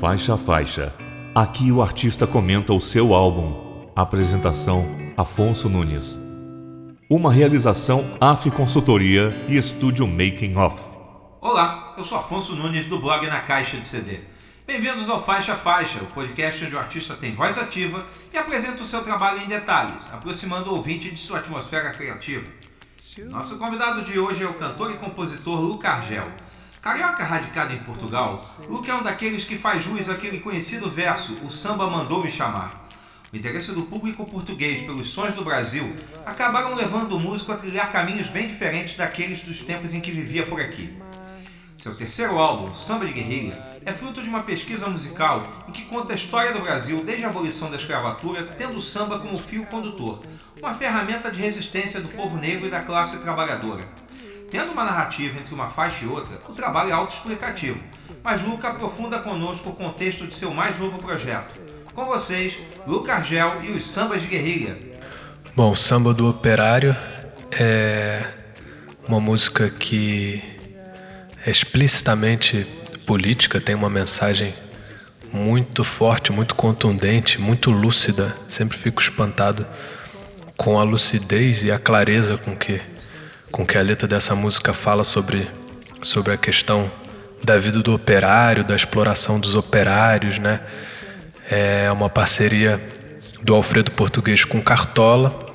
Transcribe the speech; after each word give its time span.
Faixa 0.00 0.32
a 0.32 0.38
faixa. 0.38 0.94
Aqui 1.34 1.70
o 1.70 1.82
artista 1.82 2.26
comenta 2.26 2.72
o 2.72 2.80
seu 2.80 3.12
álbum. 3.12 3.90
Apresentação: 3.94 4.86
Afonso 5.14 5.68
Nunes. 5.68 6.18
Uma 7.10 7.30
realização 7.30 8.16
AF 8.18 8.50
Consultoria 8.50 9.44
e 9.46 9.58
Estúdio 9.58 10.06
Making 10.06 10.56
Off. 10.56 10.88
Olá, 11.42 11.92
eu 11.98 12.02
sou 12.02 12.16
Afonso 12.16 12.56
Nunes 12.56 12.86
do 12.86 12.98
blog 12.98 13.26
Na 13.26 13.40
Caixa 13.40 13.76
de 13.76 13.84
CD. 13.84 14.20
Bem-vindos 14.66 15.06
ao 15.10 15.22
Faixa 15.22 15.54
Faixa, 15.54 15.98
o 16.02 16.06
podcast 16.06 16.64
onde 16.64 16.74
o 16.74 16.78
artista 16.78 17.14
tem 17.14 17.34
voz 17.34 17.58
ativa 17.58 18.06
e 18.32 18.38
apresenta 18.38 18.82
o 18.82 18.86
seu 18.86 19.02
trabalho 19.02 19.42
em 19.42 19.48
detalhes, 19.48 20.02
aproximando 20.10 20.70
o 20.70 20.76
ouvinte 20.76 21.10
de 21.10 21.20
sua 21.20 21.40
atmosfera 21.40 21.90
criativa. 21.90 22.46
Nosso 23.28 23.58
convidado 23.58 24.02
de 24.02 24.18
hoje 24.18 24.42
é 24.42 24.48
o 24.48 24.54
cantor 24.54 24.92
e 24.92 24.96
compositor 24.96 25.60
Luca 25.60 25.90
Argel. 25.90 26.26
Carioca 26.82 27.22
radicado 27.22 27.74
em 27.74 27.78
Portugal, 27.78 28.56
Luke 28.66 28.90
é 28.90 28.94
um 28.94 29.02
daqueles 29.02 29.44
que 29.44 29.58
faz 29.58 29.84
jus 29.84 30.08
àquele 30.08 30.40
conhecido 30.40 30.88
verso 30.88 31.34
O 31.44 31.50
samba 31.50 31.86
mandou 31.90 32.24
me 32.24 32.30
chamar. 32.30 32.88
O 33.30 33.36
interesse 33.36 33.70
do 33.72 33.82
público 33.82 34.24
português 34.24 34.80
pelos 34.86 35.10
sons 35.10 35.34
do 35.34 35.44
Brasil 35.44 35.94
acabaram 36.24 36.74
levando 36.74 37.12
o 37.12 37.20
músico 37.20 37.52
a 37.52 37.56
trilhar 37.56 37.92
caminhos 37.92 38.28
bem 38.28 38.48
diferentes 38.48 38.96
daqueles 38.96 39.42
dos 39.42 39.60
tempos 39.60 39.92
em 39.92 40.00
que 40.00 40.10
vivia 40.10 40.46
por 40.46 40.58
aqui. 40.58 40.96
Seu 41.76 41.94
terceiro 41.94 42.38
álbum, 42.38 42.74
Samba 42.74 43.04
de 43.04 43.12
Guerrilha, 43.12 43.62
é 43.84 43.92
fruto 43.92 44.22
de 44.22 44.28
uma 44.28 44.42
pesquisa 44.42 44.88
musical 44.88 45.64
em 45.68 45.72
que 45.72 45.84
conta 45.84 46.14
a 46.14 46.16
história 46.16 46.52
do 46.52 46.60
Brasil 46.60 47.04
desde 47.04 47.24
a 47.24 47.28
abolição 47.28 47.70
da 47.70 47.76
escravatura, 47.76 48.44
tendo 48.58 48.78
o 48.78 48.82
samba 48.82 49.18
como 49.18 49.38
fio 49.38 49.66
condutor, 49.66 50.22
uma 50.58 50.74
ferramenta 50.74 51.30
de 51.30 51.40
resistência 51.40 52.00
do 52.00 52.08
povo 52.08 52.38
negro 52.38 52.66
e 52.66 52.70
da 52.70 52.80
classe 52.80 53.18
trabalhadora. 53.18 53.86
Tendo 54.50 54.72
uma 54.72 54.84
narrativa 54.84 55.38
entre 55.38 55.54
uma 55.54 55.70
faixa 55.70 56.04
e 56.04 56.08
outra, 56.08 56.40
o 56.48 56.52
trabalho 56.52 56.90
é 56.90 56.92
autoexplicativo, 56.92 57.78
mas 58.22 58.42
Luca 58.42 58.68
aprofunda 58.68 59.20
conosco 59.20 59.70
o 59.70 59.76
contexto 59.76 60.26
de 60.26 60.34
seu 60.34 60.52
mais 60.52 60.76
novo 60.76 60.98
projeto. 60.98 61.54
Com 61.94 62.04
vocês, 62.04 62.54
Luca 62.84 63.14
Argel 63.14 63.62
e 63.62 63.70
os 63.70 63.88
Sambas 63.88 64.20
de 64.20 64.26
Guerrilha. 64.26 64.76
Bom, 65.54 65.70
o 65.70 65.76
Samba 65.76 66.12
do 66.12 66.28
Operário 66.28 66.96
é 67.52 68.24
uma 69.06 69.20
música 69.20 69.70
que 69.70 70.42
é 71.46 71.50
explicitamente 71.50 72.66
política, 73.06 73.60
tem 73.60 73.74
uma 73.74 73.90
mensagem 73.90 74.52
muito 75.32 75.84
forte, 75.84 76.32
muito 76.32 76.56
contundente, 76.56 77.40
muito 77.40 77.70
lúcida. 77.70 78.36
Sempre 78.48 78.76
fico 78.76 79.00
espantado 79.00 79.64
com 80.56 80.78
a 80.78 80.82
lucidez 80.82 81.62
e 81.62 81.70
a 81.70 81.78
clareza 81.78 82.36
com 82.36 82.56
que 82.56 82.80
com 83.50 83.66
que 83.66 83.76
a 83.76 83.82
letra 83.82 84.06
dessa 84.06 84.34
música 84.34 84.72
fala 84.72 85.04
sobre, 85.04 85.48
sobre 86.02 86.32
a 86.32 86.36
questão 86.36 86.90
da 87.42 87.58
vida 87.58 87.80
do 87.80 87.94
operário, 87.94 88.62
da 88.64 88.76
exploração 88.76 89.40
dos 89.40 89.54
operários, 89.54 90.38
né? 90.38 90.60
É 91.50 91.90
uma 91.90 92.08
parceria 92.08 92.80
do 93.42 93.54
Alfredo 93.54 93.90
Português 93.92 94.44
com 94.44 94.62
Cartola. 94.62 95.48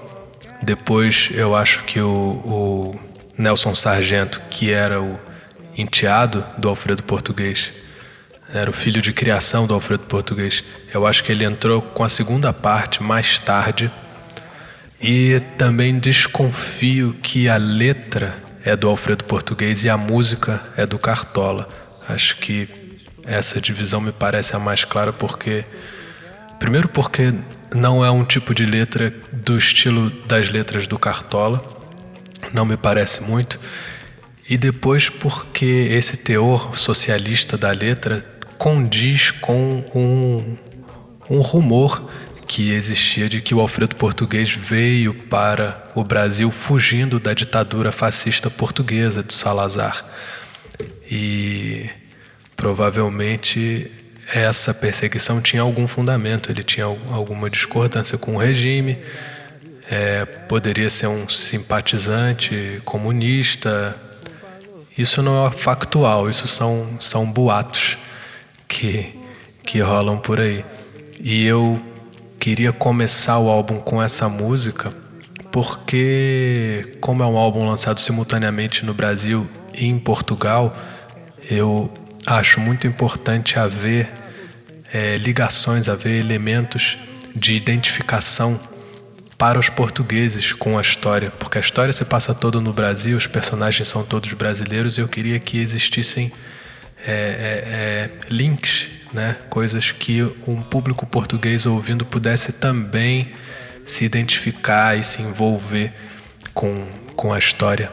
Depois 0.61 1.29
eu 1.33 1.55
acho 1.55 1.83
que 1.83 2.01
o, 2.01 2.09
o 2.09 2.99
Nelson 3.37 3.73
Sargento, 3.75 4.41
que 4.49 4.71
era 4.71 5.01
o 5.01 5.19
enteado 5.77 6.43
do 6.57 6.67
Alfredo 6.67 7.03
Português, 7.03 7.71
era 8.53 8.69
o 8.69 8.73
filho 8.73 9.01
de 9.01 9.13
criação 9.13 9.67
do 9.67 9.73
Alfredo 9.73 10.03
Português. 10.03 10.63
Eu 10.93 11.05
acho 11.05 11.23
que 11.23 11.31
ele 11.31 11.45
entrou 11.45 11.81
com 11.81 12.03
a 12.03 12.09
segunda 12.09 12.51
parte 12.51 13.01
mais 13.01 13.39
tarde 13.39 13.91
e 15.01 15.41
também 15.57 15.99
desconfio 15.99 17.15
que 17.21 17.47
a 17.49 17.57
letra 17.57 18.35
é 18.63 18.75
do 18.75 18.87
Alfredo 18.87 19.23
Português 19.25 19.83
e 19.83 19.89
a 19.89 19.97
música 19.97 20.61
é 20.75 20.85
do 20.85 20.97
Cartola. 20.97 21.67
Acho 22.07 22.37
que 22.37 22.67
essa 23.25 23.59
divisão 23.59 23.99
me 24.01 24.11
parece 24.11 24.55
a 24.55 24.59
mais 24.59 24.83
clara 24.83 25.11
porque 25.11 25.65
primeiro 26.59 26.87
porque 26.87 27.33
não 27.73 28.03
é 28.05 28.09
um 28.09 28.23
tipo 28.23 28.53
de 28.53 28.65
letra 28.65 29.13
do 29.31 29.57
estilo 29.57 30.09
das 30.25 30.49
letras 30.49 30.87
do 30.87 30.97
Cartola, 30.97 31.63
não 32.53 32.65
me 32.65 32.77
parece 32.77 33.21
muito. 33.21 33.59
E 34.49 34.57
depois 34.57 35.09
porque 35.09 35.65
esse 35.65 36.17
teor 36.17 36.77
socialista 36.77 37.57
da 37.57 37.71
letra 37.71 38.23
condiz 38.57 39.31
com 39.31 39.83
um, 39.93 40.55
um 41.29 41.39
rumor 41.41 42.09
que 42.47 42.71
existia 42.71 43.27
de 43.27 43.41
que 43.41 43.55
o 43.55 43.59
Alfredo 43.59 43.95
Português 43.95 44.51
veio 44.51 45.13
para 45.13 45.83
o 45.95 46.03
Brasil 46.03 46.51
fugindo 46.51 47.19
da 47.19 47.33
ditadura 47.33 47.91
fascista 47.91 48.49
portuguesa 48.49 49.23
do 49.23 49.33
Salazar. 49.33 50.05
E 51.09 51.89
provavelmente 52.55 53.91
essa 54.33 54.73
perseguição 54.73 55.41
tinha 55.41 55.61
algum 55.61 55.87
fundamento, 55.87 56.51
ele 56.51 56.63
tinha 56.63 56.85
alguma 56.85 57.49
discordância 57.49 58.17
com 58.17 58.35
o 58.35 58.37
regime, 58.37 58.97
é, 59.89 60.25
poderia 60.25 60.89
ser 60.89 61.07
um 61.07 61.27
simpatizante 61.29 62.81
comunista. 62.85 63.95
Isso 64.97 65.21
não 65.21 65.47
é 65.47 65.51
factual, 65.51 66.29
isso 66.29 66.47
são, 66.47 66.97
são 66.99 67.25
boatos 67.25 67.97
que, 68.67 69.13
que 69.63 69.79
rolam 69.79 70.17
por 70.17 70.39
aí. 70.39 70.65
E 71.19 71.45
eu 71.45 71.81
queria 72.45 72.71
começar 72.71 73.39
o 73.39 73.49
álbum 73.49 73.79
com 73.79 73.99
essa 73.99 74.29
música 74.29 74.93
porque, 75.51 76.95
como 77.01 77.23
é 77.23 77.25
um 77.25 77.37
álbum 77.37 77.67
lançado 77.67 77.99
simultaneamente 77.99 78.85
no 78.85 78.93
Brasil 78.93 79.49
e 79.73 79.87
em 79.87 79.97
Portugal, 79.97 80.71
eu 81.49 81.91
acho 82.23 82.59
muito 82.59 82.85
importante 82.85 83.57
haver 83.57 84.13
é, 84.93 85.17
ligações, 85.17 85.89
haver 85.89 86.19
elementos 86.19 86.99
de 87.35 87.55
identificação 87.55 88.59
para 89.39 89.57
os 89.57 89.67
portugueses 89.67 90.53
com 90.53 90.77
a 90.77 90.81
história, 90.81 91.31
porque 91.39 91.57
a 91.57 91.61
história 91.61 91.91
se 91.91 92.05
passa 92.05 92.31
toda 92.35 92.61
no 92.61 92.71
Brasil, 92.71 93.17
os 93.17 93.25
personagens 93.25 93.87
são 93.87 94.03
todos 94.03 94.31
brasileiros 94.33 94.99
e 94.99 95.01
eu 95.01 95.07
queria 95.07 95.39
que 95.39 95.57
existissem 95.57 96.31
é, 97.07 97.11
é, 97.11 97.71
é 97.73 98.09
links 98.29 98.94
né? 99.15 99.37
coisas 99.49 99.91
que 99.91 100.21
um 100.45 100.61
público 100.61 101.07
português 101.07 101.65
ouvindo 101.65 102.05
pudesse 102.05 102.53
também 102.53 103.31
se 103.85 104.03
identificar 104.03 104.97
e 104.97 105.03
se 105.03 105.21
envolver 105.21 105.93
com, 106.53 106.85
com 107.15 107.31
a 107.31 107.39
história. 107.39 107.91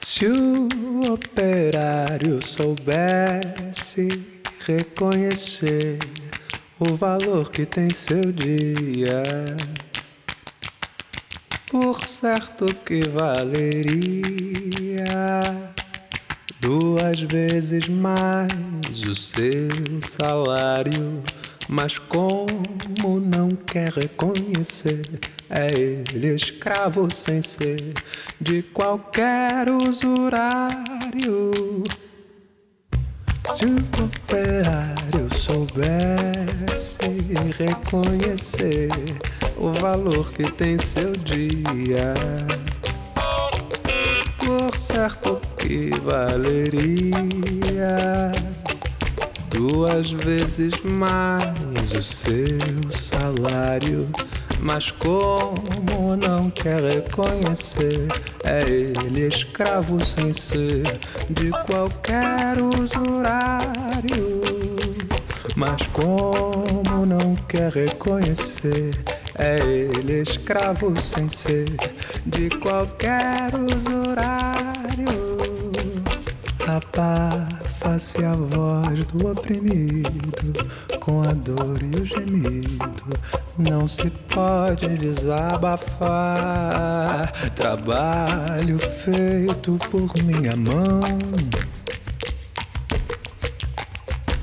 Se 0.00 0.26
o 0.26 1.12
operário 1.12 2.40
soubesse 2.40 4.22
reconhecer 4.64 5.98
o 6.78 6.94
valor 6.94 7.50
que 7.50 7.64
tem 7.64 7.90
seu 7.90 8.32
dia. 8.32 9.22
Por 11.70 12.04
certo 12.04 12.66
que 12.84 13.08
valeria 13.08 14.24
duas 16.60 17.20
vezes 17.20 17.88
mais 17.88 18.52
o 19.08 19.14
seu 19.14 20.00
salário. 20.00 21.22
Mas 21.68 21.98
como 21.98 23.20
não 23.20 23.50
quer 23.50 23.90
reconhecer, 23.90 25.02
é 25.48 25.68
ele 25.72 26.34
escravo 26.34 27.10
sem 27.10 27.40
ser 27.40 27.94
de 28.40 28.62
qualquer 28.62 29.70
usurário. 29.70 31.52
Se 33.52 33.66
o 33.66 33.76
operário 34.04 35.28
soubesse 35.36 36.98
reconhecer 37.58 38.90
o 39.56 39.70
valor 39.72 40.32
que 40.32 40.50
tem 40.52 40.78
seu 40.78 41.12
dia, 41.12 42.14
por 44.38 44.76
certo 44.78 45.40
que 45.58 45.90
valeria 46.00 47.12
duas 49.50 50.10
vezes 50.10 50.80
mais 50.82 51.53
o 51.92 52.02
seu 52.02 52.90
salário. 52.90 54.08
Mas 54.60 54.90
como 54.90 56.16
não 56.16 56.48
quer 56.50 56.82
reconhecer, 56.82 58.08
é 58.44 58.62
ele 58.62 59.26
escravo 59.26 60.02
sem 60.02 60.32
ser 60.32 60.98
de 61.28 61.50
qualquer 61.66 62.56
usurário. 62.80 64.40
Mas 65.56 65.86
como 65.88 67.04
não 67.04 67.36
quer 67.48 67.70
reconhecer, 67.70 69.04
é 69.36 69.58
ele 69.58 70.22
escravo 70.22 70.98
sem 71.00 71.28
ser 71.28 71.68
de 72.24 72.48
qualquer 72.60 73.50
usurário. 73.54 75.34
Abafa-se 76.66 78.24
a 78.24 78.34
voz 78.34 79.04
do 79.04 79.30
oprimido 79.30 80.54
com 81.04 81.20
a 81.20 81.32
dor 81.34 81.82
e 81.82 82.00
o 82.00 82.04
gemido. 82.04 82.80
Não 83.58 83.86
se 83.86 84.08
pode 84.08 84.88
desabafar. 84.96 86.00
Trabalho 87.54 88.78
feito 88.78 89.78
por 89.90 90.10
minha 90.22 90.56
mão. 90.56 91.02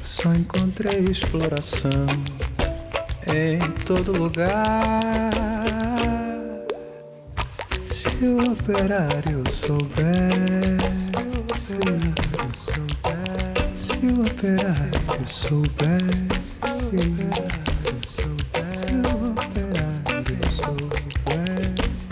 Só 0.03 0.31
encontrei 0.35 1.05
exploração 1.05 2.05
em 3.25 3.59
todo 3.83 4.15
lugar. 4.15 5.31
Se 7.87 8.23
o 8.23 8.51
operário 8.51 9.43
soubesse, 9.49 11.09
se 11.55 11.73
o 11.73 12.85
operário 12.85 13.40
soubesse, 13.75 13.77
se 13.77 14.05
o 14.05 14.21
operário 14.21 15.27
soubesse, 18.05 18.77
se 18.77 18.85
o 18.85 18.87
operário 18.87 18.87
soubesse, 18.87 18.87
se 18.87 18.93
operário 19.25 19.91
soubesse, 21.91 22.07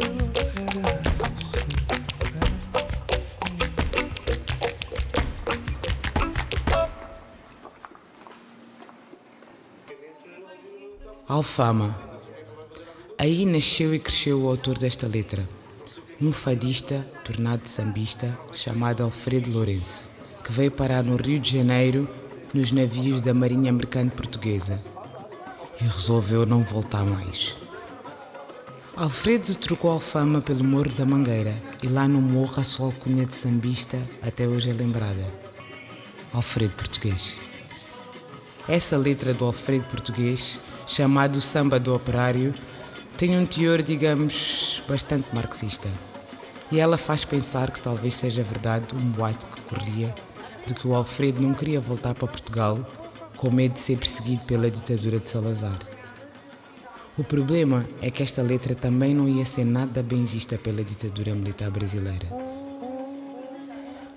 Alfama. 11.27 11.99
Aí 13.17 13.45
nasceu 13.45 13.93
e 13.93 13.99
cresceu 13.99 14.41
o 14.41 14.47
autor 14.47 14.77
desta 14.77 15.05
letra, 15.05 15.47
um 16.21 16.31
fadista 16.31 17.05
tornado 17.23 17.67
sambista 17.67 18.37
chamado 18.53 19.03
Alfredo 19.03 19.51
Lourenço, 19.51 20.09
que 20.49 20.53
veio 20.53 20.71
parar 20.71 21.03
no 21.03 21.15
Rio 21.15 21.39
de 21.39 21.57
Janeiro 21.57 22.09
nos 22.51 22.71
navios 22.71 23.21
da 23.21 23.35
Marinha 23.35 23.71
Mercante 23.71 24.15
Portuguesa 24.15 24.83
e 25.79 25.83
resolveu 25.83 26.43
não 26.43 26.63
voltar 26.63 27.05
mais. 27.05 27.55
Alfredo 28.97 29.53
trocou 29.53 29.91
Alfama 29.91 30.41
pelo 30.41 30.63
Morro 30.63 30.91
da 30.91 31.05
Mangueira 31.05 31.53
e 31.83 31.87
lá 31.87 32.07
no 32.07 32.19
morro 32.19 32.59
a 32.59 32.63
sua 32.63 32.87
alcunha 32.87 33.27
de 33.27 33.35
sambista 33.35 34.01
até 34.23 34.47
hoje 34.47 34.71
é 34.71 34.73
lembrada. 34.73 35.23
Alfredo 36.33 36.73
Português. 36.73 37.37
Essa 38.67 38.97
letra 38.97 39.35
do 39.35 39.45
Alfredo 39.45 39.85
Português, 39.85 40.59
chamado 40.87 41.39
Samba 41.39 41.79
do 41.79 41.93
Operário, 41.93 42.55
tem 43.15 43.37
um 43.37 43.45
teor, 43.45 43.83
digamos, 43.83 44.81
bastante 44.89 45.27
marxista. 45.31 45.87
E 46.71 46.79
ela 46.79 46.97
faz 46.97 47.23
pensar 47.23 47.69
que 47.69 47.79
talvez 47.79 48.15
seja 48.15 48.41
verdade 48.41 48.95
um 48.95 49.11
boato 49.11 49.45
que 49.45 49.61
corria 49.61 50.15
de 50.69 50.75
que 50.75 50.87
o 50.87 50.93
Alfredo 50.95 51.41
não 51.41 51.53
queria 51.53 51.81
voltar 51.81 52.13
para 52.13 52.27
Portugal 52.27 52.79
com 53.35 53.49
medo 53.51 53.73
de 53.73 53.79
ser 53.79 53.97
perseguido 53.97 54.45
pela 54.45 54.69
ditadura 54.69 55.19
de 55.19 55.27
Salazar. 55.27 55.79
O 57.17 57.23
problema 57.23 57.87
é 58.01 58.11
que 58.11 58.21
esta 58.21 58.41
letra 58.41 58.75
também 58.75 59.13
não 59.13 59.27
ia 59.27 59.45
ser 59.45 59.65
nada 59.65 60.03
bem 60.03 60.25
vista 60.25 60.57
pela 60.57 60.83
ditadura 60.83 61.33
militar 61.33 61.71
brasileira. 61.71 62.27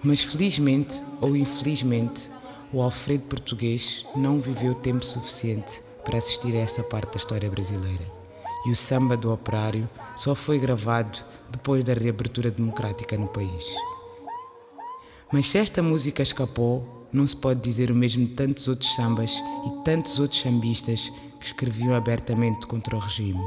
Mas 0.04 0.20
felizmente 0.20 1.02
ou 1.20 1.34
infelizmente, 1.36 2.30
o 2.72 2.82
Alfredo 2.82 3.24
português 3.24 4.04
não 4.14 4.38
viveu 4.38 4.74
tempo 4.74 5.04
suficiente 5.04 5.80
para 6.04 6.18
assistir 6.18 6.54
a 6.54 6.60
essa 6.60 6.82
parte 6.82 7.12
da 7.12 7.16
história 7.16 7.50
brasileira. 7.50 8.04
E 8.66 8.70
o 8.70 8.76
samba 8.76 9.16
do 9.16 9.32
operário 9.32 9.88
só 10.14 10.34
foi 10.34 10.58
gravado 10.58 11.18
depois 11.50 11.82
da 11.82 11.94
reabertura 11.94 12.50
democrática 12.50 13.16
no 13.16 13.28
país. 13.28 13.91
Mas 15.32 15.48
se 15.48 15.56
esta 15.56 15.82
música 15.82 16.22
escapou, 16.22 17.08
não 17.10 17.26
se 17.26 17.36
pode 17.36 17.60
dizer 17.60 17.90
o 17.90 17.94
mesmo 17.94 18.26
de 18.26 18.34
tantos 18.34 18.68
outros 18.68 18.94
sambas 18.94 19.32
e 19.66 19.84
tantos 19.84 20.18
outros 20.18 20.40
sambistas 20.40 21.10
que 21.40 21.46
escreviam 21.46 21.94
abertamente 21.94 22.66
contra 22.66 22.94
o 22.94 22.98
regime. 22.98 23.40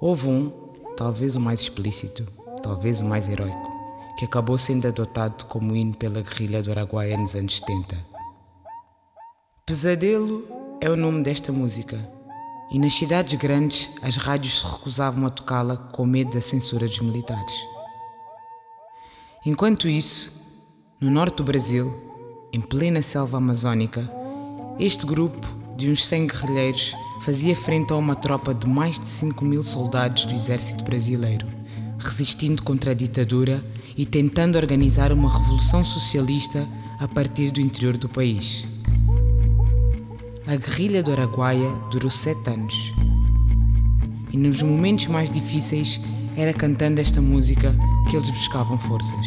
Houve 0.00 0.28
um, 0.28 0.50
talvez 0.96 1.36
o 1.36 1.40
mais 1.40 1.60
explícito, 1.60 2.26
talvez 2.62 3.00
o 3.02 3.04
mais 3.04 3.28
heróico, 3.28 3.70
que 4.18 4.24
acabou 4.24 4.56
sendo 4.56 4.88
adotado 4.88 5.44
como 5.44 5.76
hino 5.76 5.94
pela 5.94 6.22
guerrilha 6.22 6.62
do 6.62 6.70
Araguaia 6.70 7.18
nos 7.18 7.34
anos 7.34 7.58
70. 7.58 7.96
Pesadelo 9.66 10.48
é 10.80 10.88
o 10.88 10.96
nome 10.96 11.22
desta 11.22 11.52
música, 11.52 12.10
e 12.70 12.78
nas 12.78 12.94
cidades 12.94 13.34
grandes 13.34 13.90
as 14.02 14.16
rádios 14.16 14.60
se 14.60 14.66
recusavam 14.66 15.26
a 15.26 15.30
tocá-la 15.30 15.76
com 15.76 16.06
medo 16.06 16.30
da 16.30 16.40
censura 16.40 16.86
dos 16.86 17.00
militares. 17.00 17.79
Enquanto 19.44 19.88
isso, 19.88 20.30
no 21.00 21.10
norte 21.10 21.36
do 21.36 21.44
Brasil, 21.44 21.90
em 22.52 22.60
plena 22.60 23.00
selva 23.00 23.38
amazônica, 23.38 24.12
este 24.78 25.06
grupo 25.06 25.46
de 25.78 25.90
uns 25.90 26.04
100 26.06 26.26
guerrilheiros 26.26 26.92
fazia 27.22 27.56
frente 27.56 27.90
a 27.90 27.96
uma 27.96 28.14
tropa 28.14 28.52
de 28.52 28.68
mais 28.68 29.00
de 29.00 29.08
5 29.08 29.42
mil 29.42 29.62
soldados 29.62 30.26
do 30.26 30.34
exército 30.34 30.84
brasileiro, 30.84 31.46
resistindo 31.98 32.62
contra 32.62 32.90
a 32.90 32.94
ditadura 32.94 33.64
e 33.96 34.04
tentando 34.04 34.56
organizar 34.56 35.10
uma 35.10 35.32
revolução 35.32 35.82
socialista 35.82 36.68
a 36.98 37.08
partir 37.08 37.50
do 37.50 37.62
interior 37.62 37.96
do 37.96 38.10
país. 38.10 38.66
A 40.46 40.54
guerrilha 40.54 41.02
do 41.02 41.12
Araguaia 41.12 41.70
durou 41.90 42.10
sete 42.10 42.50
anos. 42.50 42.92
E 44.30 44.36
nos 44.36 44.60
momentos 44.60 45.06
mais 45.06 45.30
difíceis 45.30 45.98
era 46.40 46.54
cantando 46.54 47.02
esta 47.02 47.20
música 47.20 47.70
que 48.08 48.16
eles 48.16 48.30
buscavam 48.30 48.78
forças. 48.78 49.26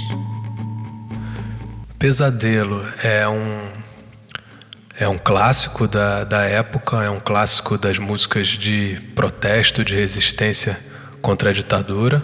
Pesadelo 1.99 2.83
é 3.03 3.27
um 3.27 3.83
é 4.99 5.07
um 5.07 5.17
clássico 5.17 5.87
da, 5.87 6.23
da 6.23 6.43
época, 6.43 7.03
é 7.03 7.09
um 7.09 7.19
clássico 7.19 7.77
das 7.77 7.97
músicas 7.97 8.47
de 8.47 8.99
protesto, 9.15 9.83
de 9.83 9.95
resistência 9.95 10.79
contra 11.21 11.49
a 11.49 11.53
ditadura. 11.53 12.23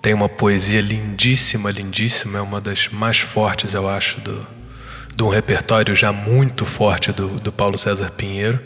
Tem 0.00 0.12
uma 0.12 0.28
poesia 0.28 0.80
lindíssima, 0.80 1.70
lindíssima, 1.70 2.38
é 2.38 2.42
uma 2.42 2.60
das 2.60 2.88
mais 2.88 3.18
fortes, 3.18 3.74
eu 3.74 3.88
acho, 3.88 4.20
do, 4.20 4.46
de 5.16 5.22
um 5.22 5.28
repertório 5.28 5.94
já 5.94 6.12
muito 6.12 6.64
forte 6.64 7.12
do, 7.12 7.28
do 7.40 7.52
Paulo 7.52 7.78
César 7.78 8.10
Pinheiro. 8.10 8.60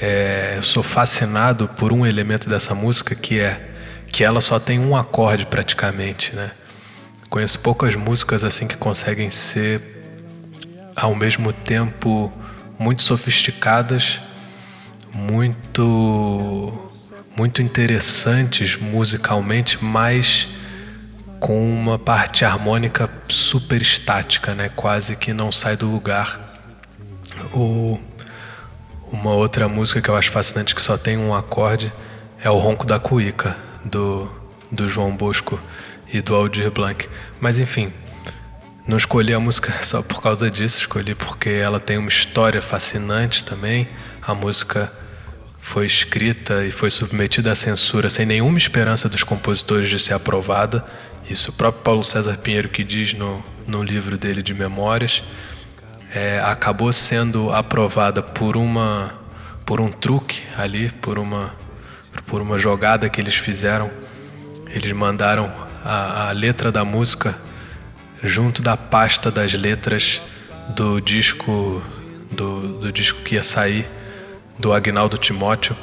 É, 0.00 0.54
eu 0.56 0.62
sou 0.62 0.82
fascinado 0.82 1.68
por 1.68 1.92
um 1.92 2.06
elemento 2.06 2.48
dessa 2.48 2.74
música 2.74 3.14
que 3.14 3.40
é 3.40 3.71
que 4.12 4.22
ela 4.22 4.42
só 4.42 4.60
tem 4.60 4.78
um 4.78 4.94
acorde 4.94 5.46
praticamente, 5.46 6.36
né? 6.36 6.50
Conheço 7.30 7.58
poucas 7.60 7.96
músicas 7.96 8.44
assim 8.44 8.66
que 8.66 8.76
conseguem 8.76 9.30
ser 9.30 9.80
ao 10.94 11.14
mesmo 11.14 11.50
tempo 11.50 12.30
muito 12.78 13.02
sofisticadas, 13.02 14.20
muito 15.14 16.90
muito 17.34 17.62
interessantes 17.62 18.76
musicalmente, 18.76 19.82
mas 19.82 20.46
com 21.40 21.72
uma 21.72 21.98
parte 21.98 22.44
harmônica 22.44 23.08
super 23.26 23.80
estática, 23.80 24.54
né? 24.54 24.68
Quase 24.68 25.16
que 25.16 25.32
não 25.32 25.50
sai 25.50 25.74
do 25.74 25.86
lugar. 25.86 26.38
O, 27.54 27.98
uma 29.10 29.30
outra 29.32 29.66
música 29.68 30.02
que 30.02 30.10
eu 30.10 30.14
acho 30.14 30.30
fascinante 30.30 30.74
que 30.74 30.82
só 30.82 30.98
tem 30.98 31.16
um 31.16 31.34
acorde 31.34 31.90
é 32.44 32.50
o 32.50 32.58
Ronco 32.58 32.86
da 32.86 32.98
Cuíca 32.98 33.71
do, 33.84 34.30
do 34.70 34.88
João 34.88 35.16
Bosco 35.16 35.60
e 36.12 36.20
do 36.20 36.34
Aldir 36.34 36.70
Blanc. 36.70 37.08
Mas 37.40 37.58
enfim, 37.58 37.92
não 38.86 38.96
escolhi 38.96 39.32
a 39.32 39.40
música 39.40 39.72
só 39.82 40.02
por 40.02 40.22
causa 40.22 40.50
disso, 40.50 40.80
escolhi 40.80 41.14
porque 41.14 41.48
ela 41.48 41.80
tem 41.80 41.98
uma 41.98 42.08
história 42.08 42.60
fascinante 42.60 43.44
também. 43.44 43.88
A 44.20 44.34
música 44.34 44.90
foi 45.60 45.86
escrita 45.86 46.64
e 46.64 46.70
foi 46.70 46.90
submetida 46.90 47.52
à 47.52 47.54
censura 47.54 48.08
sem 48.08 48.26
nenhuma 48.26 48.58
esperança 48.58 49.08
dos 49.08 49.22
compositores 49.22 49.88
de 49.88 49.98
ser 49.98 50.14
aprovada. 50.14 50.84
Isso 51.30 51.50
o 51.50 51.54
próprio 51.54 51.82
Paulo 51.84 52.04
César 52.04 52.36
Pinheiro 52.36 52.68
que 52.68 52.82
diz 52.82 53.14
no, 53.14 53.42
no 53.66 53.82
livro 53.82 54.18
dele 54.18 54.42
de 54.42 54.52
memórias. 54.52 55.22
É, 56.12 56.40
acabou 56.40 56.92
sendo 56.92 57.50
aprovada 57.52 58.22
por 58.22 58.56
uma 58.56 59.22
por 59.64 59.80
um 59.80 59.90
truque 59.90 60.42
ali, 60.58 60.90
por 60.90 61.18
uma 61.18 61.54
por 62.26 62.40
uma 62.40 62.58
jogada 62.58 63.08
que 63.08 63.20
eles 63.20 63.36
fizeram. 63.36 63.90
Eles 64.70 64.92
mandaram 64.92 65.52
a, 65.84 66.28
a 66.28 66.32
letra 66.32 66.72
da 66.72 66.84
música 66.84 67.34
junto 68.22 68.62
da 68.62 68.76
pasta 68.76 69.30
das 69.30 69.52
letras 69.52 70.22
do 70.74 71.00
disco 71.00 71.82
do, 72.30 72.78
do 72.78 72.92
disco 72.92 73.20
que 73.22 73.34
ia 73.34 73.42
sair 73.42 73.86
do 74.58 74.72
Agnaldo 74.72 75.18
Timóteo 75.18 75.76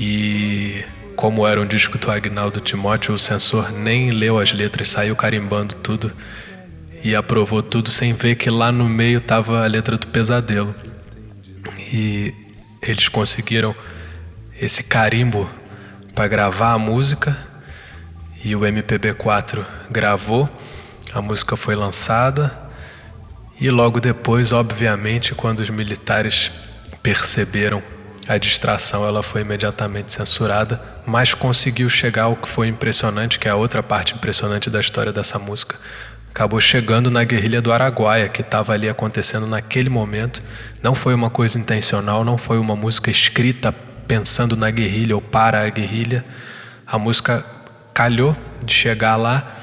e 0.00 0.82
como 1.14 1.46
era 1.46 1.60
um 1.60 1.66
disco 1.66 1.98
do 1.98 2.10
Agnaldo 2.10 2.60
Timóteo, 2.60 3.14
o 3.14 3.18
censor 3.18 3.70
nem 3.70 4.10
leu 4.10 4.38
as 4.38 4.52
letras, 4.52 4.88
saiu 4.88 5.14
carimbando 5.14 5.74
tudo 5.76 6.10
e 7.04 7.14
aprovou 7.14 7.62
tudo 7.62 7.90
sem 7.90 8.12
ver 8.12 8.36
que 8.36 8.48
lá 8.48 8.72
no 8.72 8.88
meio 8.88 9.18
estava 9.18 9.62
a 9.62 9.66
letra 9.66 9.98
do 9.98 10.06
pesadelo. 10.06 10.74
E 11.92 12.34
eles 12.82 13.08
conseguiram 13.08 13.74
esse 14.62 14.84
carimbo 14.84 15.50
para 16.14 16.28
gravar 16.28 16.72
a 16.74 16.78
música 16.78 17.36
e 18.44 18.54
o 18.54 18.60
MPB4 18.60 19.64
gravou, 19.90 20.48
a 21.12 21.20
música 21.20 21.56
foi 21.56 21.74
lançada 21.74 22.56
e 23.60 23.68
logo 23.70 23.98
depois, 23.98 24.52
obviamente, 24.52 25.34
quando 25.34 25.58
os 25.58 25.68
militares 25.68 26.52
perceberam 27.02 27.82
a 28.28 28.38
distração, 28.38 29.04
ela 29.04 29.20
foi 29.20 29.40
imediatamente 29.40 30.12
censurada, 30.12 30.80
mas 31.04 31.34
conseguiu 31.34 31.88
chegar 31.88 32.24
ao 32.24 32.36
que 32.36 32.48
foi 32.48 32.68
impressionante, 32.68 33.40
que 33.40 33.48
é 33.48 33.50
a 33.50 33.56
outra 33.56 33.82
parte 33.82 34.14
impressionante 34.14 34.70
da 34.70 34.78
história 34.78 35.12
dessa 35.12 35.40
música. 35.40 35.74
Acabou 36.30 36.60
chegando 36.60 37.10
na 37.10 37.24
guerrilha 37.24 37.60
do 37.60 37.72
Araguaia, 37.72 38.28
que 38.28 38.42
estava 38.42 38.72
ali 38.72 38.88
acontecendo 38.88 39.46
naquele 39.48 39.90
momento. 39.90 40.40
Não 40.80 40.94
foi 40.94 41.14
uma 41.14 41.30
coisa 41.30 41.58
intencional, 41.58 42.24
não 42.24 42.38
foi 42.38 42.58
uma 42.58 42.76
música 42.76 43.10
escrita 43.10 43.74
pensando 44.12 44.54
na 44.54 44.70
guerrilha 44.70 45.14
ou 45.14 45.22
para 45.22 45.62
a 45.62 45.70
guerrilha. 45.70 46.22
A 46.86 46.98
música 46.98 47.42
calhou 47.94 48.36
de 48.62 48.74
chegar 48.74 49.16
lá 49.16 49.58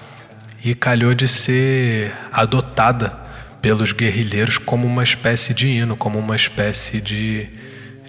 e 0.65 0.73
calhou 0.73 1.13
de 1.13 1.27
ser 1.27 2.11
adotada 2.31 3.15
pelos 3.61 3.91
guerrilheiros 3.91 4.57
como 4.57 4.87
uma 4.87 5.03
espécie 5.03 5.53
de 5.53 5.67
hino, 5.67 5.95
como 5.95 6.17
uma 6.17 6.35
espécie 6.35 6.99
de, 6.99 7.47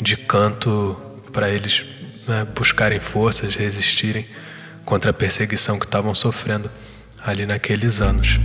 de 0.02 0.16
canto 0.16 0.98
para 1.30 1.50
eles 1.50 1.84
né, 2.26 2.46
buscarem 2.54 2.98
forças, 2.98 3.54
resistirem 3.54 4.26
contra 4.86 5.10
a 5.10 5.12
perseguição 5.12 5.78
que 5.78 5.84
estavam 5.84 6.14
sofrendo 6.14 6.70
ali 7.22 7.44
naqueles 7.44 8.00
anos. 8.00 8.40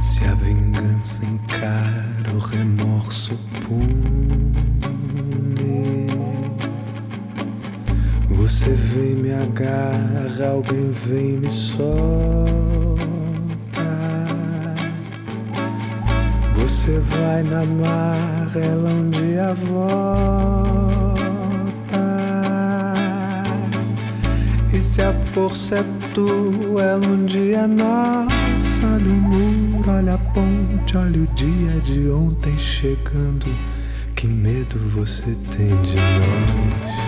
se 0.00 0.24
a 0.24 0.34
vingança 0.34 1.24
encara 1.24 2.34
o 2.34 2.38
remorso 2.38 3.38
pune, 3.66 4.96
você 8.30 8.70
vem 8.70 9.16
me 9.16 9.32
agarra, 9.32 10.48
alguém 10.48 10.90
vem 10.90 11.36
me 11.38 11.50
solta. 11.50 11.82
Você 16.54 16.98
vai 17.00 17.42
na 17.42 17.64
mar, 17.64 18.50
ela 18.56 18.90
um 18.90 19.10
dia 19.10 19.52
volta. 19.54 20.81
Se 24.82 25.00
a 25.00 25.12
força 25.32 25.76
é 25.76 25.84
tua, 26.12 26.82
ela 26.82 27.06
um 27.06 27.24
dia 27.24 27.58
é 27.58 27.66
nossa. 27.66 28.86
Olha 28.86 29.06
o 29.06 29.14
muro, 29.14 29.90
olha 29.90 30.14
a 30.14 30.18
ponte, 30.18 30.96
olha 30.96 31.22
o 31.22 31.26
dia 31.28 31.80
de 31.80 32.08
ontem 32.10 32.58
chegando. 32.58 33.46
Que 34.16 34.26
medo 34.26 34.78
você 34.90 35.36
tem 35.50 35.80
de 35.82 35.96
nós? 35.96 37.01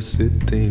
Você 0.00 0.30
tem 0.46 0.67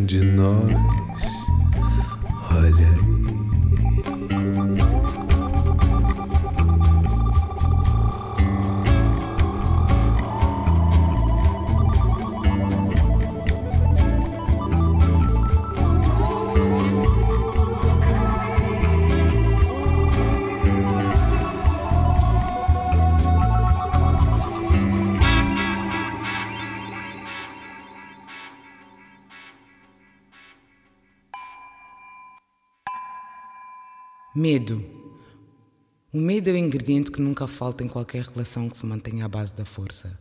ingrediente 36.88 37.12
que 37.12 37.22
nunca 37.22 37.48
falta 37.48 37.84
em 37.84 37.88
qualquer 37.88 38.24
relação 38.24 38.70
que 38.70 38.77
se 38.77 38.86
mantenha 38.86 39.25
à 39.25 39.27
base 39.27 39.53
da 39.53 39.65
força. 39.65 40.17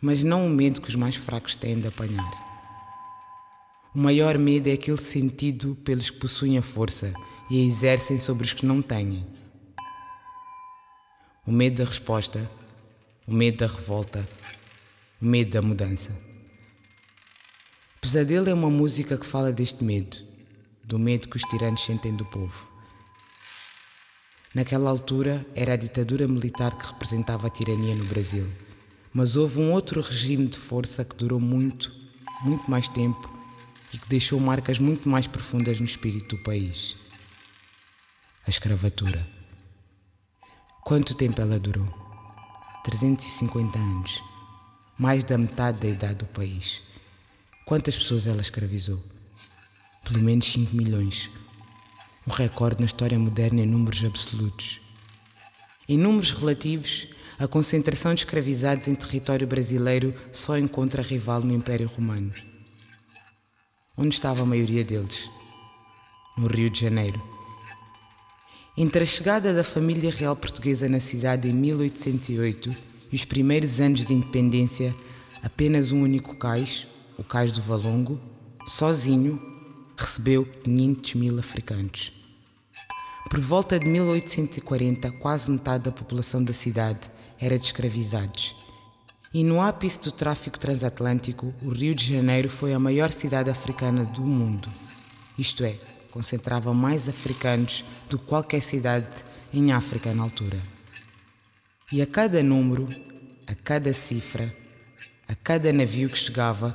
Mas 0.00 0.24
não 0.24 0.46
o 0.46 0.50
medo 0.50 0.80
que 0.80 0.88
os 0.88 0.96
mais 0.96 1.14
fracos 1.14 1.54
têm 1.54 1.78
de 1.78 1.86
apanhar. 1.86 2.30
O 3.94 3.98
maior 4.00 4.36
medo 4.36 4.68
é 4.68 4.72
aquele 4.72 4.96
sentido 4.96 5.76
pelos 5.84 6.10
que 6.10 6.18
possuem 6.18 6.58
a 6.58 6.62
força 6.62 7.12
e 7.48 7.60
a 7.60 7.64
exercem 7.64 8.18
sobre 8.18 8.44
os 8.44 8.52
que 8.52 8.66
não 8.66 8.82
têm. 8.82 9.24
O 11.46 11.52
medo 11.52 11.78
da 11.78 11.88
resposta, 11.88 12.50
o 13.26 13.32
medo 13.32 13.58
da 13.58 13.66
revolta, 13.66 14.28
o 15.22 15.24
medo 15.24 15.52
da 15.52 15.62
mudança. 15.62 16.10
Pesadelo 18.00 18.48
é 18.48 18.54
uma 18.54 18.70
música 18.70 19.16
que 19.16 19.26
fala 19.26 19.52
deste 19.52 19.84
medo 19.84 20.26
do 20.82 20.98
medo 20.98 21.28
que 21.28 21.36
os 21.36 21.42
tiranos 21.42 21.84
sentem 21.84 22.14
do 22.14 22.24
povo. 22.24 22.77
Naquela 24.54 24.90
altura 24.90 25.46
era 25.54 25.74
a 25.74 25.76
ditadura 25.76 26.26
militar 26.26 26.76
que 26.76 26.86
representava 26.86 27.46
a 27.46 27.50
tirania 27.50 27.94
no 27.94 28.04
Brasil, 28.06 28.48
mas 29.12 29.36
houve 29.36 29.60
um 29.60 29.72
outro 29.72 30.00
regime 30.00 30.46
de 30.46 30.56
força 30.56 31.04
que 31.04 31.16
durou 31.16 31.38
muito, 31.38 31.92
muito 32.42 32.70
mais 32.70 32.88
tempo 32.88 33.30
e 33.92 33.98
que 33.98 34.08
deixou 34.08 34.40
marcas 34.40 34.78
muito 34.78 35.08
mais 35.08 35.26
profundas 35.26 35.78
no 35.78 35.84
espírito 35.84 36.36
do 36.36 36.42
país. 36.42 36.96
A 38.46 38.50
escravatura. 38.50 39.26
Quanto 40.84 41.14
tempo 41.14 41.40
ela 41.40 41.58
durou? 41.58 41.86
350 42.84 43.78
anos. 43.78 44.22
Mais 44.98 45.22
da 45.24 45.36
metade 45.36 45.80
da 45.80 45.88
idade 45.88 46.20
do 46.20 46.26
país. 46.26 46.82
Quantas 47.66 47.96
pessoas 47.96 48.26
ela 48.26 48.40
escravizou? 48.40 49.02
pelo 50.08 50.22
menos 50.22 50.46
5 50.46 50.74
milhões, 50.74 51.30
um 52.28 52.30
recorde 52.30 52.80
na 52.80 52.84
história 52.84 53.18
moderna 53.18 53.62
em 53.62 53.66
números 53.66 54.04
absolutos. 54.04 54.82
Em 55.88 55.96
números 55.96 56.30
relativos, 56.30 57.08
a 57.38 57.48
concentração 57.48 58.12
de 58.12 58.20
escravizados 58.20 58.86
em 58.86 58.94
território 58.94 59.46
brasileiro 59.46 60.14
só 60.30 60.58
encontra 60.58 61.00
rival 61.00 61.40
no 61.40 61.54
Império 61.54 61.88
Romano. 61.88 62.30
Onde 63.96 64.14
estava 64.14 64.42
a 64.42 64.46
maioria 64.46 64.84
deles? 64.84 65.30
No 66.36 66.48
Rio 66.48 66.68
de 66.68 66.82
Janeiro. 66.82 67.18
Entre 68.76 69.02
a 69.02 69.06
chegada 69.06 69.54
da 69.54 69.64
família 69.64 70.10
real 70.10 70.36
portuguesa 70.36 70.86
na 70.86 71.00
cidade 71.00 71.48
em 71.48 71.54
1808 71.54 72.68
e 73.10 73.16
os 73.16 73.24
primeiros 73.24 73.80
anos 73.80 74.04
de 74.04 74.12
independência, 74.12 74.94
apenas 75.42 75.92
um 75.92 76.02
único 76.02 76.36
cais, 76.36 76.86
o 77.16 77.24
Cais 77.24 77.52
do 77.52 77.62
Valongo, 77.62 78.20
sozinho, 78.66 79.40
recebeu 79.96 80.44
500 80.44 81.14
mil 81.14 81.38
africanos. 81.38 82.17
Por 83.28 83.40
volta 83.40 83.78
de 83.78 83.86
1840, 83.86 85.12
quase 85.12 85.50
metade 85.50 85.84
da 85.84 85.92
população 85.92 86.42
da 86.42 86.54
cidade 86.54 87.10
era 87.38 87.58
de 87.58 87.66
escravizados. 87.66 88.56
E 89.34 89.44
no 89.44 89.60
ápice 89.60 90.00
do 90.00 90.10
tráfico 90.10 90.58
transatlântico, 90.58 91.54
o 91.62 91.68
Rio 91.68 91.94
de 91.94 92.14
Janeiro 92.14 92.48
foi 92.48 92.72
a 92.72 92.78
maior 92.78 93.12
cidade 93.12 93.50
africana 93.50 94.02
do 94.02 94.22
mundo. 94.22 94.70
Isto 95.38 95.62
é, 95.62 95.76
concentrava 96.10 96.72
mais 96.72 97.06
africanos 97.06 97.84
do 98.08 98.18
que 98.18 98.24
qualquer 98.24 98.62
cidade 98.62 99.06
em 99.52 99.72
África 99.72 100.14
na 100.14 100.22
altura. 100.22 100.58
E 101.92 102.00
a 102.00 102.06
cada 102.06 102.42
número, 102.42 102.88
a 103.46 103.54
cada 103.54 103.92
cifra, 103.92 104.50
a 105.28 105.34
cada 105.34 105.70
navio 105.70 106.08
que 106.08 106.16
chegava, 106.16 106.74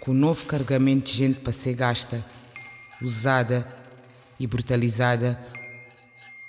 com 0.00 0.10
o 0.10 0.14
novo 0.14 0.44
carregamento 0.46 1.12
de 1.12 1.16
gente 1.16 1.38
para 1.38 1.52
ser 1.52 1.74
gasta, 1.74 2.24
usada 3.00 3.64
e 4.38 4.48
brutalizada, 4.48 5.38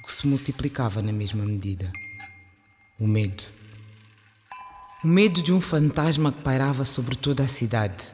que 0.03 0.12
se 0.12 0.27
multiplicava 0.27 1.01
na 1.01 1.12
mesma 1.12 1.45
medida. 1.45 1.91
O 3.00 3.07
medo. 3.07 3.43
O 5.03 5.07
medo 5.07 5.41
de 5.41 5.51
um 5.51 5.60
fantasma 5.60 6.31
que 6.31 6.41
pairava 6.41 6.86
sobre 6.86 7.15
toda 7.15 7.43
a 7.43 7.48
cidade. 7.48 8.13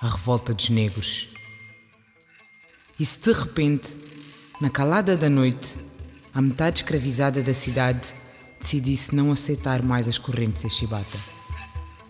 A 0.00 0.08
revolta 0.08 0.52
dos 0.52 0.68
negros. 0.68 1.28
E 2.98 3.06
se 3.06 3.20
de 3.20 3.32
repente, 3.32 3.96
na 4.60 4.68
calada 4.68 5.16
da 5.16 5.30
noite, 5.30 5.76
a 6.34 6.42
metade 6.42 6.78
escravizada 6.82 7.42
da 7.42 7.54
cidade 7.54 8.14
decidisse 8.60 9.14
não 9.14 9.30
aceitar 9.30 9.82
mais 9.82 10.08
as 10.08 10.18
correntes 10.18 10.62
de 10.62 10.70
chibata, 10.70 11.18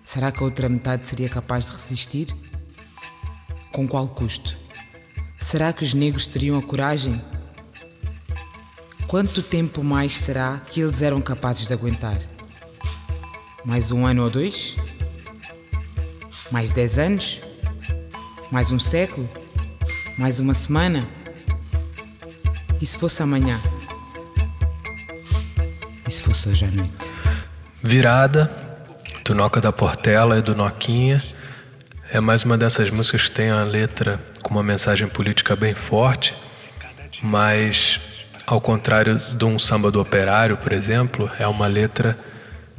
será 0.02 0.32
que 0.32 0.42
a 0.42 0.44
outra 0.44 0.68
metade 0.68 1.06
seria 1.06 1.28
capaz 1.28 1.66
de 1.66 1.72
resistir? 1.72 2.34
Com 3.72 3.86
qual 3.86 4.08
custo? 4.08 4.56
Será 5.40 5.72
que 5.72 5.84
os 5.84 5.94
negros 5.94 6.26
teriam 6.26 6.58
a 6.58 6.62
coragem? 6.62 7.12
Quanto 9.08 9.42
tempo 9.42 9.82
mais 9.82 10.18
será 10.18 10.60
que 10.70 10.82
eles 10.82 11.00
eram 11.00 11.18
capazes 11.22 11.66
de 11.66 11.72
aguentar? 11.72 12.18
Mais 13.64 13.90
um 13.90 14.04
ano 14.04 14.22
ou 14.22 14.28
dois? 14.28 14.76
Mais 16.52 16.70
dez 16.70 16.98
anos? 16.98 17.40
Mais 18.52 18.70
um 18.70 18.78
século? 18.78 19.26
Mais 20.18 20.40
uma 20.40 20.52
semana? 20.52 21.08
E 22.82 22.86
se 22.86 22.98
fosse 22.98 23.22
amanhã? 23.22 23.58
E 26.06 26.10
se 26.10 26.20
fosse 26.20 26.50
hoje 26.50 26.66
à 26.66 26.70
noite? 26.70 27.10
Virada, 27.82 28.52
do 29.24 29.34
Noca 29.34 29.58
da 29.58 29.72
Portela 29.72 30.38
e 30.38 30.42
do 30.42 30.54
Noquinha. 30.54 31.24
É 32.12 32.20
mais 32.20 32.44
uma 32.44 32.58
dessas 32.58 32.90
músicas 32.90 33.22
que 33.22 33.30
tem 33.30 33.48
a 33.48 33.64
letra 33.64 34.20
com 34.42 34.50
uma 34.50 34.62
mensagem 34.62 35.08
política 35.08 35.56
bem 35.56 35.72
forte, 35.72 36.34
mas 37.22 37.98
ao 38.48 38.62
contrário 38.62 39.18
de 39.36 39.44
um 39.44 39.58
samba 39.58 39.90
do 39.90 40.00
operário, 40.00 40.56
por 40.56 40.72
exemplo, 40.72 41.30
é 41.38 41.46
uma 41.46 41.66
letra 41.66 42.18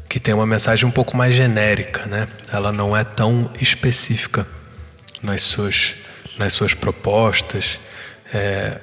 que 0.10 0.20
tem 0.20 0.34
uma 0.34 0.46
mensagem 0.46 0.88
um 0.88 0.92
pouco 0.92 1.16
mais 1.16 1.36
genérica, 1.36 2.08
né? 2.08 2.28
Ela 2.52 2.72
não 2.72 2.98
é 2.98 3.04
tão 3.04 3.52
específica 3.62 4.48
nas 5.22 5.44
suas, 5.44 5.94
nas 6.40 6.54
suas 6.54 6.74
propostas. 6.74 7.80
É, 8.34 8.80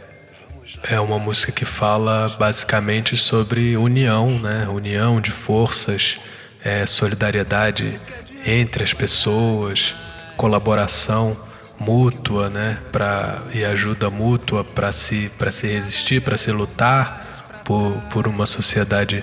é 0.85 1.01
uma 1.01 1.19
música 1.19 1.51
que 1.51 1.65
fala 1.65 2.37
basicamente 2.39 3.17
sobre 3.17 3.77
união, 3.77 4.39
né? 4.39 4.69
União 4.69 5.21
de 5.21 5.33
forças, 5.33 6.21
é, 6.65 6.87
solidariedade 6.87 8.01
entre 8.47 8.85
as 8.85 8.95
pessoas, 8.95 9.93
colaboração 10.37 11.37
mútua, 11.79 12.49
né? 12.49 12.79
Pra, 12.91 13.43
e 13.53 13.65
ajuda 13.65 14.11
mútua 14.11 14.65
para 14.65 14.93
se, 14.93 15.31
para 15.39 15.53
se 15.53 15.67
resistir, 15.67 16.23
para 16.23 16.37
se 16.37 16.51
lutar 16.51 17.63
por, 17.65 17.93
por 18.11 18.27
uma 18.29 18.47
sociedade 18.47 19.23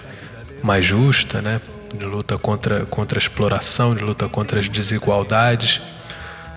mais 0.62 0.86
justa, 0.86 1.42
né? 1.42 1.60
De 1.96 2.06
luta 2.06 2.38
contra, 2.38 2.86
contra 2.86 3.18
a 3.18 3.22
exploração, 3.22 3.96
de 3.96 4.04
luta 4.04 4.28
contra 4.28 4.60
as 4.60 4.68
desigualdades. 4.68 5.82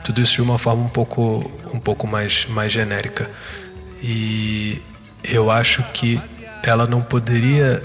Tudo 0.04 0.20
isso 0.20 0.34
de 0.34 0.42
uma 0.42 0.58
forma 0.58 0.84
um 0.84 0.88
pouco, 0.88 1.50
um 1.72 1.80
pouco 1.80 2.06
mais, 2.06 2.46
mais 2.46 2.72
genérica. 2.72 3.30
E 4.02 4.80
eu 5.24 5.50
acho 5.50 5.82
que 5.92 6.20
ela 6.62 6.86
não 6.86 7.02
poderia 7.02 7.82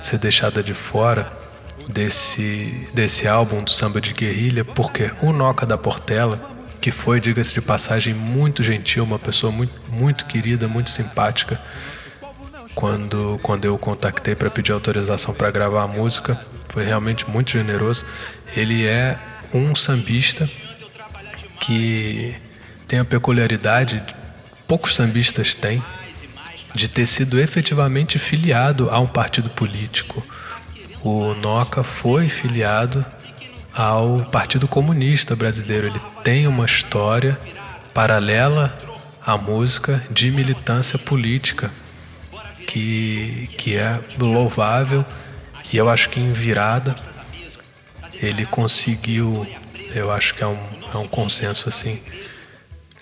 ser 0.00 0.18
deixada 0.18 0.62
de 0.62 0.74
fora 0.74 1.32
desse, 1.88 2.88
desse 2.92 3.26
álbum 3.26 3.62
do 3.62 3.70
samba 3.70 4.00
de 4.00 4.12
guerrilha, 4.12 4.64
porque 4.64 5.10
o 5.22 5.32
Noca 5.32 5.66
da 5.66 5.76
Portela, 5.76 6.53
que 6.84 6.90
foi, 6.90 7.18
diga-se 7.18 7.54
de 7.54 7.62
passagem, 7.62 8.12
muito 8.12 8.62
gentil, 8.62 9.04
uma 9.04 9.18
pessoa 9.18 9.50
muito, 9.50 9.72
muito 9.90 10.26
querida, 10.26 10.68
muito 10.68 10.90
simpática, 10.90 11.58
quando, 12.74 13.40
quando 13.42 13.64
eu 13.64 13.74
o 13.76 13.78
contactei 13.78 14.34
para 14.34 14.50
pedir 14.50 14.72
autorização 14.72 15.32
para 15.32 15.50
gravar 15.50 15.84
a 15.84 15.88
música, 15.88 16.38
foi 16.68 16.84
realmente 16.84 17.26
muito 17.26 17.50
generoso. 17.52 18.04
Ele 18.54 18.84
é 18.84 19.18
um 19.54 19.74
sambista 19.74 20.46
que 21.58 22.36
tem 22.86 22.98
a 22.98 23.04
peculiaridade, 23.06 24.02
poucos 24.68 24.94
sambistas 24.94 25.54
têm, 25.54 25.82
de 26.74 26.86
ter 26.86 27.06
sido 27.06 27.40
efetivamente 27.40 28.18
filiado 28.18 28.90
a 28.90 29.00
um 29.00 29.06
partido 29.06 29.48
político. 29.48 30.22
O 31.02 31.32
Noca 31.32 31.82
foi 31.82 32.28
filiado 32.28 33.06
ao 33.74 34.24
Partido 34.30 34.68
Comunista 34.68 35.34
Brasileiro. 35.34 35.88
Ele 35.88 36.00
tem 36.22 36.46
uma 36.46 36.64
história 36.64 37.38
paralela 37.92 38.78
à 39.24 39.36
música 39.36 40.02
de 40.10 40.30
militância 40.30 40.98
política 40.98 41.70
que, 42.66 43.48
que 43.58 43.76
é 43.76 44.00
louvável 44.18 45.04
e 45.72 45.76
eu 45.76 45.88
acho 45.88 46.08
que 46.08 46.20
em 46.20 46.32
virada 46.32 46.94
ele 48.14 48.46
conseguiu, 48.46 49.46
eu 49.94 50.10
acho 50.10 50.34
que 50.34 50.42
é 50.42 50.46
um, 50.46 50.58
é 50.92 50.96
um 50.96 51.08
consenso 51.08 51.68
assim, 51.68 52.00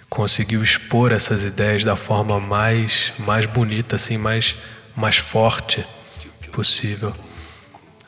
conseguiu 0.09 0.63
expor 0.63 1.13
essas 1.13 1.45
ideias 1.45 1.85
da 1.85 1.97
forma 1.97 2.39
mais, 2.41 3.13
mais 3.19 3.47
bonita, 3.47 3.97
assim, 3.97 4.17
mais, 4.17 4.57
mais 4.95 5.17
forte 5.17 5.85
possível. 6.53 7.15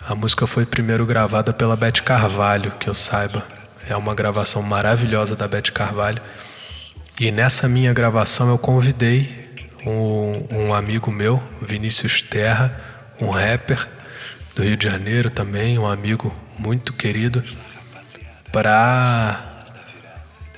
A 0.06 0.14
música 0.14 0.46
foi 0.46 0.66
primeiro 0.66 1.06
gravada 1.06 1.52
pela 1.52 1.76
Beth 1.76 2.02
Carvalho, 2.04 2.72
que 2.72 2.88
eu 2.88 2.94
saiba. 2.94 3.42
É 3.88 3.96
uma 3.96 4.14
gravação 4.14 4.62
maravilhosa 4.62 5.34
da 5.34 5.48
Beth 5.48 5.72
Carvalho. 5.72 6.20
E 7.18 7.30
nessa 7.30 7.68
minha 7.68 7.92
gravação 7.92 8.50
eu 8.50 8.58
convidei 8.58 9.64
um, 9.86 10.46
um 10.50 10.74
amigo 10.74 11.10
meu, 11.10 11.42
Vinícius 11.60 12.20
Terra, 12.20 12.78
um 13.20 13.30
rapper 13.30 13.86
do 14.54 14.62
Rio 14.62 14.76
de 14.76 14.84
Janeiro 14.84 15.30
também, 15.30 15.78
um 15.78 15.86
amigo 15.86 16.34
muito 16.58 16.92
querido, 16.92 17.42
para 18.52 19.50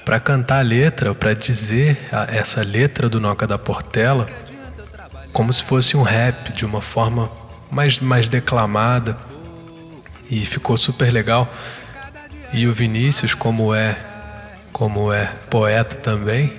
para 0.04 0.20
cantar 0.20 0.60
a 0.60 0.62
letra, 0.62 1.12
para 1.16 1.34
dizer 1.34 1.98
a, 2.12 2.24
essa 2.32 2.62
letra 2.62 3.08
do 3.08 3.18
Noca 3.18 3.44
da 3.44 3.58
Portela 3.58 4.28
como 5.32 5.52
se 5.52 5.62
fosse 5.62 5.96
um 5.96 6.02
rap, 6.02 6.52
de 6.52 6.64
uma 6.64 6.80
forma 6.80 7.30
mais, 7.70 7.98
mais 7.98 8.26
declamada. 8.26 9.16
E 10.30 10.44
ficou 10.44 10.76
super 10.76 11.10
legal. 11.12 11.52
E 12.52 12.66
o 12.66 12.72
Vinícius, 12.72 13.34
como 13.34 13.74
é, 13.74 13.96
como 14.72 15.12
é 15.12 15.26
poeta 15.50 15.94
também, 15.96 16.52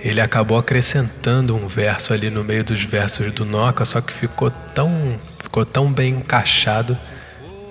ele 0.00 0.20
acabou 0.20 0.58
acrescentando 0.58 1.54
um 1.54 1.68
verso 1.68 2.12
ali 2.12 2.28
no 2.28 2.42
meio 2.42 2.64
dos 2.64 2.82
versos 2.82 3.32
do 3.32 3.44
Noca, 3.44 3.84
só 3.84 4.00
que 4.00 4.12
ficou 4.12 4.50
tão, 4.74 5.18
ficou 5.40 5.64
tão 5.64 5.92
bem 5.92 6.14
encaixado 6.14 6.98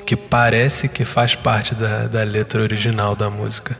que 0.05 0.15
parece 0.15 0.87
que 0.87 1.03
faz 1.03 1.35
parte 1.35 1.75
da, 1.75 2.07
da 2.07 2.23
letra 2.23 2.61
original 2.61 3.15
da 3.15 3.29
música. 3.29 3.77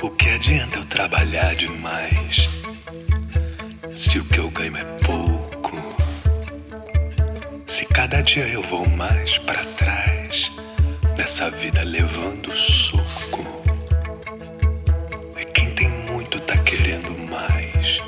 O 0.00 0.10
que 0.10 0.28
adianta 0.28 0.78
eu 0.78 0.84
trabalhar 0.86 1.54
demais 1.54 2.62
se 3.90 4.18
o 4.18 4.24
que 4.24 4.38
eu 4.38 4.50
ganho 4.50 4.76
é 4.76 4.84
pouco? 4.84 5.11
Cada 7.94 8.22
dia 8.22 8.46
eu 8.48 8.62
vou 8.62 8.88
mais 8.88 9.36
para 9.38 9.58
trás 9.76 10.50
nessa 11.16 11.50
vida 11.50 11.82
levando 11.82 12.50
soco. 12.56 13.44
E 15.38 15.44
quem 15.44 15.70
tem 15.74 15.88
muito 16.10 16.40
tá 16.40 16.56
querendo 16.58 17.16
mais. 17.30 17.98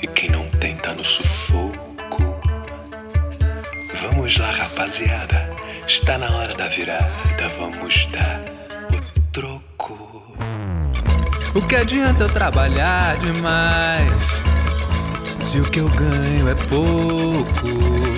E 0.00 0.06
quem 0.06 0.30
não 0.30 0.46
tem 0.60 0.76
tá 0.76 0.92
no 0.94 1.04
sufoco. 1.04 2.40
Vamos 4.00 4.38
lá, 4.38 4.52
rapaziada. 4.52 5.50
Está 5.86 6.16
na 6.16 6.30
hora 6.36 6.54
da 6.54 6.68
virada. 6.68 7.48
Vamos 7.58 8.06
dar 8.12 8.40
o 8.94 9.20
troco. 9.32 10.22
O 11.54 11.62
que 11.62 11.74
adianta 11.74 12.24
eu 12.24 12.28
trabalhar 12.28 13.18
demais 13.18 14.42
se 15.40 15.58
o 15.58 15.68
que 15.68 15.80
eu 15.80 15.88
ganho 15.88 16.48
é 16.48 16.54
pouco? 16.54 18.17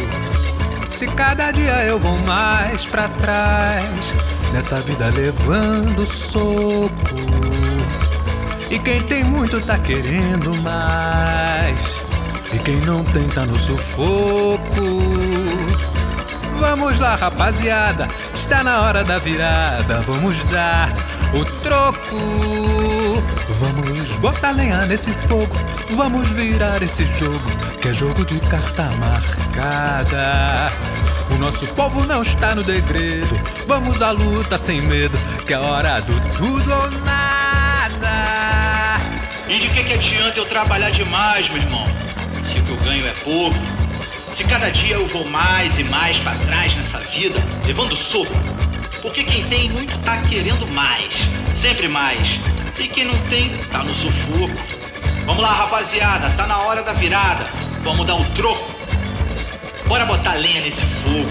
Se 1.01 1.07
cada 1.07 1.51
dia 1.51 1.83
eu 1.87 1.99
vou 1.99 2.15
mais 2.27 2.85
pra 2.85 3.09
trás 3.09 4.15
nessa 4.53 4.83
vida 4.83 5.09
levando 5.09 6.05
soco. 6.05 6.91
E 8.69 8.79
quem 8.79 9.01
tem 9.05 9.25
muito 9.25 9.63
tá 9.63 9.79
querendo 9.79 10.55
mais. 10.57 12.03
E 12.53 12.59
quem 12.59 12.77
não 12.83 13.03
tem 13.03 13.27
tá 13.29 13.47
no 13.47 13.59
sufoco. 13.59 14.59
Vamos 16.59 16.99
lá, 16.99 17.15
rapaziada, 17.15 18.07
está 18.35 18.63
na 18.63 18.83
hora 18.83 19.03
da 19.03 19.19
virada. 19.19 20.03
Vamos 20.03 20.45
dar 20.45 20.93
o 21.33 21.43
troco. 21.63 22.80
Vamos 23.49 24.09
botar 24.19 24.53
lenha 24.53 24.87
nesse 24.87 25.11
fogo, 25.29 25.57
vamos 25.97 26.31
virar 26.33 26.83
esse 26.83 27.05
jogo, 27.19 27.51
que 27.81 27.89
é 27.89 27.95
jogo 27.95 28.25
de 28.25 28.39
carta 28.41 28.85
marcada. 28.93 30.73
O 31.35 31.39
nosso 31.39 31.67
povo 31.69 32.07
não 32.07 32.23
está 32.23 32.55
no 32.55 32.63
degredo, 32.63 33.41
vamos 33.67 34.03
à 34.03 34.11
luta 34.11 34.59
sem 34.59 34.81
medo, 34.83 35.19
que 35.47 35.53
é 35.53 35.59
hora 35.59 36.01
do 36.01 36.13
tudo 36.37 36.73
ou 36.73 36.91
nada. 36.91 38.11
E 39.49 39.59
de 39.59 39.69
que, 39.69 39.85
que 39.85 39.95
adianta 39.95 40.39
eu 40.39 40.47
trabalhar 40.47 40.91
demais, 40.91 41.49
meu 41.49 41.59
irmão? 41.59 41.87
Se 42.53 42.59
o 42.59 42.63
que 42.63 42.71
eu 42.71 42.77
ganho 42.79 43.07
é 43.07 43.13
pouco. 43.13 43.57
Se 44.33 44.45
cada 44.45 44.71
dia 44.71 44.95
eu 44.95 45.09
vou 45.09 45.29
mais 45.29 45.77
e 45.79 45.83
mais 45.85 46.19
para 46.19 46.39
trás 46.39 46.75
nessa 46.77 46.99
vida, 46.99 47.45
levando 47.67 47.97
soco. 47.97 48.33
Porque 49.03 49.25
quem 49.25 49.45
tem 49.45 49.69
muito 49.69 49.97
tá 49.99 50.19
querendo 50.23 50.67
mais, 50.67 51.15
sempre 51.55 51.89
mais. 51.89 52.39
E 52.79 52.87
quem 52.87 53.05
não 53.05 53.19
tem, 53.29 53.51
tá 53.71 53.83
no 53.83 53.95
sufoco. 53.95 54.55
Vamos 55.25 55.43
lá, 55.43 55.53
rapaziada, 55.53 56.31
tá 56.31 56.47
na 56.47 56.59
hora 56.59 56.83
da 56.83 56.93
virada. 56.93 57.47
Vamos 57.83 58.07
dar 58.07 58.15
um 58.15 58.25
troco. 58.33 58.71
Bora 59.87 60.05
botar 60.05 60.35
lenha 60.35 60.61
nesse 60.61 60.85
fogo. 60.85 61.31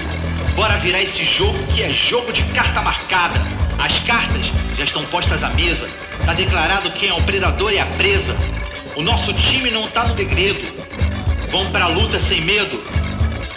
Bora 0.55 0.77
virar 0.77 1.01
esse 1.01 1.23
jogo 1.23 1.57
que 1.67 1.83
é 1.83 1.89
jogo 1.89 2.33
de 2.33 2.43
carta 2.45 2.81
marcada. 2.81 3.39
As 3.77 3.99
cartas 3.99 4.51
já 4.75 4.83
estão 4.83 5.05
postas 5.05 5.43
à 5.43 5.49
mesa. 5.49 5.87
Tá 6.25 6.33
declarado 6.33 6.91
quem 6.91 7.09
é 7.09 7.13
o 7.13 7.21
predador 7.21 7.71
e 7.71 7.79
a 7.79 7.85
presa. 7.85 8.35
O 8.95 9.01
nosso 9.01 9.31
time 9.33 9.69
não 9.69 9.87
tá 9.87 10.07
no 10.07 10.15
degredo. 10.15 10.61
Vamos 11.51 11.69
pra 11.69 11.87
luta 11.87 12.19
sem 12.19 12.41
medo. 12.41 12.83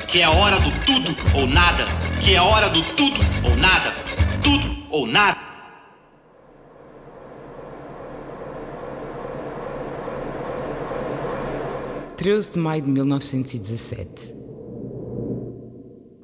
Que 0.06 0.20
é 0.20 0.24
a 0.24 0.30
hora 0.30 0.60
do 0.60 0.70
tudo 0.84 1.16
ou 1.34 1.46
nada. 1.46 1.86
Que 2.20 2.34
é 2.34 2.36
a 2.36 2.42
hora 2.42 2.68
do 2.68 2.82
tudo 2.82 3.20
ou 3.42 3.56
nada. 3.56 4.01
Tudo 4.42 4.86
ou 4.90 5.06
nada. 5.06 5.52
13 12.22 12.52
de 12.52 12.58
maio 12.60 12.82
de 12.82 12.88
1917. 12.88 14.32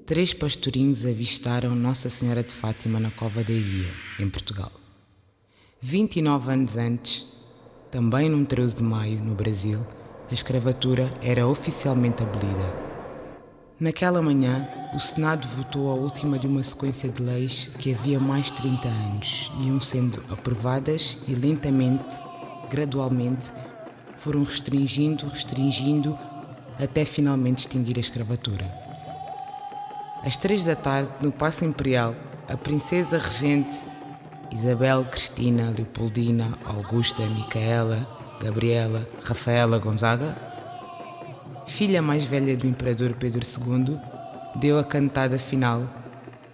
Três 0.07 0.33
pastorinhos 0.33 1.05
avistaram 1.05 1.75
Nossa 1.75 2.09
Senhora 2.09 2.43
de 2.43 2.55
Fátima 2.55 3.01
na 3.01 3.11
Cova 3.11 3.43
da 3.43 3.53
Iria, 3.53 3.91
em 4.21 4.31
Portugal. 4.31 4.71
29 5.81 6.53
anos 6.53 6.77
antes, 6.77 7.29
também 7.91 8.29
num 8.29 8.45
13 8.45 8.77
de 8.77 8.83
maio, 8.85 9.23
no 9.23 9.35
Brasil, 9.35 9.85
a 10.31 10.33
escravatura 10.33 11.13
era 11.21 11.49
oficialmente 11.49 12.23
abolida. 12.23 12.88
Naquela 13.81 14.21
manhã, 14.21 14.69
o 14.93 14.99
Senado 14.99 15.47
votou 15.47 15.89
a 15.93 15.95
última 15.95 16.37
de 16.37 16.49
uma 16.49 16.65
sequência 16.65 17.09
de 17.09 17.23
leis 17.23 17.71
que 17.79 17.95
havia 17.95 18.19
mais 18.19 18.47
de 18.47 18.55
30 18.55 18.89
anos 18.89 19.53
iam 19.61 19.81
sendo 19.81 20.21
aprovadas 20.33 21.17
e 21.29 21.35
lentamente, 21.35 22.21
gradualmente, 22.69 23.53
foram 24.17 24.43
restringindo, 24.43 25.29
restringindo, 25.29 26.19
até 26.77 27.05
finalmente 27.05 27.61
extinguir 27.61 27.99
a 27.99 28.01
escravatura. 28.01 28.65
Às 30.25 30.37
três 30.37 30.65
da 30.65 30.75
tarde, 30.75 31.11
no 31.23 31.31
Paço 31.31 31.65
Imperial, 31.65 32.17
a 32.49 32.57
princesa 32.57 33.17
regente 33.17 33.87
Isabel 34.51 35.05
Cristina 35.05 35.73
Leopoldina 35.77 36.59
Augusta 36.65 37.23
Micaela 37.27 38.05
Gabriela 38.43 39.09
Rafaela 39.23 39.79
Gonzaga, 39.79 40.37
filha 41.69 42.01
mais 42.01 42.25
velha 42.25 42.57
do 42.57 42.67
imperador 42.67 43.13
Pedro 43.13 43.43
II, 43.45 44.01
deu 44.57 44.79
a 44.79 44.85
cantada 44.85 45.39
final 45.39 45.87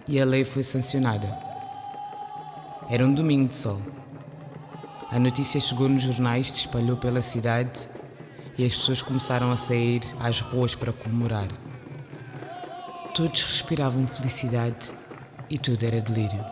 e 0.07 0.19
a 0.19 0.25
lei 0.25 0.43
foi 0.43 0.61
sancionada. 0.61 1.35
Era 2.89 3.05
um 3.05 3.13
domingo 3.13 3.49
de 3.49 3.55
sol. 3.55 3.81
A 5.09 5.17
notícia 5.17 5.59
chegou 5.59 5.87
nos 5.87 6.03
jornais, 6.03 6.51
se 6.51 6.59
espalhou 6.59 6.97
pela 6.97 7.21
cidade 7.21 7.87
e 8.57 8.65
as 8.65 8.75
pessoas 8.75 9.01
começaram 9.01 9.51
a 9.51 9.57
sair 9.57 10.01
às 10.19 10.41
ruas 10.41 10.75
para 10.75 10.91
comemorar. 10.91 11.47
Todos 13.15 13.41
respiravam 13.41 14.05
felicidade 14.05 14.91
e 15.49 15.57
tudo 15.57 15.83
era 15.85 16.01
delírio. 16.01 16.43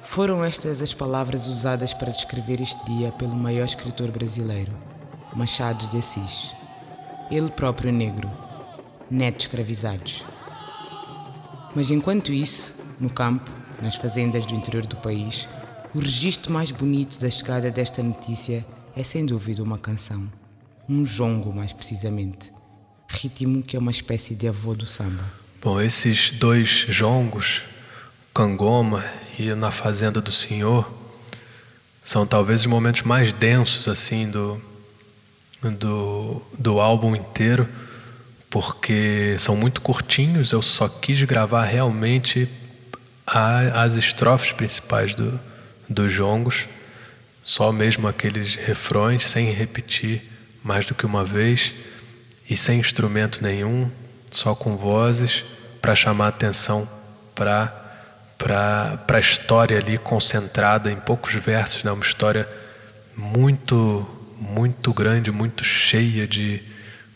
Foram 0.00 0.44
estas 0.44 0.82
as 0.82 0.92
palavras 0.92 1.46
usadas 1.46 1.94
para 1.94 2.10
descrever 2.10 2.60
este 2.60 2.84
dia 2.86 3.12
pelo 3.12 3.36
maior 3.36 3.64
escritor 3.64 4.10
brasileiro, 4.10 4.72
Machado 5.34 5.86
de 5.86 5.98
Assis. 5.98 6.57
Ele 7.30 7.50
próprio 7.50 7.92
negro, 7.92 8.30
neto 9.10 9.36
de 9.36 9.42
escravizados. 9.44 10.24
Mas 11.74 11.90
enquanto 11.90 12.32
isso, 12.32 12.74
no 12.98 13.10
campo, 13.10 13.50
nas 13.82 13.96
fazendas 13.96 14.46
do 14.46 14.54
interior 14.54 14.86
do 14.86 14.96
país, 14.96 15.46
o 15.94 15.98
registro 15.98 16.52
mais 16.52 16.70
bonito 16.70 17.20
da 17.20 17.30
chegada 17.30 17.70
desta 17.70 18.02
notícia 18.02 18.66
é 18.96 19.02
sem 19.02 19.26
dúvida 19.26 19.62
uma 19.62 19.78
canção. 19.78 20.30
Um 20.88 21.04
jongo, 21.04 21.52
mais 21.52 21.72
precisamente. 21.72 22.50
Ritmo 23.06 23.62
que 23.62 23.76
é 23.76 23.78
uma 23.78 23.90
espécie 23.90 24.34
de 24.34 24.48
avô 24.48 24.74
do 24.74 24.86
samba. 24.86 25.24
Bom, 25.62 25.80
esses 25.80 26.30
dois 26.30 26.86
jongos, 26.88 27.62
Cangoma 28.32 29.04
e 29.38 29.52
Na 29.54 29.70
Fazenda 29.70 30.20
do 30.20 30.32
Senhor, 30.32 30.90
são 32.02 32.26
talvez 32.26 32.62
os 32.62 32.66
momentos 32.66 33.02
mais 33.02 33.34
densos 33.34 33.86
assim 33.86 34.30
do, 34.30 34.60
do, 35.62 36.42
do 36.58 36.80
álbum 36.80 37.16
inteiro, 37.16 37.68
porque 38.48 39.36
são 39.38 39.56
muito 39.56 39.80
curtinhos. 39.80 40.52
Eu 40.52 40.62
só 40.62 40.88
quis 40.88 41.22
gravar 41.24 41.64
realmente 41.64 42.48
a, 43.26 43.82
as 43.82 43.94
estrofes 43.94 44.52
principais 44.52 45.14
do, 45.14 45.38
dos 45.88 46.12
jongos, 46.12 46.66
só 47.42 47.72
mesmo 47.72 48.06
aqueles 48.06 48.54
refrões, 48.54 49.24
sem 49.24 49.50
repetir 49.50 50.22
mais 50.62 50.86
do 50.86 50.94
que 50.94 51.06
uma 51.06 51.24
vez 51.24 51.74
e 52.48 52.56
sem 52.56 52.80
instrumento 52.80 53.42
nenhum, 53.42 53.90
só 54.30 54.54
com 54.54 54.76
vozes, 54.76 55.44
para 55.80 55.94
chamar 55.94 56.28
atenção 56.28 56.88
para 57.34 57.74
para 58.38 59.00
a 59.08 59.18
história 59.18 59.78
ali 59.78 59.98
concentrada 59.98 60.92
em 60.92 60.96
poucos 60.96 61.34
versos, 61.34 61.82
né? 61.82 61.90
uma 61.90 62.04
história 62.04 62.48
muito 63.16 64.06
muito 64.38 64.92
grande, 64.92 65.30
muito 65.30 65.64
cheia 65.64 66.26
de 66.26 66.62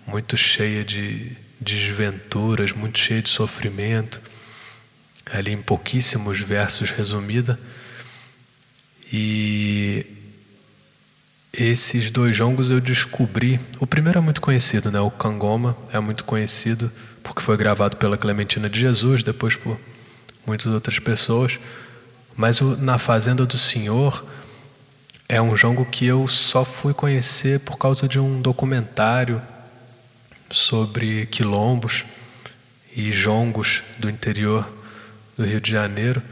muito 0.07 0.37
cheia 0.37 0.85
de, 0.85 1.31
de 1.61 1.77
desventuras, 1.77 2.73
muito 2.73 2.99
cheia 2.99 3.23
de 3.23 3.29
sofrimento, 3.29 4.21
ali 5.33 5.53
em 5.53 5.63
pouquíssimos 5.63 6.41
versos 6.41 6.91
resumida. 6.91 7.59
E 9.13 10.05
esses 11.53 12.11
dois 12.11 12.35
jongos 12.35 12.71
eu 12.71 12.81
descobri. 12.81 13.61
O 13.79 13.87
primeiro 13.87 14.19
é 14.19 14.23
muito 14.23 14.41
conhecido, 14.41 14.91
né? 14.91 15.01
O 15.01 15.11
Cangoma 15.11 15.77
é 15.93 16.01
muito 16.01 16.25
conhecido 16.25 16.91
porque 17.23 17.41
foi 17.41 17.57
gravado 17.57 17.97
pela 17.97 18.19
Clementina 18.19 18.69
de 18.69 18.81
Jesus, 18.81 19.23
depois 19.23 19.55
por 19.55 19.79
muitas 20.47 20.67
outras 20.67 20.99
pessoas. 20.99 21.61
Mas 22.37 22.61
o 22.61 22.77
Na 22.77 22.99
Fazenda 22.99 23.47
do 23.47 23.59
Senhor 23.59 24.25
é 25.33 25.41
um 25.41 25.57
jongo 25.57 25.87
que 25.87 26.05
eu 26.05 26.29
só 26.29 26.63
fui 26.63 26.93
conhecer 26.93 27.61
por 27.61 27.79
causa 27.79 28.07
de 28.07 28.21
um 28.21 28.43
documentário 28.43 29.41
sobre 30.51 31.25
quilombos 31.25 32.05
e 32.95 33.11
jongos 33.11 33.83
do 33.99 34.11
interior 34.11 34.71
do 35.35 35.43
Rio 35.43 35.59
de 35.59 35.71
Janeiro. 35.71 36.23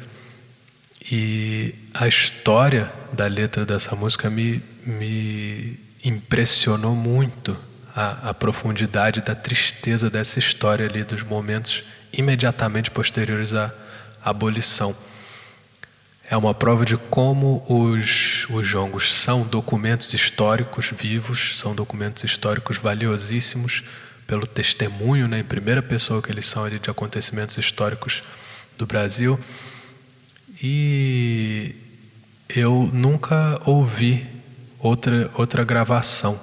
E 1.10 1.74
a 1.94 2.06
história 2.06 2.92
da 3.10 3.26
letra 3.26 3.64
dessa 3.64 3.96
música 3.96 4.28
me, 4.28 4.62
me 4.84 5.80
impressionou 6.04 6.94
muito 6.94 7.56
a, 7.96 8.28
a, 8.28 8.34
profundidade 8.34 9.22
da 9.22 9.34
tristeza 9.34 10.10
dessa 10.10 10.38
história 10.38 10.84
ali, 10.84 11.04
dos 11.04 11.22
momentos 11.22 11.84
imediatamente 12.12 12.90
posteriores 12.90 13.54
à 13.54 13.72
abolição. 14.22 14.94
É 16.30 16.36
uma 16.36 16.54
prova 16.54 16.84
de 16.84 16.96
como 16.96 17.60
os, 17.68 18.46
os 18.50 18.64
jongos 18.64 19.12
são 19.12 19.42
documentos 19.42 20.14
históricos 20.14 20.92
vivos, 20.96 21.58
são 21.58 21.74
documentos 21.74 22.22
históricos 22.22 22.76
valiosíssimos 22.76 23.82
pelo 24.28 24.46
testemunho, 24.46 25.26
né, 25.26 25.40
em 25.40 25.44
primeira 25.44 25.82
pessoa 25.82 26.22
que 26.22 26.30
eles 26.30 26.46
são 26.46 26.64
ali 26.64 26.78
de 26.78 26.88
acontecimentos 26.88 27.58
históricos 27.58 28.22
do 28.78 28.86
Brasil 28.86 29.40
e 30.62 31.74
eu 32.48 32.88
nunca 32.92 33.60
ouvi 33.64 34.24
outra, 34.78 35.28
outra 35.34 35.64
gravação 35.64 36.38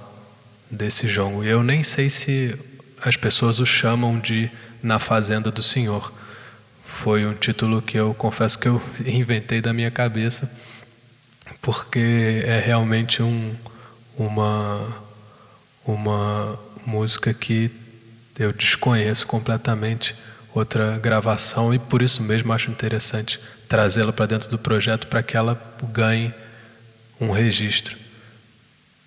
desse 0.69 1.07
jongo. 1.07 1.45
Eu 1.45 1.63
nem 1.63 1.81
sei 1.81 2.09
se 2.09 2.53
as 3.01 3.15
pessoas 3.15 3.61
o 3.61 3.65
chamam 3.65 4.19
de 4.19 4.51
Na 4.83 4.99
Fazenda 4.99 5.49
do 5.49 5.63
Senhor. 5.63 6.11
Foi 6.97 7.27
um 7.27 7.33
título 7.35 7.79
que 7.79 7.95
eu 7.95 8.11
confesso 8.15 8.57
que 8.57 8.67
eu 8.67 8.81
inventei 9.05 9.61
da 9.61 9.71
minha 9.71 9.91
cabeça, 9.91 10.51
porque 11.61 12.41
é 12.43 12.59
realmente 12.59 13.21
um, 13.21 13.55
uma, 14.17 14.97
uma 15.85 16.59
música 16.85 17.33
que 17.35 17.71
eu 18.37 18.51
desconheço 18.51 19.27
completamente 19.27 20.15
outra 20.55 20.97
gravação 20.97 21.71
e 21.71 21.77
por 21.77 22.01
isso 22.01 22.23
mesmo 22.23 22.51
acho 22.51 22.71
interessante 22.71 23.39
trazê-la 23.69 24.11
para 24.11 24.25
dentro 24.25 24.49
do 24.49 24.57
projeto 24.57 25.05
para 25.05 25.21
que 25.21 25.37
ela 25.37 25.55
ganhe 25.93 26.33
um 27.21 27.29
registro. 27.29 27.95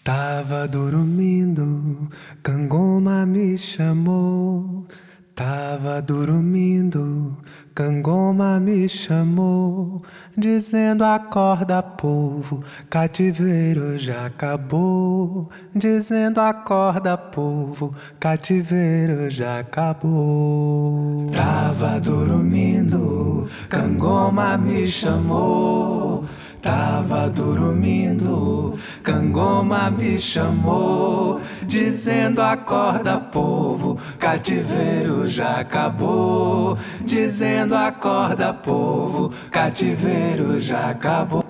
Tava 0.04 0.68
dormindo, 0.68 2.08
Cangoma 2.40 3.26
me 3.26 3.58
chamou. 3.58 4.86
Tava 5.34 6.02
dormindo, 6.02 7.36
Cangoma 7.80 8.60
me 8.60 8.86
chamou, 8.86 10.02
dizendo 10.36 11.02
acorda 11.02 11.82
povo, 11.82 12.62
cativeiro 12.90 13.98
já 13.98 14.26
acabou. 14.26 15.48
Dizendo 15.74 16.42
acorda 16.42 17.16
povo, 17.16 17.94
cativeiro 18.20 19.30
já 19.30 19.60
acabou. 19.60 21.30
Tava 21.32 21.98
dormindo, 21.98 23.48
Cangoma 23.70 24.58
me 24.58 24.86
chamou. 24.86 26.26
Tava 26.62 27.28
dormindo, 27.30 28.78
Cangoma 29.02 29.90
me 29.90 30.18
chamou, 30.18 31.40
dizendo 31.62 32.42
acorda 32.42 33.18
povo, 33.18 33.98
cativeiro 34.18 35.26
já 35.26 35.60
acabou. 35.60 36.76
Dizendo 37.00 37.74
acorda 37.74 38.52
povo, 38.52 39.32
cativeiro 39.50 40.60
já 40.60 40.90
acabou. 40.90 41.44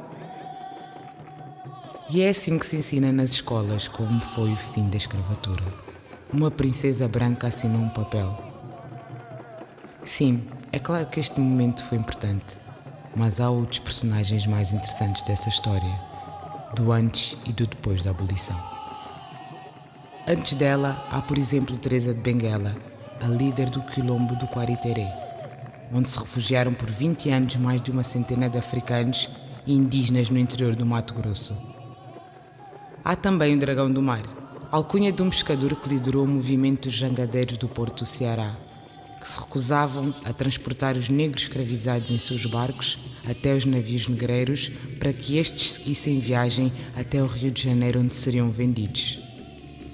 E 2.08 2.22
é 2.22 2.30
assim 2.30 2.58
que 2.58 2.66
se 2.66 2.76
ensina 2.76 3.12
nas 3.12 3.30
escolas 3.30 3.88
como 3.88 4.20
foi 4.20 4.52
o 4.52 4.56
fim 4.56 4.88
da 4.88 4.96
escravatura. 4.96 5.62
Uma 6.32 6.50
princesa 6.50 7.08
branca 7.08 7.48
assinou 7.48 7.80
um 7.80 7.88
papel. 7.88 8.36
Sim, 10.04 10.44
é 10.72 10.78
claro 10.78 11.06
que 11.06 11.20
este 11.20 11.40
momento 11.40 11.84
foi 11.84 11.98
importante, 11.98 12.58
mas 13.14 13.40
há 13.40 13.50
outros 13.50 13.78
personagens 13.78 14.46
mais 14.46 14.72
interessantes 14.72 15.22
dessa 15.22 15.48
história, 15.48 16.00
do 16.74 16.92
antes 16.92 17.36
e 17.44 17.52
do 17.52 17.66
depois 17.66 18.04
da 18.04 18.10
abolição. 18.10 18.58
Antes 20.26 20.54
dela, 20.54 21.06
há 21.10 21.20
por 21.20 21.38
exemplo 21.38 21.76
Teresa 21.76 22.14
de 22.14 22.20
Benguela, 22.20 22.76
a 23.20 23.26
líder 23.26 23.68
do 23.68 23.82
quilombo 23.82 24.36
do 24.36 24.46
Quariteré, 24.46 25.12
onde 25.92 26.08
se 26.08 26.18
refugiaram 26.18 26.72
por 26.72 26.88
20 26.88 27.30
anos 27.30 27.56
mais 27.56 27.82
de 27.82 27.90
uma 27.90 28.04
centena 28.04 28.48
de 28.48 28.56
africanos 28.56 29.28
e 29.66 29.74
indígenas 29.74 30.30
no 30.30 30.38
interior 30.38 30.74
do 30.74 30.86
Mato 30.86 31.14
Grosso. 31.14 31.56
Há 33.04 33.16
também 33.16 33.56
o 33.56 33.58
Dragão 33.58 33.90
do 33.90 34.00
Mar, 34.00 34.22
alcunha 34.70 35.10
de 35.10 35.22
um 35.22 35.30
pescador 35.30 35.74
que 35.74 35.88
liderou 35.88 36.24
o 36.24 36.28
movimento 36.28 36.82
dos 36.82 36.92
jangadeiros 36.92 37.58
do 37.58 37.68
Porto 37.68 38.04
do 38.04 38.06
Ceará, 38.08 38.54
que 39.20 39.28
se 39.28 39.38
recusavam 39.38 40.14
a 40.24 40.32
transportar 40.32 40.96
os 40.96 41.08
negros 41.08 41.42
escravizados 41.42 42.10
em 42.10 42.18
seus 42.18 42.46
barcos 42.46 42.98
até 43.28 43.54
os 43.54 43.66
navios 43.66 44.08
negreiros 44.08 44.70
para 44.98 45.12
que 45.12 45.36
estes 45.36 45.72
seguissem 45.72 46.18
viagem 46.18 46.72
até 46.96 47.22
o 47.22 47.26
Rio 47.26 47.50
de 47.50 47.62
Janeiro, 47.62 48.00
onde 48.00 48.14
seriam 48.14 48.50
vendidos. 48.50 49.20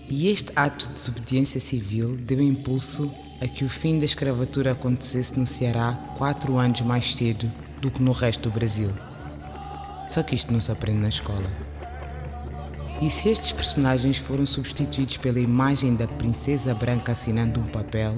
E 0.08 0.28
este 0.28 0.52
ato 0.54 0.86
de 0.86 0.94
desobediência 0.94 1.60
civil 1.60 2.16
deu 2.16 2.40
impulso 2.40 3.12
a 3.40 3.48
que 3.48 3.64
o 3.64 3.68
fim 3.68 3.98
da 3.98 4.04
escravatura 4.04 4.72
acontecesse 4.72 5.38
no 5.38 5.46
Ceará 5.46 5.92
quatro 6.16 6.56
anos 6.56 6.80
mais 6.82 7.14
cedo 7.14 7.52
do 7.80 7.90
que 7.90 8.02
no 8.02 8.12
resto 8.12 8.48
do 8.48 8.54
Brasil. 8.54 8.90
Só 10.08 10.22
que 10.22 10.36
isto 10.36 10.52
não 10.52 10.60
se 10.60 10.70
aprende 10.70 11.00
na 11.00 11.08
escola. 11.08 11.50
E 13.02 13.10
se 13.10 13.28
estes 13.28 13.52
personagens 13.52 14.16
foram 14.16 14.46
substituídos 14.46 15.18
pela 15.18 15.40
imagem 15.40 15.94
da 15.94 16.06
princesa 16.06 16.72
branca 16.72 17.12
assinando 17.12 17.60
um 17.60 17.66
papel, 17.66 18.16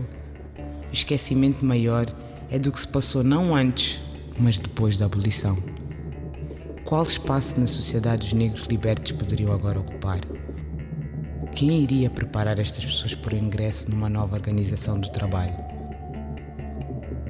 o 0.91 0.93
esquecimento 0.93 1.65
maior 1.65 2.07
é 2.51 2.59
do 2.59 2.73
que 2.73 2.81
se 2.81 2.89
passou 2.89 3.23
não 3.23 3.55
antes, 3.55 4.01
mas 4.39 4.59
depois 4.59 4.97
da 4.97 5.07
abolição. 5.07 5.57
Qual 6.85 7.03
espaço 7.03 7.61
na 7.61 7.67
sociedade 7.67 8.27
os 8.27 8.33
negros 8.33 8.65
libertos 8.65 9.13
poderiam 9.13 9.53
agora 9.53 9.79
ocupar? 9.79 10.21
Quem 11.55 11.83
iria 11.83 12.09
preparar 12.09 12.59
estas 12.59 12.85
pessoas 12.85 13.15
para 13.15 13.35
o 13.35 13.39
ingresso 13.39 13.91
numa 13.91 14.09
nova 14.09 14.37
organização 14.37 14.99
do 14.99 15.11
trabalho? 15.11 15.59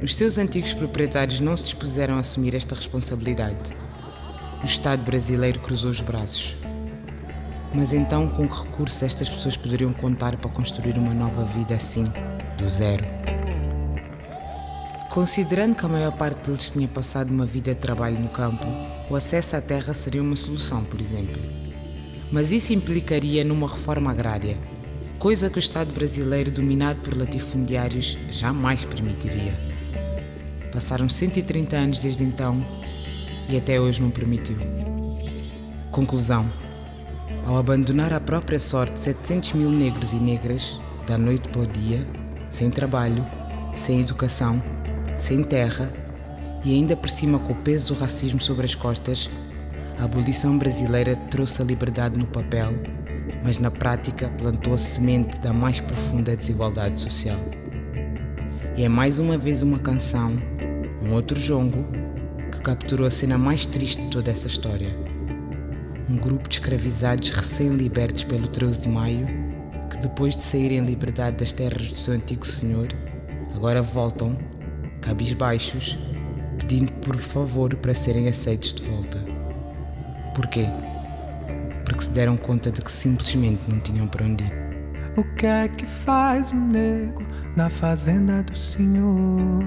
Os 0.00 0.14
seus 0.14 0.38
antigos 0.38 0.74
proprietários 0.74 1.40
não 1.40 1.56
se 1.56 1.64
dispuseram 1.64 2.14
a 2.14 2.20
assumir 2.20 2.54
esta 2.54 2.74
responsabilidade. 2.74 3.74
O 4.62 4.64
Estado 4.64 5.02
brasileiro 5.02 5.58
cruzou 5.58 5.90
os 5.90 6.00
braços. 6.00 6.56
Mas 7.74 7.92
então, 7.92 8.28
com 8.28 8.48
que 8.48 8.62
recursos 8.62 9.02
estas 9.02 9.28
pessoas 9.28 9.56
poderiam 9.56 9.92
contar 9.92 10.36
para 10.36 10.50
construir 10.50 10.96
uma 10.96 11.12
nova 11.12 11.44
vida 11.44 11.74
assim, 11.74 12.04
do 12.56 12.68
zero? 12.68 13.27
Considerando 15.18 15.74
que 15.74 15.84
a 15.84 15.88
maior 15.88 16.12
parte 16.12 16.46
deles 16.46 16.70
tinha 16.70 16.86
passado 16.86 17.32
uma 17.32 17.44
vida 17.44 17.74
de 17.74 17.80
trabalho 17.80 18.20
no 18.20 18.28
campo, 18.28 18.64
o 19.10 19.16
acesso 19.16 19.56
à 19.56 19.60
terra 19.60 19.92
seria 19.92 20.22
uma 20.22 20.36
solução, 20.36 20.84
por 20.84 21.00
exemplo. 21.00 21.42
Mas 22.30 22.52
isso 22.52 22.72
implicaria 22.72 23.42
numa 23.42 23.66
reforma 23.66 24.12
agrária, 24.12 24.56
coisa 25.18 25.50
que 25.50 25.56
o 25.56 25.58
Estado 25.58 25.92
brasileiro, 25.92 26.52
dominado 26.52 27.00
por 27.00 27.18
latifundiários, 27.18 28.16
jamais 28.30 28.84
permitiria. 28.84 29.58
Passaram 30.70 31.08
130 31.08 31.76
anos 31.76 31.98
desde 31.98 32.22
então 32.22 32.64
e 33.48 33.56
até 33.56 33.80
hoje 33.80 34.00
não 34.00 34.12
permitiu. 34.12 34.56
Conclusão: 35.90 36.48
ao 37.44 37.56
abandonar 37.56 38.12
à 38.12 38.20
própria 38.20 38.60
sorte 38.60 39.00
700 39.00 39.54
mil 39.54 39.72
negros 39.72 40.12
e 40.12 40.16
negras, 40.20 40.80
da 41.08 41.18
noite 41.18 41.48
para 41.48 41.62
o 41.62 41.66
dia, 41.66 42.06
sem 42.48 42.70
trabalho, 42.70 43.26
sem 43.74 44.00
educação, 44.00 44.62
sem 45.18 45.42
terra 45.42 45.92
e 46.64 46.74
ainda 46.74 46.96
por 46.96 47.10
cima 47.10 47.38
com 47.38 47.52
o 47.52 47.56
peso 47.56 47.88
do 47.88 48.00
racismo 48.00 48.40
sobre 48.40 48.64
as 48.64 48.74
costas, 48.74 49.30
a 49.98 50.04
abolição 50.04 50.56
brasileira 50.56 51.16
trouxe 51.16 51.60
a 51.60 51.64
liberdade 51.64 52.18
no 52.18 52.26
papel, 52.26 52.72
mas 53.42 53.58
na 53.58 53.70
prática 53.70 54.28
plantou 54.30 54.74
a 54.74 54.78
semente 54.78 55.38
da 55.40 55.52
mais 55.52 55.80
profunda 55.80 56.36
desigualdade 56.36 57.00
social. 57.00 57.38
E 58.76 58.84
é 58.84 58.88
mais 58.88 59.18
uma 59.18 59.36
vez 59.36 59.60
uma 59.62 59.78
canção, 59.78 60.36
um 61.02 61.12
outro 61.12 61.38
jongo, 61.38 61.84
que 62.52 62.60
capturou 62.60 63.06
a 63.06 63.10
cena 63.10 63.36
mais 63.36 63.66
triste 63.66 64.00
de 64.02 64.08
toda 64.08 64.30
essa 64.30 64.46
história. 64.46 64.88
Um 66.08 66.16
grupo 66.16 66.48
de 66.48 66.56
escravizados 66.56 67.30
recém-libertos 67.30 68.24
pelo 68.24 68.46
13 68.46 68.82
de 68.82 68.88
maio, 68.88 69.26
que 69.90 69.98
depois 69.98 70.34
de 70.36 70.42
saírem 70.42 70.78
em 70.78 70.84
liberdade 70.84 71.38
das 71.38 71.52
terras 71.52 71.90
do 71.90 71.98
seu 71.98 72.14
antigo 72.14 72.46
senhor, 72.46 72.88
agora 73.54 73.82
voltam, 73.82 74.38
cabisbaixos, 75.00 75.98
pedindo 76.58 76.92
por 76.92 77.16
favor 77.16 77.74
para 77.76 77.94
serem 77.94 78.28
aceitos 78.28 78.74
de 78.74 78.82
volta. 78.82 79.18
Porquê? 80.34 80.66
Porque 81.84 82.02
se 82.02 82.10
deram 82.10 82.36
conta 82.36 82.70
de 82.70 82.82
que 82.82 82.92
simplesmente 82.92 83.62
não 83.68 83.80
tinham 83.80 84.06
para 84.06 84.24
onde 84.24 84.44
ir. 84.44 84.52
O 85.16 85.24
que 85.34 85.46
é 85.46 85.68
que 85.68 85.84
faz 85.84 86.52
o 86.52 86.56
nego 86.56 87.26
na 87.56 87.68
fazenda 87.68 88.42
do 88.42 88.56
senhor? 88.56 89.64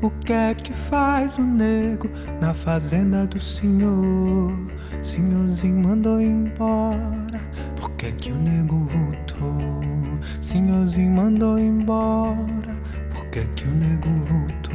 O 0.00 0.10
que 0.10 0.32
é 0.32 0.54
que 0.54 0.72
faz 0.72 1.38
o 1.38 1.42
nego 1.42 2.10
na 2.40 2.54
fazenda 2.54 3.26
do 3.26 3.38
senhor? 3.38 4.52
Senhorzinho 5.02 5.82
mandou 5.86 6.20
embora, 6.20 7.40
por 7.76 7.90
que 7.92 8.06
é 8.06 8.12
que 8.12 8.32
o 8.32 8.36
nego 8.36 8.84
voltou? 8.86 10.20
Senhorzinho 10.40 11.10
mandou 11.10 11.58
embora, 11.58 12.61
que 13.32 13.38
é 13.38 13.46
que 13.56 13.64
o 13.64 13.70
nego 13.70 14.10
voltou? 14.26 14.74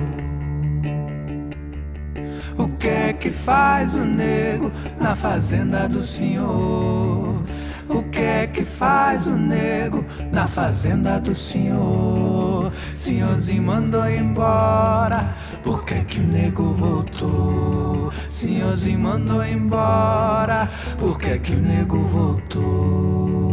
O 2.57 2.67
que 2.79 2.87
é 2.87 3.13
que 3.13 3.29
faz 3.29 3.93
o 3.93 4.03
nego 4.03 4.71
na 4.99 5.15
fazenda 5.15 5.87
do 5.87 6.01
senhor? 6.01 7.43
O 7.87 8.01
que 8.11 8.19
é 8.19 8.47
que 8.47 8.65
faz 8.65 9.27
o 9.27 9.37
nego 9.37 10.03
na 10.31 10.47
fazenda 10.47 11.19
do 11.19 11.35
senhor? 11.35 12.73
Senhorzinho 12.93 13.61
mandou 13.61 14.09
embora, 14.09 15.35
por 15.63 15.85
que 15.85 16.03
que 16.05 16.19
o 16.19 16.23
nego 16.23 16.73
voltou? 16.73 18.11
Senhorzinho 18.27 18.97
mandou 18.97 19.45
embora, 19.45 20.67
por 20.97 21.19
que 21.19 21.37
que 21.37 21.53
o 21.53 21.61
nego 21.61 21.99
voltou? 21.99 23.46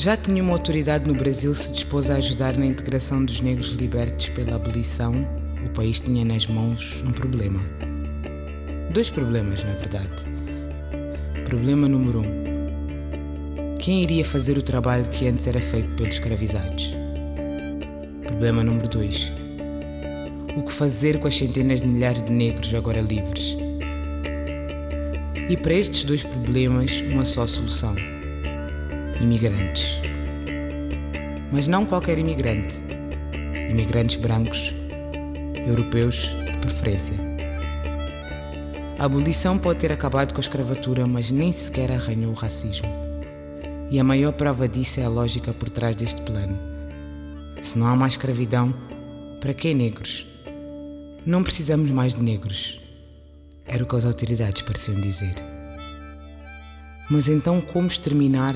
Já 0.00 0.16
que 0.16 0.30
nenhuma 0.30 0.52
autoridade 0.52 1.06
no 1.06 1.14
Brasil 1.14 1.54
se 1.54 1.72
dispôs 1.72 2.08
a 2.08 2.14
ajudar 2.14 2.56
na 2.56 2.64
integração 2.64 3.22
dos 3.22 3.42
negros 3.42 3.72
libertos 3.72 4.30
pela 4.30 4.56
abolição, 4.56 5.12
o 5.62 5.68
país 5.74 6.00
tinha 6.00 6.24
nas 6.24 6.46
mãos 6.46 7.04
um 7.06 7.12
problema. 7.12 7.60
Dois 8.94 9.10
problemas, 9.10 9.62
na 9.62 9.74
verdade. 9.74 10.24
Problema 11.44 11.86
número 11.86 12.20
um: 12.20 13.76
quem 13.78 14.02
iria 14.02 14.24
fazer 14.24 14.56
o 14.56 14.62
trabalho 14.62 15.04
que 15.04 15.28
antes 15.28 15.46
era 15.46 15.60
feito 15.60 15.94
pelos 15.96 16.14
escravizados? 16.14 16.94
Problema 18.26 18.64
número 18.64 18.88
dois: 18.88 19.30
o 20.56 20.62
que 20.62 20.72
fazer 20.72 21.20
com 21.20 21.28
as 21.28 21.36
centenas 21.36 21.82
de 21.82 21.88
milhares 21.88 22.22
de 22.22 22.32
negros 22.32 22.74
agora 22.74 23.02
livres? 23.02 23.54
E 25.46 25.58
para 25.58 25.74
estes 25.74 26.04
dois 26.04 26.24
problemas, 26.24 27.02
uma 27.02 27.26
só 27.26 27.46
solução: 27.46 27.94
imigrantes. 29.20 30.00
Mas 31.52 31.66
não 31.66 31.84
qualquer 31.84 32.18
imigrante. 32.18 32.82
Imigrantes 33.68 34.16
brancos, 34.16 34.74
europeus 35.66 36.30
de 36.52 36.58
preferência. 36.58 37.14
A 38.98 39.04
abolição 39.04 39.58
pode 39.58 39.80
ter 39.80 39.92
acabado 39.92 40.32
com 40.32 40.40
a 40.40 40.42
escravatura, 40.42 41.06
mas 41.06 41.30
nem 41.30 41.52
sequer 41.52 41.92
arranhou 41.92 42.32
o 42.32 42.34
racismo. 42.34 42.88
E 43.90 43.98
a 43.98 44.04
maior 44.04 44.32
prova 44.32 44.68
disso 44.68 45.00
é 45.00 45.04
a 45.04 45.08
lógica 45.08 45.52
por 45.52 45.68
trás 45.68 45.94
deste 45.96 46.22
plano. 46.22 46.58
Se 47.62 47.78
não 47.78 47.88
há 47.88 47.96
mais 47.96 48.14
escravidão, 48.14 48.74
para 49.40 49.52
que 49.52 49.74
negros? 49.74 50.26
Não 51.26 51.42
precisamos 51.42 51.90
mais 51.90 52.14
de 52.14 52.22
negros. 52.22 52.80
Era 53.66 53.84
o 53.84 53.86
que 53.86 53.96
as 53.96 54.04
autoridades 54.04 54.62
pareciam 54.62 55.00
dizer. 55.00 55.34
Mas 57.10 57.28
então, 57.28 57.60
como 57.60 57.86
exterminar 57.86 58.54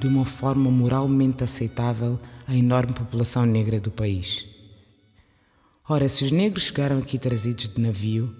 de 0.00 0.06
uma 0.06 0.24
forma 0.24 0.70
moralmente 0.70 1.44
aceitável 1.44 2.18
a 2.46 2.54
enorme 2.54 2.92
população 2.92 3.46
negra 3.46 3.80
do 3.80 3.90
país? 3.90 4.46
Ora, 5.88 6.08
se 6.08 6.24
os 6.24 6.30
negros 6.30 6.64
chegaram 6.64 6.98
aqui 6.98 7.18
trazidos 7.18 7.68
de 7.68 7.80
navio, 7.80 8.34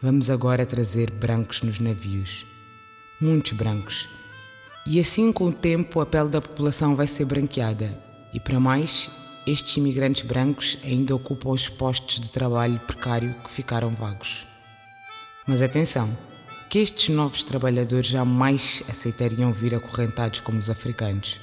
vamos 0.00 0.30
agora 0.30 0.64
trazer 0.64 1.10
brancos 1.10 1.62
nos 1.62 1.78
navios. 1.78 2.46
Muitos 3.20 3.52
brancos. 3.52 4.08
E 4.86 4.98
assim, 4.98 5.30
com 5.30 5.44
o 5.44 5.52
tempo, 5.52 6.00
a 6.00 6.06
pele 6.06 6.30
da 6.30 6.40
população 6.40 6.96
vai 6.96 7.06
ser 7.06 7.26
branqueada. 7.26 8.02
E 8.32 8.40
para 8.40 8.58
mais, 8.58 9.10
estes 9.46 9.76
imigrantes 9.76 10.22
brancos 10.22 10.78
ainda 10.84 11.14
ocupam 11.14 11.50
os 11.50 11.68
postos 11.68 12.20
de 12.20 12.30
trabalho 12.30 12.80
precário 12.80 13.34
que 13.44 13.50
ficaram 13.50 13.90
vagos. 13.90 14.46
Mas 15.46 15.62
atenção, 15.62 16.16
que 16.68 16.78
estes 16.78 17.08
novos 17.08 17.42
trabalhadores 17.42 18.08
jamais 18.08 18.82
aceitariam 18.88 19.52
vir 19.52 19.74
acorrentados 19.74 20.40
como 20.40 20.58
os 20.58 20.68
africanos. 20.68 21.40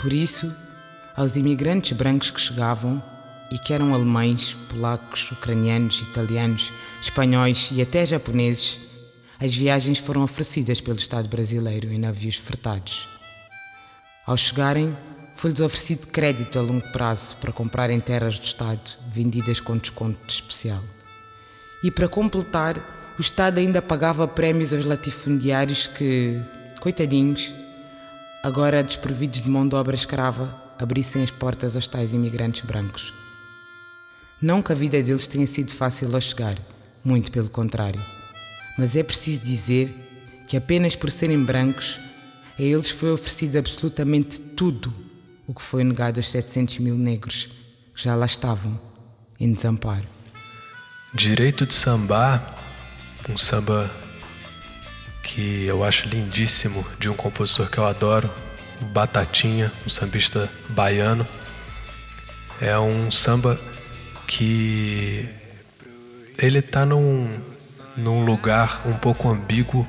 Por 0.00 0.12
isso, 0.12 0.52
aos 1.16 1.36
imigrantes 1.36 1.92
brancos 1.92 2.30
que 2.30 2.40
chegavam, 2.40 3.02
e 3.50 3.58
que 3.58 3.74
eram 3.74 3.92
alemães, 3.92 4.56
polacos, 4.68 5.32
ucranianos, 5.32 6.00
italianos, 6.00 6.72
espanhóis 7.02 7.70
e 7.72 7.82
até 7.82 8.06
japoneses, 8.06 8.78
as 9.40 9.54
viagens 9.54 9.98
foram 9.98 10.22
oferecidas 10.22 10.80
pelo 10.80 10.98
Estado 10.98 11.28
brasileiro 11.28 11.88
em 11.88 11.98
navios 11.98 12.36
fretados. 12.36 13.08
Ao 14.26 14.36
chegarem, 14.36 14.96
foi-lhes 15.34 15.60
oferecido 15.60 16.06
crédito 16.08 16.58
a 16.58 16.62
longo 16.62 16.86
prazo 16.92 17.36
para 17.38 17.52
comprarem 17.52 17.98
terras 17.98 18.38
do 18.38 18.44
Estado, 18.44 18.98
vendidas 19.10 19.58
com 19.58 19.76
desconto 19.76 20.20
especial. 20.28 20.82
E 21.82 21.90
para 21.90 22.08
completar, 22.08 22.99
o 23.20 23.22
Estado 23.22 23.58
ainda 23.58 23.82
pagava 23.82 24.26
prémios 24.26 24.72
aos 24.72 24.86
latifundiários 24.86 25.86
que, 25.86 26.40
coitadinhos, 26.80 27.54
agora 28.42 28.82
desprovidos 28.82 29.42
de 29.42 29.50
mão 29.50 29.68
de 29.68 29.74
obra 29.74 29.94
escrava, 29.94 30.58
abrissem 30.78 31.22
as 31.22 31.30
portas 31.30 31.76
aos 31.76 31.86
tais 31.86 32.14
imigrantes 32.14 32.64
brancos. 32.64 33.12
Não 34.40 34.62
que 34.62 34.72
a 34.72 34.74
vida 34.74 35.02
deles 35.02 35.26
tenha 35.26 35.46
sido 35.46 35.70
fácil 35.70 36.14
ao 36.14 36.20
chegar, 36.22 36.56
muito 37.04 37.30
pelo 37.30 37.50
contrário. 37.50 38.02
Mas 38.78 38.96
é 38.96 39.02
preciso 39.02 39.42
dizer 39.42 39.94
que 40.48 40.56
apenas 40.56 40.96
por 40.96 41.10
serem 41.10 41.44
brancos, 41.44 42.00
a 42.58 42.62
eles 42.62 42.88
foi 42.88 43.12
oferecido 43.12 43.58
absolutamente 43.58 44.40
tudo 44.40 44.94
o 45.46 45.52
que 45.52 45.60
foi 45.60 45.84
negado 45.84 46.18
aos 46.18 46.30
700 46.30 46.78
mil 46.78 46.96
negros 46.96 47.50
que 47.94 48.02
já 48.02 48.14
lá 48.14 48.24
estavam, 48.24 48.80
em 49.38 49.52
desamparo. 49.52 50.08
Direito 51.12 51.66
de 51.66 51.74
sambar, 51.74 52.59
um 53.28 53.36
samba 53.36 53.90
que 55.22 55.64
eu 55.66 55.84
acho 55.84 56.08
lindíssimo, 56.08 56.84
de 56.98 57.08
um 57.08 57.14
compositor 57.14 57.70
que 57.70 57.78
eu 57.78 57.86
adoro, 57.86 58.30
Batatinha, 58.80 59.70
um 59.86 59.90
sambista 59.90 60.48
baiano. 60.68 61.26
É 62.60 62.78
um 62.78 63.10
samba 63.10 63.60
que 64.26 65.28
ele 66.38 66.58
está 66.60 66.86
num, 66.86 67.30
num 67.96 68.24
lugar 68.24 68.82
um 68.86 68.94
pouco 68.94 69.28
ambíguo. 69.28 69.86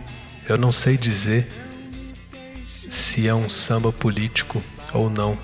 Eu 0.48 0.58
não 0.58 0.72
sei 0.72 0.98
dizer 0.98 1.50
se 2.90 3.28
é 3.28 3.34
um 3.34 3.50
samba 3.50 3.92
político 3.92 4.62
ou 4.94 5.10
não. 5.10 5.38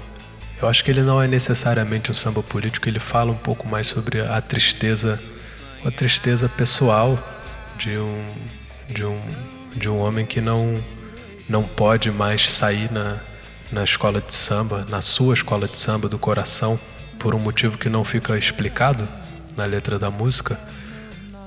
Eu 0.61 0.67
acho 0.67 0.83
que 0.83 0.91
ele 0.91 1.01
não 1.01 1.21
é 1.21 1.27
necessariamente 1.27 2.11
um 2.11 2.15
samba 2.15 2.43
político, 2.43 2.89
ele 2.89 2.99
fala 2.99 3.31
um 3.31 3.37
pouco 3.37 3.67
mais 3.67 3.87
sobre 3.87 4.19
a 4.21 4.41
tristeza, 4.41 5.21
a 5.85 5.91
tristeza 5.91 6.49
pessoal 6.49 7.17
de 7.77 7.97
um, 7.97 8.33
de 8.89 9.05
um, 9.05 9.21
de 9.75 9.89
um 9.89 9.99
homem 9.99 10.25
que 10.25 10.41
não, 10.41 10.83
não 11.47 11.63
pode 11.63 12.11
mais 12.11 12.49
sair 12.49 12.91
na, 12.91 13.17
na 13.71 13.83
escola 13.83 14.19
de 14.19 14.33
samba, 14.33 14.85
na 14.89 15.01
sua 15.01 15.33
escola 15.33 15.67
de 15.67 15.77
samba 15.77 16.09
do 16.09 16.17
coração 16.17 16.79
por 17.19 17.33
um 17.33 17.39
motivo 17.39 17.77
que 17.77 17.89
não 17.89 18.03
fica 18.03 18.37
explicado 18.37 19.07
na 19.55 19.65
letra 19.65 19.97
da 19.97 20.11
música, 20.11 20.59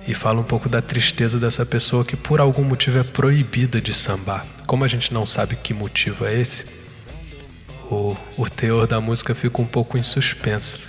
e 0.07 0.14
fala 0.14 0.40
um 0.40 0.45
pouco 0.45 0.69
da 0.69 0.83
tristeza 0.83 1.38
dessa 1.38 1.64
pessoa 1.64 2.05
que 2.05 2.16
por 2.16 2.40
algum 2.40 2.64
motivo 2.64 2.99
é 2.99 3.05
proibida 3.05 3.81
de 3.81 3.93
sambar. 3.93 4.45
Como 4.66 4.85
a 4.85 4.88
gente 4.88 5.12
não 5.14 5.25
sabe 5.25 5.55
que 5.57 5.73
motivo 5.73 6.25
é 6.25 6.35
esse, 6.35 6.66
o, 7.90 8.16
o 8.37 8.49
teor 8.49 8.87
da 8.87 9.01
música 9.01 9.35
fica 9.35 9.61
um 9.61 9.66
pouco 9.66 9.99
em 9.99 10.03
suspenso. 10.03 10.81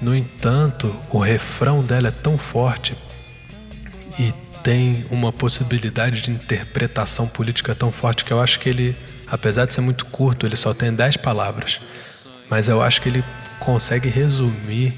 No 0.00 0.14
entanto, 0.14 0.94
o 1.10 1.18
refrão 1.18 1.82
dela 1.82 2.08
é 2.08 2.10
tão 2.10 2.36
forte 2.36 2.96
e 4.18 4.32
tem 4.64 5.04
uma 5.10 5.30
possibilidade 5.30 6.22
de 6.22 6.30
interpretação 6.30 7.28
política 7.28 7.74
tão 7.74 7.92
forte 7.92 8.24
que 8.24 8.32
eu 8.32 8.40
acho 8.40 8.58
que 8.58 8.70
ele, 8.70 8.96
apesar 9.26 9.66
de 9.66 9.74
ser 9.74 9.82
muito 9.82 10.06
curto, 10.06 10.46
ele 10.46 10.56
só 10.56 10.72
tem 10.72 10.92
10 10.92 11.18
palavras, 11.18 11.80
mas 12.48 12.66
eu 12.66 12.82
acho 12.82 13.02
que 13.02 13.10
ele 13.10 13.22
consegue 13.60 14.08
resumir, 14.08 14.94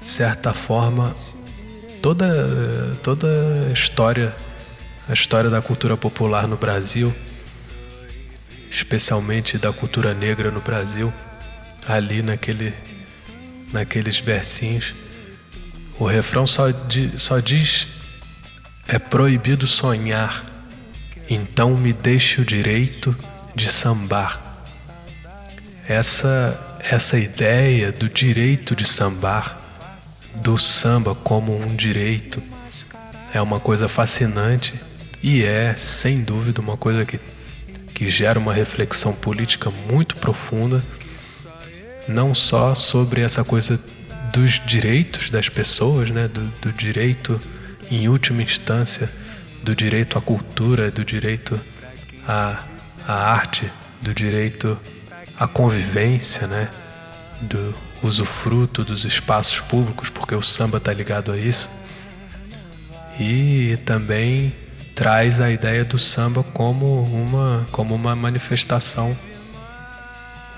de 0.00 0.06
certa 0.06 0.52
forma, 0.52 1.14
toda, 2.02 2.96
toda 3.02 3.26
a 3.70 3.72
história, 3.72 4.36
a 5.08 5.12
história 5.14 5.48
da 5.48 5.62
cultura 5.62 5.96
popular 5.96 6.46
no 6.46 6.58
Brasil, 6.58 7.14
especialmente 8.70 9.56
da 9.56 9.72
cultura 9.72 10.12
negra 10.12 10.50
no 10.50 10.60
Brasil, 10.60 11.10
ali 11.88 12.20
naquele, 12.20 12.74
naqueles 13.72 14.20
versinhos. 14.20 14.94
O 15.98 16.04
refrão 16.04 16.46
só, 16.46 16.70
di, 16.70 17.12
só 17.16 17.40
diz: 17.40 17.95
é 18.88 18.98
proibido 18.98 19.66
sonhar, 19.66 20.44
então 21.28 21.76
me 21.76 21.92
deixe 21.92 22.40
o 22.40 22.44
direito 22.44 23.16
de 23.54 23.68
sambar. 23.68 24.42
Essa 25.88 26.62
essa 26.90 27.18
ideia 27.18 27.90
do 27.90 28.08
direito 28.08 28.76
de 28.76 28.86
sambar, 28.86 29.60
do 30.36 30.56
samba 30.56 31.14
como 31.14 31.56
um 31.56 31.74
direito, 31.74 32.40
é 33.34 33.42
uma 33.42 33.58
coisa 33.58 33.88
fascinante 33.88 34.80
e 35.22 35.42
é, 35.42 35.74
sem 35.76 36.22
dúvida, 36.22 36.60
uma 36.60 36.76
coisa 36.76 37.04
que, 37.04 37.18
que 37.92 38.08
gera 38.08 38.38
uma 38.38 38.52
reflexão 38.52 39.12
política 39.12 39.70
muito 39.70 40.16
profunda, 40.16 40.84
não 42.06 42.34
só 42.34 42.74
sobre 42.74 43.20
essa 43.20 43.42
coisa 43.42 43.80
dos 44.32 44.60
direitos 44.64 45.30
das 45.30 45.48
pessoas, 45.48 46.10
né, 46.10 46.28
do, 46.28 46.42
do 46.60 46.72
direito, 46.72 47.40
em 47.90 48.08
última 48.08 48.42
instância, 48.42 49.10
do 49.62 49.74
direito 49.74 50.16
à 50.16 50.20
cultura, 50.20 50.90
do 50.90 51.04
direito 51.04 51.60
à, 52.26 52.64
à 53.06 53.32
arte, 53.32 53.70
do 54.00 54.14
direito 54.14 54.78
a 55.38 55.46
convivência, 55.46 56.46
né? 56.46 56.68
Do 57.40 57.74
usufruto 58.02 58.84
dos 58.84 59.04
espaços 59.04 59.60
públicos, 59.60 60.08
porque 60.08 60.34
o 60.34 60.42
samba 60.42 60.78
está 60.78 60.92
ligado 60.92 61.32
a 61.32 61.36
isso. 61.36 61.70
E 63.18 63.78
também 63.84 64.54
traz 64.94 65.40
a 65.40 65.50
ideia 65.50 65.84
do 65.84 65.98
samba 65.98 66.42
como 66.42 67.02
uma, 67.02 67.66
como 67.72 67.94
uma 67.94 68.14
manifestação, 68.14 69.16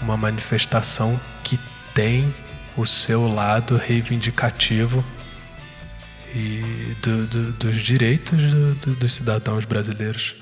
uma 0.00 0.16
manifestação 0.16 1.18
que 1.42 1.58
tem 1.94 2.32
o 2.76 2.86
seu 2.86 3.26
lado 3.26 3.76
reivindicativo 3.76 5.04
e 6.34 6.96
do, 7.02 7.26
do, 7.26 7.52
dos 7.52 7.76
direitos 7.76 8.40
do, 8.40 8.94
dos 8.94 9.14
cidadãos 9.14 9.64
brasileiros. 9.64 10.34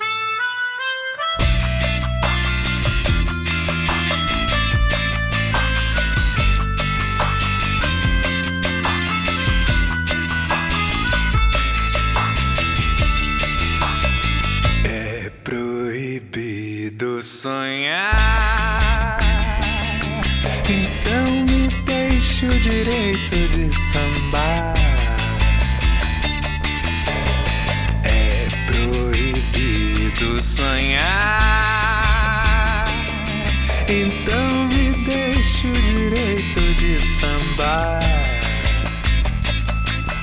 sonhar. 17.27 19.19
Então 20.69 21.45
me 21.45 21.69
deixe 21.85 22.47
o 22.47 22.61
direito 22.61 23.49
de 23.49 23.73
sambar. 23.75 24.86
Sonhar. 30.41 31.07
Então 33.89 34.67
me 34.69 35.05
deixe 35.05 35.67
o 35.67 35.83
direito 35.83 36.75
de 36.75 37.01
sambar. 37.01 38.27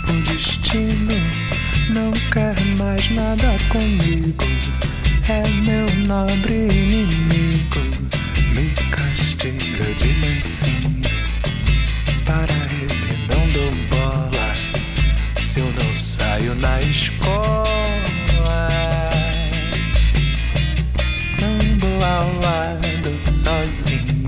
o 0.09 0.21
destino 0.21 1.15
não 1.89 2.11
quer 2.31 2.59
mais 2.77 3.09
nada 3.09 3.57
comigo. 3.69 4.43
É 5.27 5.47
meu 5.47 5.89
nobre 6.05 6.53
inimigo, 6.53 7.79
me 8.53 8.69
castiga 8.91 9.93
de 9.95 10.13
mansinho. 10.15 11.09
Para 12.25 12.53
ele 12.53 13.27
não 13.29 13.49
dou 13.53 13.71
bola 13.89 14.53
se 15.41 15.59
eu 15.59 15.71
não 15.73 15.93
saio 15.93 16.55
na 16.55 16.81
escola. 16.81 17.42
Sozinho. 23.43 24.23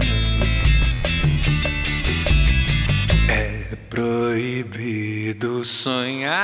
É 3.30 3.76
proibido 3.90 5.64
sonhar. 5.64 6.36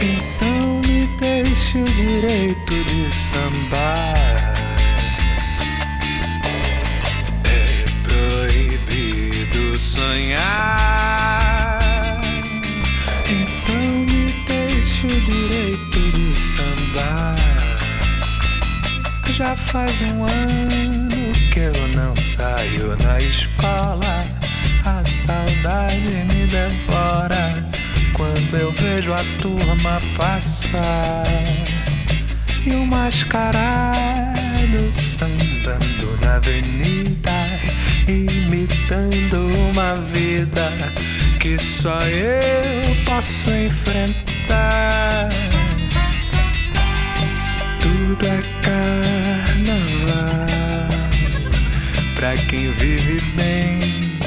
Então 0.00 0.80
me 0.80 1.08
deixe 1.18 1.78
o 1.78 1.84
direito 1.94 2.84
de 2.84 3.10
sambar. 3.12 4.54
É 7.44 7.86
proibido 8.04 9.76
sonhar. 9.76 11.00
Então 13.28 13.82
me 14.06 14.32
deixe 14.46 15.04
o 15.04 15.20
direito 15.22 16.12
de 16.12 16.36
sambar. 16.36 17.35
Já 19.36 19.54
faz 19.54 20.00
um 20.00 20.24
ano 20.24 21.34
que 21.52 21.60
eu 21.60 21.88
não 21.88 22.16
saio 22.16 22.96
na 22.96 23.20
escola. 23.20 24.24
A 24.82 25.04
saudade 25.04 26.24
me 26.24 26.46
devora 26.46 27.52
quando 28.14 28.56
eu 28.56 28.72
vejo 28.72 29.12
a 29.12 29.22
turma 29.38 30.00
passar. 30.16 31.26
E 32.64 32.70
o 32.70 32.86
mascarado 32.86 34.24
sambando 34.90 36.18
na 36.22 36.36
avenida, 36.36 37.44
imitando 38.08 39.48
uma 39.68 39.96
vida 39.96 40.72
que 41.40 41.58
só 41.58 42.00
eu 42.04 43.04
posso 43.04 43.50
enfrentar. 43.50 45.28
Tudo 47.82 48.26
é 48.26 48.65
quem 52.56 52.72
vive 52.72 53.20
bem, 53.36 54.18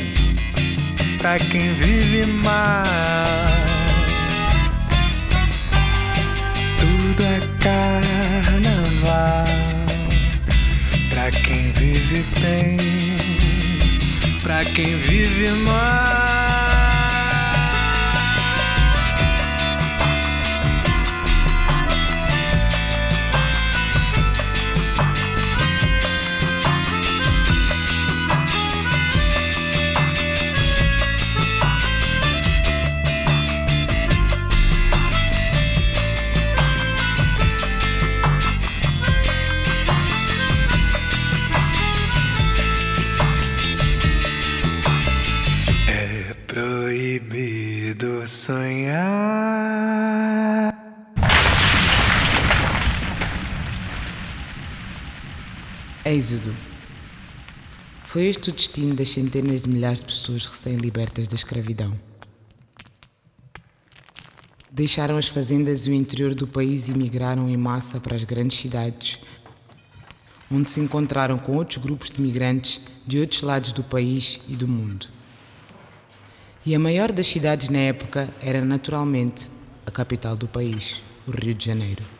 pra 1.17 1.39
quem 1.39 1.73
vive 1.73 2.27
mal. 2.27 2.85
Tudo 6.79 7.23
é 7.23 7.41
carnaval 7.59 9.45
pra 11.09 11.31
quem 11.31 11.71
vive 11.71 12.23
bem, 12.39 12.77
pra 14.43 14.63
quem 14.63 14.95
vive 14.95 15.49
mal. 15.49 16.38
Êxodo. 56.29 56.55
Foi 58.03 58.27
este 58.27 58.51
o 58.51 58.53
destino 58.53 58.93
das 58.93 59.09
centenas 59.09 59.63
de 59.63 59.69
milhares 59.69 59.99
de 59.99 60.05
pessoas 60.05 60.45
recém-libertas 60.45 61.27
da 61.27 61.35
escravidão. 61.35 61.99
Deixaram 64.69 65.17
as 65.17 65.27
fazendas 65.27 65.87
e 65.87 65.89
o 65.89 65.93
interior 65.93 66.35
do 66.35 66.47
país 66.47 66.87
e 66.87 66.91
migraram 66.91 67.49
em 67.49 67.57
massa 67.57 67.99
para 67.99 68.15
as 68.15 68.23
grandes 68.23 68.59
cidades, 68.59 69.19
onde 70.51 70.69
se 70.69 70.79
encontraram 70.79 71.39
com 71.39 71.57
outros 71.57 71.83
grupos 71.83 72.11
de 72.11 72.21
migrantes 72.21 72.79
de 73.07 73.17
outros 73.19 73.41
lados 73.41 73.71
do 73.71 73.83
país 73.83 74.39
e 74.47 74.55
do 74.55 74.67
mundo. 74.67 75.07
E 76.63 76.75
a 76.75 76.79
maior 76.79 77.11
das 77.11 77.25
cidades 77.25 77.69
na 77.69 77.79
época 77.79 78.31
era 78.39 78.63
naturalmente 78.63 79.49
a 79.83 79.89
capital 79.89 80.37
do 80.37 80.47
país, 80.47 81.01
o 81.25 81.31
Rio 81.31 81.55
de 81.55 81.65
Janeiro. 81.65 82.18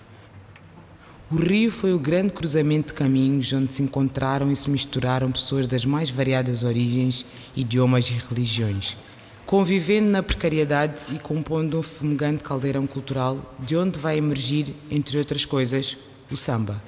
O 1.31 1.35
rio 1.35 1.71
foi 1.71 1.93
o 1.93 1.99
grande 1.99 2.33
cruzamento 2.33 2.87
de 2.87 2.95
caminhos 2.95 3.53
onde 3.53 3.71
se 3.71 3.83
encontraram 3.83 4.51
e 4.51 4.55
se 4.55 4.67
misturaram 4.67 5.31
pessoas 5.31 5.67
das 5.67 5.85
mais 5.85 6.09
variadas 6.09 6.63
origens, 6.63 7.23
idiomas 7.55 8.09
e 8.09 8.13
religiões, 8.13 8.97
convivendo 9.45 10.09
na 10.09 10.23
precariedade 10.23 11.03
e 11.13 11.19
compondo 11.19 11.77
um 11.77 11.83
fumegante 11.83 12.43
caldeirão 12.43 12.87
cultural 12.87 13.55
de 13.59 13.77
onde 13.77 13.99
vai 13.99 14.17
emergir, 14.17 14.75
entre 14.89 15.19
outras 15.19 15.45
coisas, 15.45 15.95
o 16.31 16.35
samba. 16.35 16.81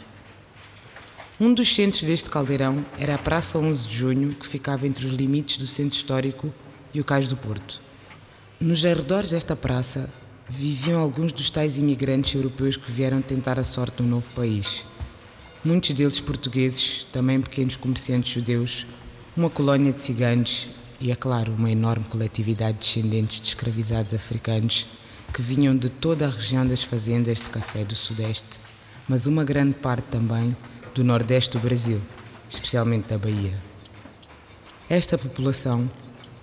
Um 1.39 1.53
dos 1.53 1.75
centros 1.75 2.01
deste 2.01 2.31
caldeirão 2.31 2.83
era 2.97 3.13
a 3.13 3.19
Praça 3.19 3.59
11 3.59 3.87
de 3.87 3.95
Junho, 3.95 4.33
que 4.33 4.47
ficava 4.47 4.87
entre 4.87 5.05
os 5.05 5.11
limites 5.11 5.57
do 5.57 5.67
centro 5.67 5.95
histórico 5.95 6.51
e 6.91 6.99
o 6.99 7.05
Cais 7.05 7.27
do 7.27 7.37
Porto. 7.37 7.79
Nos 8.59 8.83
arredores 8.83 9.29
desta 9.29 9.55
praça 9.55 10.09
viviam 10.51 10.99
alguns 10.99 11.31
dos 11.31 11.49
tais 11.49 11.77
imigrantes 11.77 12.35
europeus 12.35 12.75
que 12.75 12.91
vieram 12.91 13.21
tentar 13.21 13.57
a 13.57 13.63
sorte 13.63 14.03
no 14.03 14.09
novo 14.09 14.29
país. 14.31 14.85
Muitos 15.63 15.91
deles 15.91 16.19
portugueses, 16.19 17.07
também 17.09 17.39
pequenos 17.39 17.77
comerciantes 17.77 18.33
judeus, 18.33 18.85
uma 19.35 19.49
colónia 19.49 19.93
de 19.93 20.01
ciganos 20.01 20.69
e, 20.99 21.09
é 21.09 21.15
claro, 21.15 21.53
uma 21.53 21.71
enorme 21.71 22.03
coletividade 22.03 22.79
de 22.79 22.85
descendentes 22.85 23.39
de 23.39 23.47
escravizados 23.47 24.13
africanos 24.13 24.87
que 25.33 25.41
vinham 25.41 25.75
de 25.75 25.89
toda 25.89 26.25
a 26.25 26.29
região 26.29 26.67
das 26.67 26.83
fazendas 26.83 27.37
de 27.37 27.49
café 27.49 27.85
do 27.85 27.95
Sudeste, 27.95 28.59
mas 29.07 29.27
uma 29.27 29.45
grande 29.45 29.77
parte 29.77 30.03
também 30.11 30.55
do 30.93 31.01
Nordeste 31.01 31.51
do 31.51 31.61
Brasil, 31.61 32.01
especialmente 32.49 33.07
da 33.07 33.17
Bahia. 33.17 33.57
Esta 34.89 35.17
população, 35.17 35.89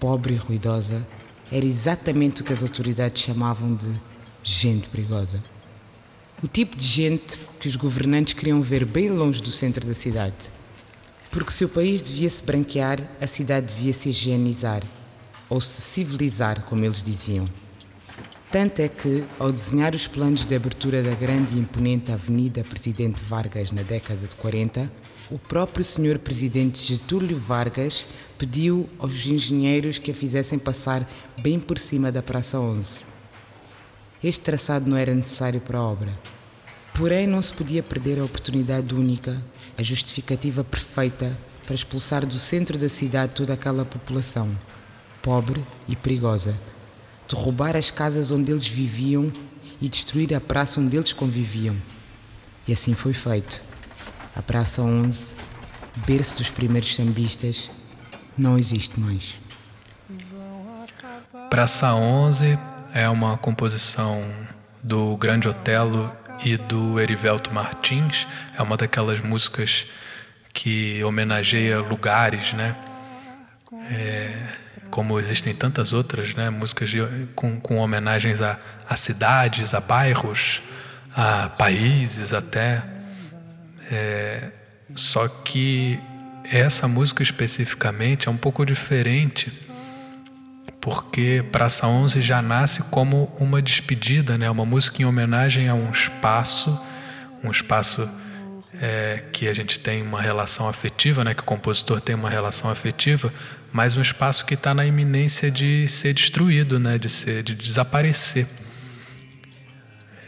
pobre 0.01 0.33
e 0.33 0.39
ruidosa, 0.39 1.07
era 1.51 1.65
exatamente 1.65 2.43
o 2.43 2.45
que 2.45 2.53
as 2.53 2.63
autoridades 2.63 3.23
chamavam 3.23 3.75
de 3.75 3.89
gente 4.43 4.89
perigosa. 4.89 5.43
O 6.43 6.47
tipo 6.47 6.77
de 6.77 6.85
gente 6.85 7.37
que 7.59 7.67
os 7.67 7.77
governantes 7.77 8.35
queriam 8.35 8.61
ver 8.63 8.85
bem 8.85 9.11
longe 9.11 9.43
do 9.43 9.51
centro 9.51 9.87
da 9.87 9.95
cidade. 9.95 10.53
Porque 11.31 11.53
se 11.53 11.65
o 11.65 11.69
país 11.69 12.01
devia 12.01 12.31
se 12.31 12.43
branquear, 12.43 13.01
a 13.21 13.27
cidade 13.27 13.67
devia 13.75 13.93
se 13.93 14.11
higienizar, 14.11 14.83
ou 15.49 15.61
se 15.61 15.81
civilizar, 15.81 16.63
como 16.65 16.85
eles 16.85 17.03
diziam. 17.03 17.47
Tanto 18.51 18.81
é 18.81 18.89
que, 18.89 19.25
ao 19.39 19.53
desenhar 19.53 19.95
os 19.95 20.07
planos 20.07 20.47
de 20.47 20.55
abertura 20.55 21.03
da 21.03 21.15
grande 21.15 21.55
e 21.55 21.59
imponente 21.59 22.11
Avenida 22.11 22.65
Presidente 22.65 23.21
Vargas 23.21 23.71
na 23.73 23.83
década 23.83 24.27
de 24.27 24.35
40, 24.37 24.91
o 25.31 25.39
próprio 25.39 25.85
Sr. 25.85 26.19
Presidente 26.19 26.79
Getúlio 26.79 27.39
Vargas 27.39 28.07
pediu 28.39 28.89
aos 28.99 29.27
engenheiros 29.27 29.99
que 29.99 30.13
a 30.13 30.15
fizessem 30.15 30.59
passar 30.59 31.07
bem 31.43 31.61
por 31.61 31.79
cima 31.79 32.11
da 32.11 32.23
Praça 32.23 32.59
11. 32.59 33.05
Este 34.25 34.41
traçado 34.41 34.89
não 34.89 34.97
era 34.97 35.15
necessário 35.15 35.61
para 35.61 35.77
a 35.77 35.83
obra. 35.83 36.19
Porém, 36.95 37.27
não 37.27 37.43
se 37.43 37.53
podia 37.53 37.83
perder 37.83 38.19
a 38.19 38.25
oportunidade 38.25 38.95
única, 38.95 39.45
a 39.77 39.83
justificativa 39.83 40.65
perfeita 40.65 41.39
para 41.67 41.75
expulsar 41.75 42.25
do 42.25 42.39
centro 42.39 42.79
da 42.79 42.89
cidade 42.89 43.35
toda 43.35 43.53
aquela 43.53 43.85
população, 43.85 44.49
pobre 45.21 45.63
e 45.87 45.95
perigosa, 45.95 46.59
derrubar 47.29 47.77
as 47.77 47.91
casas 47.91 48.31
onde 48.31 48.51
eles 48.51 48.67
viviam 48.67 49.33
e 49.81 49.89
destruir 49.89 50.35
a 50.35 50.41
praça 50.41 50.81
onde 50.81 50.97
eles 50.97 51.13
conviviam. 51.13 51.77
E 52.67 52.73
assim 52.73 52.95
foi 52.95 53.13
feito. 53.13 53.63
A 54.35 54.43
Praça 54.43 54.83
11, 54.83 55.35
berço 56.07 56.37
dos 56.37 56.51
primeiros 56.51 56.95
sambistas, 56.95 57.71
não 58.37 58.59
existe 58.59 58.99
mais. 59.01 59.35
Praça 61.51 61.93
11 61.95 62.59
é 62.95 63.09
uma 63.09 63.37
composição 63.37 64.23
do 64.83 65.17
Grande 65.17 65.49
Otelo 65.49 66.13
e 66.45 66.57
do 66.57 67.01
Erivelto 67.01 67.53
Martins. 67.53 68.27
É 68.57 68.63
uma 68.63 68.77
daquelas 68.77 69.21
músicas 69.21 69.87
que 70.53 71.03
homenageia 71.03 71.81
lugares, 71.81 72.53
né? 72.53 72.77
É, 73.91 74.53
como 74.91 75.19
existem 75.19 75.55
tantas 75.55 75.93
outras, 75.93 76.35
né? 76.35 76.51
músicas 76.51 76.91
de, 76.91 77.01
com, 77.35 77.61
com 77.61 77.77
homenagens 77.77 78.41
a, 78.41 78.59
a 78.89 78.97
cidades, 78.97 79.75
a 79.75 79.81
bairros, 79.81 80.63
a 81.15 81.49
países 81.51 82.33
até. 82.33 82.83
É, 83.91 84.51
só 84.95 85.29
que 85.29 86.01
essa 86.51 86.89
música 86.89 87.23
especificamente 87.23 88.29
é 88.29 88.31
um 88.31 88.37
pouco 88.37 88.65
diferente, 88.65 89.53
porque 90.81 91.45
Praça 91.53 91.87
11 91.87 92.21
já 92.21 92.41
nasce 92.41 92.83
como 92.85 93.31
uma 93.39 93.61
despedida, 93.61 94.39
né? 94.39 94.51
uma 94.51 94.65
música 94.65 95.03
em 95.03 95.05
homenagem 95.05 95.69
a 95.69 95.75
um 95.75 95.91
espaço, 95.91 96.81
um 97.45 97.51
espaço 97.51 98.09
é, 98.81 99.23
que 99.33 99.49
a 99.49 99.55
gente 99.55 99.79
tem 99.81 100.03
uma 100.03 100.21
relação 100.21 100.69
afetiva, 100.69 101.25
né? 101.25 101.35
que 101.35 101.41
o 101.41 101.45
compositor 101.45 102.01
tem 102.01 102.15
uma 102.15 102.31
relação 102.31 102.71
afetiva, 102.71 103.33
mas 103.73 103.97
um 103.97 104.01
espaço 104.01 104.45
que 104.47 104.55
está 104.55 104.73
na 104.73 104.87
iminência 104.87 105.51
de 105.51 105.87
ser 105.89 106.15
destruído, 106.15 106.79
né? 106.79 106.99
de, 106.99 107.09
ser, 107.09 107.43
de 107.43 107.55
desaparecer. 107.55 108.47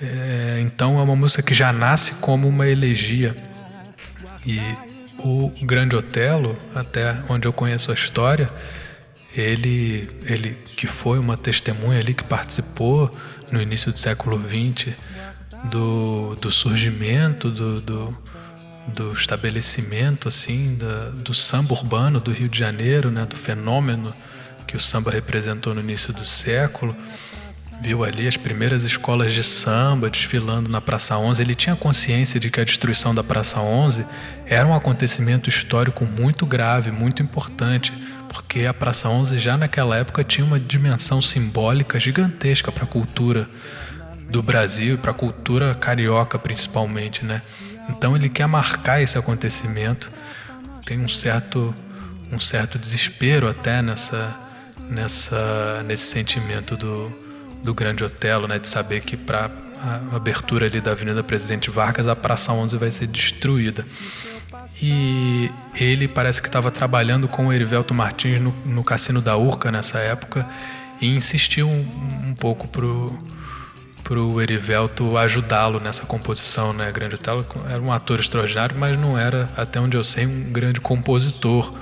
É, 0.02 0.58
então 0.62 0.98
é 0.98 1.02
uma 1.02 1.16
música 1.16 1.42
que 1.42 1.54
já 1.54 1.72
nasce 1.72 2.14
como 2.14 2.48
uma 2.48 2.66
elegia. 2.66 3.36
E 4.46 4.58
o 5.18 5.52
Grande 5.62 5.94
Otelo, 5.94 6.56
até 6.74 7.16
onde 7.28 7.46
eu 7.46 7.52
conheço 7.52 7.90
a 7.90 7.94
história, 7.94 8.50
ele, 9.36 10.08
ele 10.24 10.56
que 10.76 10.86
foi 10.86 11.18
uma 11.18 11.36
testemunha 11.36 12.00
ali 12.00 12.14
que 12.14 12.24
participou 12.24 13.14
no 13.52 13.60
início 13.60 13.92
do 13.92 13.98
século 13.98 14.38
XX 14.38 14.94
do, 15.64 16.34
do 16.36 16.50
surgimento 16.50 17.50
do, 17.50 17.80
do, 17.80 18.18
do 18.94 19.12
estabelecimento 19.12 20.28
assim 20.28 20.76
da, 20.76 21.10
do 21.10 21.32
samba 21.32 21.72
urbano 21.72 22.20
do 22.20 22.32
Rio 22.32 22.48
de 22.48 22.58
Janeiro, 22.58 23.10
né, 23.10 23.24
do 23.24 23.36
fenômeno 23.36 24.12
que 24.66 24.76
o 24.76 24.80
samba 24.80 25.10
representou 25.10 25.74
no 25.74 25.80
início 25.80 26.12
do 26.12 26.24
século 26.24 26.94
viu 27.80 28.04
ali 28.04 28.28
as 28.28 28.36
primeiras 28.36 28.84
escolas 28.84 29.32
de 29.32 29.42
samba 29.42 30.10
desfilando 30.10 30.70
na 30.70 30.80
Praça 30.80 31.16
11. 31.16 31.40
Ele 31.40 31.54
tinha 31.54 31.74
consciência 31.74 32.38
de 32.38 32.50
que 32.50 32.60
a 32.60 32.64
destruição 32.64 33.14
da 33.14 33.24
Praça 33.24 33.58
11 33.58 34.04
era 34.46 34.68
um 34.68 34.74
acontecimento 34.74 35.48
histórico 35.48 36.04
muito 36.04 36.44
grave, 36.44 36.92
muito 36.92 37.22
importante, 37.22 37.92
porque 38.28 38.66
a 38.66 38.74
Praça 38.74 39.08
11 39.08 39.38
já 39.38 39.56
naquela 39.56 39.96
época 39.96 40.22
tinha 40.22 40.44
uma 40.44 40.60
dimensão 40.60 41.22
simbólica 41.22 41.98
gigantesca 41.98 42.70
para 42.70 42.84
a 42.84 42.86
cultura 42.86 43.48
do 44.28 44.42
Brasil 44.42 44.94
e 44.94 44.98
para 44.98 45.10
a 45.10 45.14
cultura 45.14 45.74
carioca 45.74 46.38
principalmente, 46.38 47.24
né? 47.24 47.42
Então 47.88 48.14
ele 48.14 48.28
quer 48.28 48.46
marcar 48.46 49.00
esse 49.00 49.18
acontecimento. 49.18 50.10
Tem 50.84 50.98
um 51.00 51.08
certo 51.08 51.74
um 52.32 52.38
certo 52.38 52.78
desespero 52.78 53.48
até 53.48 53.82
nessa 53.82 54.36
nessa 54.88 55.82
nesse 55.84 56.04
sentimento 56.04 56.76
do 56.76 57.12
do 57.62 57.74
Grande 57.74 58.02
Otelo, 58.02 58.48
né, 58.48 58.58
de 58.58 58.66
saber 58.66 59.00
que 59.00 59.16
para 59.16 59.50
a 59.80 60.16
abertura 60.16 60.66
ali 60.66 60.80
da 60.80 60.92
Avenida 60.92 61.22
Presidente 61.22 61.70
Vargas, 61.70 62.08
a 62.08 62.16
Praça 62.16 62.52
11 62.52 62.76
vai 62.76 62.90
ser 62.90 63.06
destruída. 63.06 63.84
E 64.82 65.50
ele 65.74 66.08
parece 66.08 66.40
que 66.40 66.48
estava 66.48 66.70
trabalhando 66.70 67.28
com 67.28 67.46
o 67.46 67.52
Erivelto 67.52 67.94
Martins 67.94 68.40
no, 68.40 68.54
no 68.64 68.82
Cassino 68.82 69.20
da 69.20 69.36
Urca 69.36 69.70
nessa 69.70 69.98
época 69.98 70.46
e 71.00 71.06
insistiu 71.06 71.68
um, 71.68 72.28
um 72.28 72.34
pouco 72.34 72.68
pro 72.68 73.18
pro 74.02 74.40
Erivelto 74.40 75.16
ajudá-lo 75.16 75.80
nessa 75.80 76.04
composição, 76.04 76.72
né? 76.72 76.90
Grande 76.90 77.14
Otelo 77.14 77.44
era 77.68 77.80
um 77.80 77.92
ator 77.92 78.20
extraordinário, 78.20 78.76
mas 78.78 78.98
não 78.98 79.16
era, 79.18 79.48
até 79.56 79.80
onde 79.80 79.96
eu 79.96 80.04
sei, 80.04 80.26
um 80.26 80.52
grande 80.52 80.80
compositor. 80.80 81.72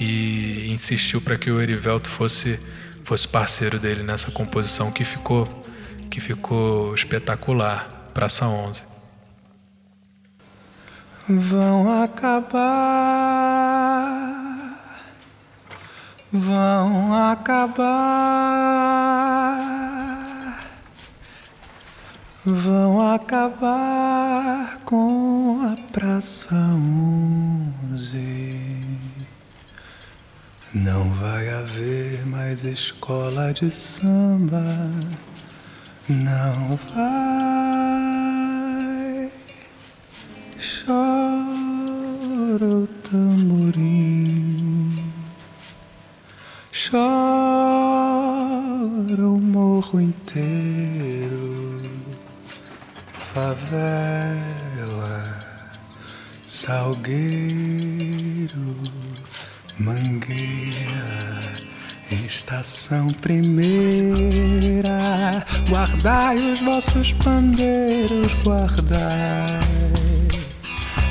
E 0.00 0.70
insistiu 0.70 1.20
para 1.20 1.36
que 1.36 1.50
o 1.50 1.60
Erivelto 1.60 2.08
fosse 2.08 2.60
fosse 3.08 3.26
parceiro 3.26 3.78
dele 3.78 4.02
nessa 4.02 4.30
composição 4.30 4.92
que 4.92 5.02
ficou 5.02 5.48
que 6.10 6.20
ficou 6.20 6.94
espetacular, 6.94 7.88
Praça 8.12 8.46
11. 8.46 8.82
Vão 11.28 12.02
acabar, 12.02 12.58
vão 16.32 17.30
acabar, 17.30 17.88
vão 22.54 23.12
acabar 23.12 24.78
com 24.84 25.60
a 25.62 25.76
Praça 25.92 26.54
11. 26.54 28.18
Não 30.74 31.04
vai 31.14 31.48
haver 31.48 32.26
mais 32.26 32.64
escola 32.64 33.52
de 33.52 33.70
samba, 33.70 34.64
não 36.08 36.78
vai. 36.94 37.28
Chora 40.86 42.64
o 42.64 42.86
tamborim, 43.08 44.94
chora 46.90 47.12
o 49.22 49.40
morro 49.42 50.00
inteiro, 50.00 51.47
favela, 53.38 55.22
salgueiro 56.44 57.38
Mangueira, 59.78 61.38
estação 62.26 63.06
primeira, 63.22 64.90
guardai 65.68 66.52
os 66.52 66.60
vossos 66.62 67.12
pandeiros, 67.12 68.34
guardai. 68.42 69.60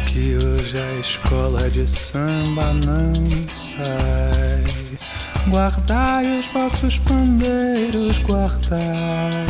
Que 0.07 0.35
hoje 0.35 0.77
a 0.77 0.99
escola 0.99 1.69
de 1.69 1.87
samba 1.87 2.73
não 2.73 3.13
sai. 3.49 4.65
Guardai 5.47 6.39
os 6.39 6.45
vossos 6.47 6.99
pandeiros, 6.99 8.17
guardai. 8.23 9.47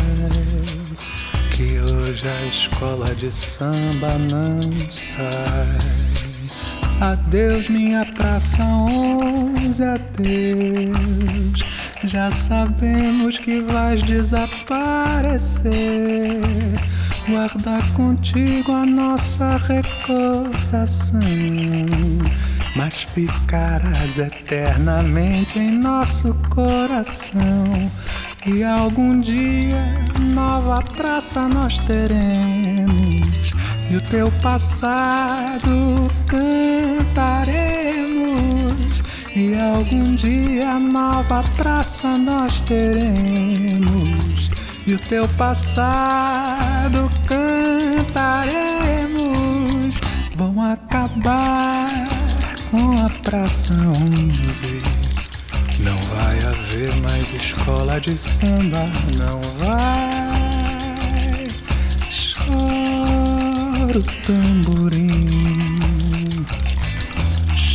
Que 1.58 1.80
hoje 1.80 2.28
a 2.30 2.46
escola 2.46 3.16
de 3.16 3.32
samba 3.32 4.16
não 4.30 4.72
sai. 4.92 5.76
Adeus, 7.02 7.68
minha 7.68 8.06
praça 8.06 8.64
onze, 8.64 9.84
adeus. 9.84 11.66
Já 12.04 12.30
sabemos 12.30 13.40
que 13.40 13.62
vais 13.62 14.04
desaparecer. 14.04 15.72
Guarda 17.28 17.80
contigo 17.96 18.72
a 18.74 18.86
nossa 18.86 19.58
recordação. 19.58 21.20
Mas 22.76 23.02
ficarás 23.16 24.20
eternamente 24.20 25.58
em 25.58 25.72
nosso 25.72 26.36
coração. 26.52 27.92
E 28.48 28.64
algum 28.64 29.20
dia 29.20 29.78
nova 30.34 30.82
praça 30.82 31.50
nós 31.50 31.80
teremos 31.80 33.52
e 33.92 33.98
o 33.98 34.02
teu 34.02 34.32
passado 34.42 35.70
cantaremos. 36.26 37.08
E 39.36 39.54
algum 39.54 40.16
dia 40.16 40.80
nova 40.80 41.44
praça 41.58 42.18
nós 42.18 42.62
teremos. 42.62 44.50
E 44.86 44.94
o 44.94 45.00
teu 45.00 45.28
passado 45.30 47.12
cantaremos. 47.26 48.08
Vão 50.36 50.62
acabar 50.62 52.08
com 52.72 53.06
a 53.06 53.10
praça 53.24 53.74
11. 53.74 54.97
Não 55.88 55.98
vai 56.16 56.40
haver 56.40 56.96
mais 56.98 57.34
escola 57.34 58.00
de 58.00 58.18
samba, 58.18 58.90
não 59.18 59.40
vai. 59.58 61.48
Chora 62.10 63.18
chora 63.88 64.00
o 64.00 64.04
tamborim, 64.26 65.26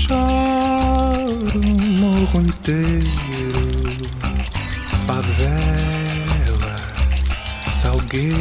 chora 0.06 1.24
o 1.54 1.58
morro 1.98 2.40
inteiro, 2.42 3.96
favela, 5.06 6.76
salgueiro, 7.70 8.36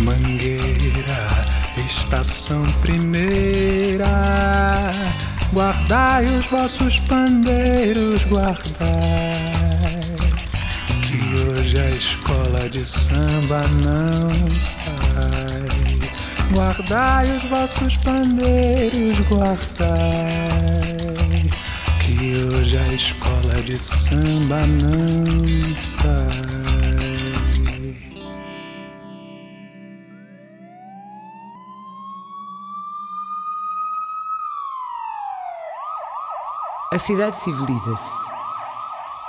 mangueira, 0.00 1.46
estação 1.86 2.64
primeira. 2.82 4.04
Guardai 5.54 6.26
os 6.26 6.46
vossos 6.48 6.98
pandeiros, 6.98 8.24
guardai. 8.24 8.58
Que 11.00 11.36
hoje 11.36 11.78
a 11.78 11.90
escola 11.90 12.68
de 12.68 12.84
samba 12.84 13.62
não 13.80 14.30
sai. 14.58 15.68
Guardai 16.50 17.36
os 17.36 17.44
vossos 17.44 17.96
pandeiros, 17.98 19.16
guardai. 19.28 19.86
Que 22.00 22.34
hoje 22.36 22.76
a 22.76 22.92
escola 22.92 23.62
de 23.62 23.78
samba 23.78 24.66
não 24.66 25.76
sai. 25.76 26.53
A 36.94 36.98
cidade 37.00 37.40
civiliza-se. 37.40 38.08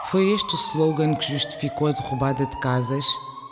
Foi 0.03 0.29
este 0.29 0.53
o 0.53 0.55
slogan 0.55 1.15
que 1.15 1.31
justificou 1.31 1.87
a 1.87 1.93
derrubada 1.93 2.45
de 2.45 2.59
casas, 2.59 3.03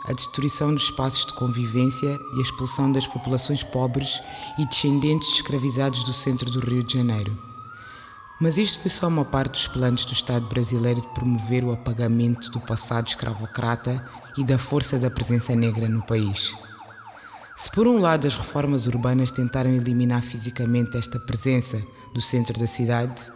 a 0.04 0.12
destruição 0.12 0.72
dos 0.72 0.84
espaços 0.84 1.26
de 1.26 1.32
convivência 1.32 2.16
e 2.36 2.38
a 2.38 2.42
expulsão 2.42 2.92
das 2.92 3.08
populações 3.08 3.64
pobres 3.64 4.22
e 4.56 4.64
descendentes 4.66 5.30
de 5.30 5.34
escravizados 5.34 6.04
do 6.04 6.12
centro 6.12 6.48
do 6.48 6.60
Rio 6.60 6.84
de 6.84 6.96
Janeiro. 6.96 7.36
Mas 8.40 8.56
isto 8.56 8.78
foi 8.78 8.90
só 8.92 9.08
uma 9.08 9.24
parte 9.24 9.54
dos 9.54 9.66
planos 9.66 10.04
do 10.04 10.12
Estado 10.12 10.46
brasileiro 10.46 11.00
de 11.00 11.08
promover 11.08 11.64
o 11.64 11.72
apagamento 11.72 12.52
do 12.52 12.60
passado 12.60 13.08
escravocrata 13.08 14.08
e 14.38 14.44
da 14.44 14.58
força 14.58 14.96
da 14.96 15.10
presença 15.10 15.56
negra 15.56 15.88
no 15.88 16.06
país. 16.06 16.54
Se 17.56 17.68
por 17.68 17.88
um 17.88 17.98
lado 17.98 18.28
as 18.28 18.36
reformas 18.36 18.86
urbanas 18.86 19.32
tentaram 19.32 19.70
eliminar 19.70 20.22
fisicamente 20.22 20.96
esta 20.96 21.18
presença 21.18 21.84
do 22.14 22.20
centro 22.20 22.56
da 22.60 22.68
cidade, 22.68 23.28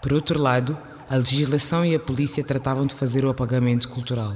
por 0.00 0.12
outro 0.12 0.40
lado, 0.40 0.78
a 1.10 1.16
legislação 1.16 1.84
e 1.84 1.94
a 1.94 1.98
polícia 1.98 2.44
tratavam 2.44 2.86
de 2.86 2.94
fazer 2.94 3.24
o 3.24 3.30
apagamento 3.30 3.88
cultural. 3.88 4.34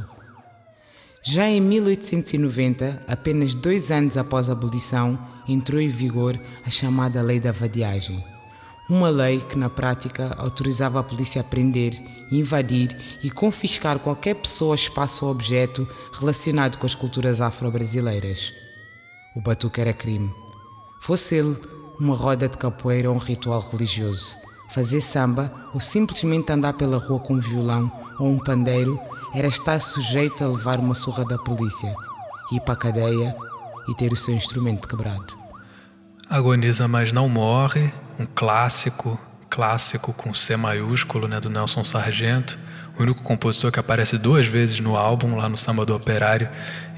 Já 1.23 1.49
em 1.49 1.61
1890, 1.61 3.05
apenas 3.07 3.55
dois 3.55 3.93
anos 3.93 4.17
após 4.17 4.49
a 4.49 4.53
abolição, 4.53 5.19
entrou 5.47 5.81
em 5.81 5.89
vigor 5.89 6.41
a 6.67 6.71
chamada 6.71 7.23
Lei 7.23 7.39
da 7.39 7.53
Vadiagem. 7.53 8.25
Uma 8.91 9.09
lei 9.09 9.41
que, 9.41 9.57
na 9.57 9.71
prática, 9.71 10.35
autorizava 10.37 10.99
a 10.99 11.05
polícia 11.05 11.41
a 11.41 11.45
prender, 11.45 11.95
invadir 12.31 12.97
e 13.23 13.31
confiscar 13.31 14.01
qualquer 14.01 14.35
pessoa, 14.35 14.75
espaço 14.75 15.25
ou 15.25 15.31
objeto 15.31 15.89
relacionado 16.19 16.77
com 16.77 16.87
as 16.87 16.95
culturas 16.95 17.41
afro-brasileiras. 17.41 18.53
O 19.37 19.41
batuque 19.41 19.81
era 19.81 19.93
crime. 19.93 20.35
Fosse 21.01 21.37
ele 21.37 21.57
uma 22.01 22.17
roda 22.17 22.49
de 22.49 22.59
capoeira 22.59 23.09
ou 23.09 23.15
um 23.15 23.19
ritual 23.19 23.61
religioso 23.61 24.37
Fazer 24.73 25.03
samba 25.03 25.53
ou 25.75 25.81
simplesmente 25.81 26.51
andar 26.51 26.73
pela 26.73 26.97
rua 26.97 27.21
com 27.21 27.35
um 27.35 27.39
violão 27.39 27.93
ou 28.19 28.31
um 28.31 28.39
pandeiro 28.39 28.99
era 29.35 29.47
estar 29.47 29.79
sujeito 29.79 30.43
a 30.43 30.49
levar 30.49 30.79
uma 30.79 30.95
surra 30.95 31.27
da 31.27 31.37
polícia, 31.37 31.95
ir 32.51 32.61
para 32.61 32.73
a 32.73 32.77
cadeia 32.77 33.37
e 33.87 33.95
ter 33.95 34.11
o 34.15 34.17
seu 34.17 34.35
instrumento 34.35 34.89
quebrado. 34.89 35.37
Agoniza, 36.27 36.89
mas 36.89 37.13
não 37.13 37.29
morre, 37.29 37.93
um 38.19 38.25
clássico, 38.25 39.21
clássico 39.51 40.11
com 40.15 40.33
C 40.33 40.57
maiúsculo, 40.57 41.29
né, 41.29 41.39
do 41.39 41.51
Nelson 41.51 41.85
Sargento, 41.85 42.59
o 42.99 43.03
único 43.03 43.23
compositor 43.23 43.71
que 43.71 43.79
aparece 43.79 44.17
duas 44.17 44.47
vezes 44.47 44.81
no 44.81 44.97
álbum, 44.97 45.37
lá 45.37 45.51
no 45.51 45.57
Samba 45.59 45.85
do 45.85 45.95
Operário 45.95 46.49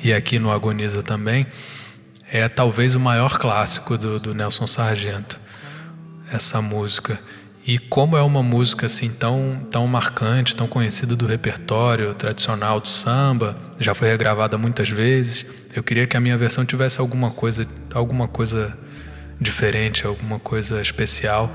e 0.01 0.13
aqui 0.13 0.39
no 0.39 0.53
Agoniza 0.53 1.03
também, 1.03 1.45
é 2.31 2.49
talvez 2.49 2.95
o 2.95 3.01
maior 3.01 3.37
clássico 3.37 3.99
do, 3.99 4.21
do 4.21 4.33
Nelson 4.33 4.69
Sargento, 4.69 5.41
essa 6.31 6.63
música. 6.63 7.19
E 7.67 7.79
como 7.79 8.15
é 8.17 8.23
uma 8.23 8.43
música 8.43 8.87
assim 8.87 9.09
tão, 9.09 9.59
tão 9.71 9.87
marcante, 9.87 10.55
tão 10.55 10.67
conhecida 10.67 11.17
do 11.17 11.27
repertório 11.27 12.13
tradicional 12.13 12.79
do 12.79 12.89
samba, 12.89 13.57
já 13.81 13.95
foi 13.95 14.09
regravada 14.09 14.59
muitas 14.59 14.91
vezes, 14.91 15.47
eu 15.75 15.83
queria 15.83 16.07
que 16.07 16.17
a 16.17 16.21
minha 16.21 16.37
versão 16.37 16.65
tivesse 16.65 17.01
alguma 17.01 17.31
coisa, 17.31 17.67
alguma 17.93 18.29
coisa 18.29 18.77
diferente, 19.41 20.07
alguma 20.07 20.39
coisa 20.39 20.81
especial. 20.81 21.51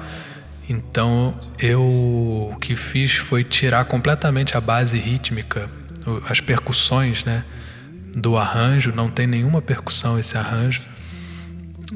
Então 0.67 1.39
eu 1.59 1.81
o 1.81 2.57
que 2.59 2.75
fiz 2.75 3.13
foi 3.13 3.43
tirar 3.43 3.85
completamente 3.85 4.57
a 4.57 4.61
base 4.61 4.97
rítmica, 4.97 5.69
as 6.27 6.41
percussões, 6.41 7.23
né, 7.23 7.45
do 8.15 8.35
arranjo, 8.35 8.91
não 8.91 9.11
tem 9.11 9.27
nenhuma 9.27 9.61
percussão 9.61 10.17
esse 10.17 10.35
arranjo. 10.37 10.81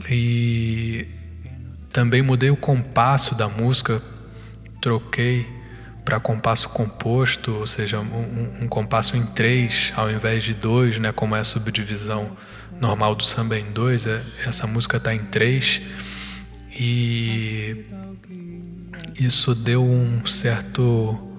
E 0.10 1.08
também 1.94 2.24
mudei 2.24 2.50
o 2.50 2.58
compasso 2.58 3.36
da 3.36 3.48
música, 3.48 4.02
troquei 4.82 5.48
para 6.04 6.20
compasso 6.20 6.68
composto, 6.70 7.54
ou 7.54 7.68
seja, 7.68 8.00
um, 8.00 8.64
um, 8.64 8.68
compasso 8.68 9.16
em 9.16 9.24
três 9.28 9.94
ao 9.96 10.12
invés 10.12 10.44
de 10.44 10.54
dois, 10.54 10.98
né, 10.98 11.12
como 11.14 11.36
é 11.36 11.40
a 11.40 11.44
subdivisão 11.44 12.32
normal 12.82 13.16
do 13.16 13.24
samba 13.24 13.58
em 13.58 13.72
dois. 13.72 14.08
É, 14.08 14.22
essa 14.46 14.68
música 14.68 14.98
está 14.98 15.14
em 15.14 15.20
três 15.20 15.82
e 16.78 17.86
isso 19.20 19.54
deu 19.54 19.86
um 19.86 20.26
certo 20.26 21.30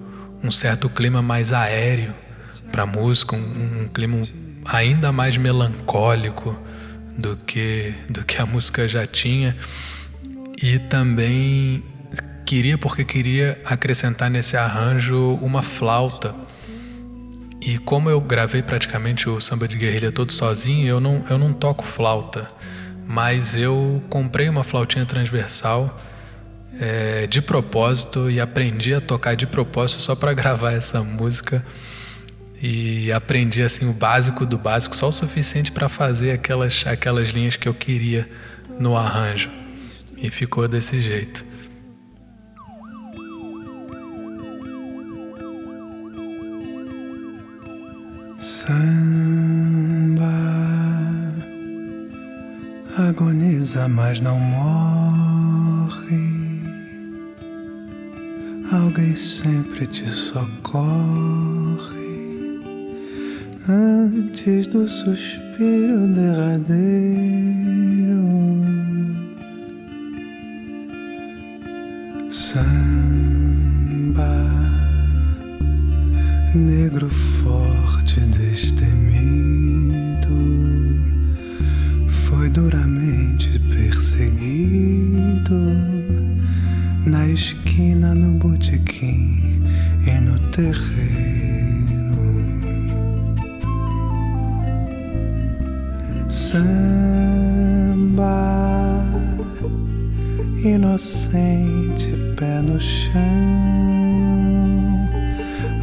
um 0.41 0.51
certo 0.51 0.89
clima 0.89 1.21
mais 1.21 1.51
aéreo 1.51 2.13
para 2.71 2.83
a 2.83 2.85
música, 2.85 3.35
um, 3.35 3.83
um 3.83 3.87
clima 3.89 4.21
ainda 4.65 5.11
mais 5.11 5.37
melancólico 5.37 6.57
do 7.17 7.35
que 7.37 7.93
do 8.09 8.23
que 8.23 8.41
a 8.41 8.45
música 8.45 8.87
já 8.87 9.05
tinha. 9.05 9.55
E 10.61 10.79
também 10.79 11.83
queria 12.45 12.77
porque 12.77 13.03
queria 13.03 13.59
acrescentar 13.65 14.29
nesse 14.29 14.55
arranjo 14.55 15.35
uma 15.41 15.61
flauta. 15.61 16.33
E 17.59 17.77
como 17.79 18.09
eu 18.09 18.21
gravei 18.21 18.61
praticamente 18.61 19.27
o 19.27 19.41
samba 19.41 19.67
de 19.67 19.77
guerrilha 19.77 20.11
todo 20.11 20.31
sozinho, 20.31 20.87
eu 20.87 20.99
não, 20.99 21.23
eu 21.29 21.37
não 21.37 21.51
toco 21.51 21.83
flauta, 21.83 22.49
mas 23.07 23.55
eu 23.55 24.03
comprei 24.09 24.47
uma 24.47 24.63
flautinha 24.63 25.05
transversal 25.05 25.99
é, 26.79 27.25
de 27.25 27.41
propósito 27.41 28.29
e 28.29 28.39
aprendi 28.39 28.93
a 28.93 29.01
tocar 29.01 29.35
de 29.35 29.47
propósito 29.47 30.01
só 30.01 30.15
para 30.15 30.31
gravar 30.35 30.73
essa 30.73 31.01
música 31.01 31.61
e 32.61 33.11
aprendi 33.11 33.61
assim 33.63 33.89
o 33.89 33.93
básico 33.93 34.45
do 34.45 34.57
básico, 34.57 34.95
só 34.95 35.09
o 35.09 35.11
suficiente 35.11 35.71
para 35.71 35.89
fazer 35.89 36.31
aquelas 36.31 36.85
aquelas 36.85 37.29
linhas 37.29 37.55
que 37.55 37.67
eu 37.67 37.73
queria 37.73 38.29
no 38.79 38.95
arranjo. 38.95 39.64
E 40.17 40.29
ficou 40.29 40.67
desse 40.67 41.01
jeito. 41.01 41.45
Samba 48.39 50.25
agoniza, 52.97 53.87
mas 53.87 54.21
não 54.21 54.39
morre. 54.39 54.95
Alguém 58.71 59.15
sempre 59.15 59.87
te 59.87 60.07
socorre 60.07 61.95
antes 63.67 64.67
do 64.67 64.87
suspiro 64.87 66.07
derradeiro. 66.07 66.75
Samba, 72.37 72.67
negro 76.53 77.07
forte 77.07 78.19
destemido, 78.19 79.05
foi 82.07 82.49
duramente 82.49 83.57
perseguido 83.73 85.55
na 87.05 87.25
esquina, 87.25 88.13
no 88.13 88.33
botequim 88.33 89.63
e 90.05 90.19
no 90.19 90.37
terreno. 90.51 91.15
Samba 96.27 97.05
inocente, 100.65 102.24
pé 102.35 102.61
no 102.61 102.79
chão, 102.79 103.21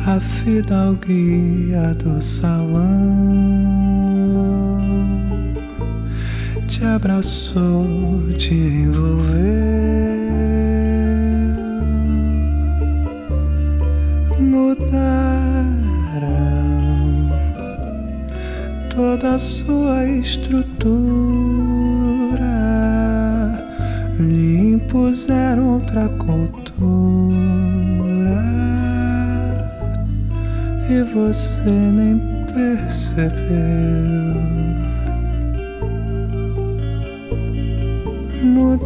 a 0.07 0.21
fidalguia 0.21 1.95
do 1.95 2.21
salão 2.21 2.87
te 6.67 6.85
abraçou, 6.85 7.87
te 8.37 8.55
envolveu, 8.55 9.33
mudaram 14.39 14.93
toda 18.95 19.35
a 19.35 19.39
sua 19.39 20.05
estrutura 20.07 21.52
lhe 24.83 24.89
impuseram 24.89 25.75
outra 25.75 26.09
cultura 26.09 26.73
e 30.91 31.03
você 31.15 31.71
nem 31.71 32.19
percebeu. 32.53 33.23
Mudaram 38.43 38.83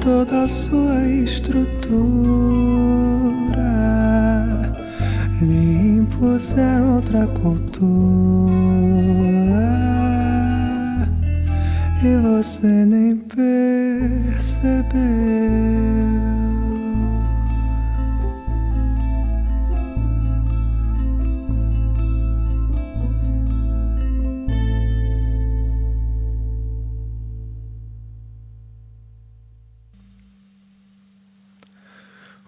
toda 0.00 0.42
a 0.42 0.48
sua 0.48 1.06
estrutura. 1.06 1.62
Lhe 5.40 5.98
impuseram 5.98 6.96
outra 6.96 7.26
cultura 7.28 8.71
e 12.04 12.16
você 12.16 12.66
nem 12.66 13.16
percebeu. 13.16 13.42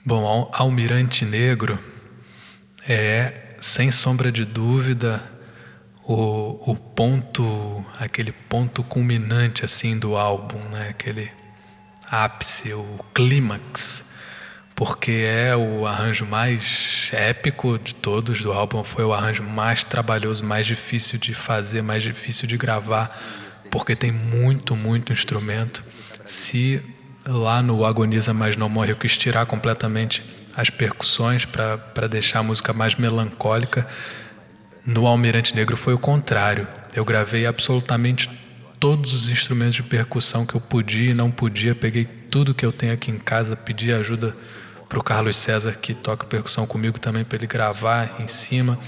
Bom, 0.06 0.50
Almirante 0.52 1.24
Negro 1.24 1.78
é, 2.86 3.54
sem 3.58 3.90
sombra 3.90 4.30
de 4.30 4.44
dúvida, 4.44 5.33
o, 6.06 6.72
o 6.72 6.76
ponto, 6.76 7.84
aquele 7.98 8.32
ponto 8.32 8.82
culminante 8.82 9.64
assim 9.64 9.98
do 9.98 10.16
álbum, 10.16 10.58
né? 10.70 10.88
aquele 10.90 11.30
ápice, 12.10 12.72
o 12.72 13.04
clímax, 13.14 14.04
porque 14.74 15.12
é 15.26 15.56
o 15.56 15.86
arranjo 15.86 16.26
mais 16.26 17.10
épico 17.12 17.78
de 17.78 17.94
todos 17.94 18.42
do 18.42 18.52
álbum, 18.52 18.84
foi 18.84 19.04
o 19.04 19.12
arranjo 19.12 19.42
mais 19.42 19.84
trabalhoso, 19.84 20.44
mais 20.44 20.66
difícil 20.66 21.18
de 21.18 21.32
fazer, 21.32 21.82
mais 21.82 22.02
difícil 22.02 22.46
de 22.46 22.56
gravar, 22.56 23.10
porque 23.70 23.96
tem 23.96 24.12
muito, 24.12 24.76
muito 24.76 25.12
instrumento. 25.12 25.84
Se 26.24 26.82
lá 27.26 27.62
no 27.62 27.84
Agoniza 27.84 28.34
Mas 28.34 28.56
Não 28.56 28.68
Morre, 28.68 28.92
eu 28.92 28.96
quis 28.96 29.16
tirar 29.16 29.46
completamente 29.46 30.22
as 30.56 30.70
percussões 30.70 31.44
para 31.44 32.06
deixar 32.08 32.40
a 32.40 32.42
música 32.42 32.72
mais 32.72 32.94
melancólica. 32.94 33.86
No 34.86 35.06
Almirante 35.06 35.56
Negro 35.56 35.76
foi 35.76 35.94
o 35.94 35.98
contrário. 35.98 36.68
Eu 36.94 37.04
gravei 37.04 37.46
absolutamente 37.46 38.28
todos 38.78 39.14
os 39.14 39.30
instrumentos 39.30 39.76
de 39.76 39.82
percussão 39.82 40.44
que 40.44 40.54
eu 40.54 40.60
podia 40.60 41.12
e 41.12 41.14
não 41.14 41.30
podia. 41.30 41.74
Peguei 41.74 42.04
tudo 42.04 42.54
que 42.54 42.66
eu 42.66 42.70
tenho 42.70 42.92
aqui 42.92 43.10
em 43.10 43.18
casa, 43.18 43.56
pedi 43.56 43.92
ajuda 43.92 44.36
para 44.88 44.98
o 44.98 45.02
Carlos 45.02 45.36
César, 45.36 45.72
que 45.72 45.94
toca 45.94 46.26
percussão 46.26 46.66
comigo 46.66 46.98
também, 46.98 47.24
para 47.24 47.36
ele 47.36 47.46
gravar 47.46 48.16
em 48.20 48.28
cima, 48.28 48.78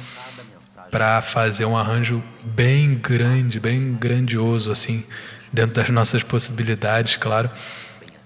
para 0.91 1.21
fazer 1.23 1.65
um 1.65 1.77
arranjo 1.77 2.23
bem 2.45 2.95
grande, 2.95 3.59
bem 3.59 3.95
grandioso, 3.95 4.71
assim, 4.71 5.03
dentro 5.53 5.77
das 5.77 5.89
nossas 5.89 6.23
possibilidades, 6.23 7.17
claro. 7.17 7.51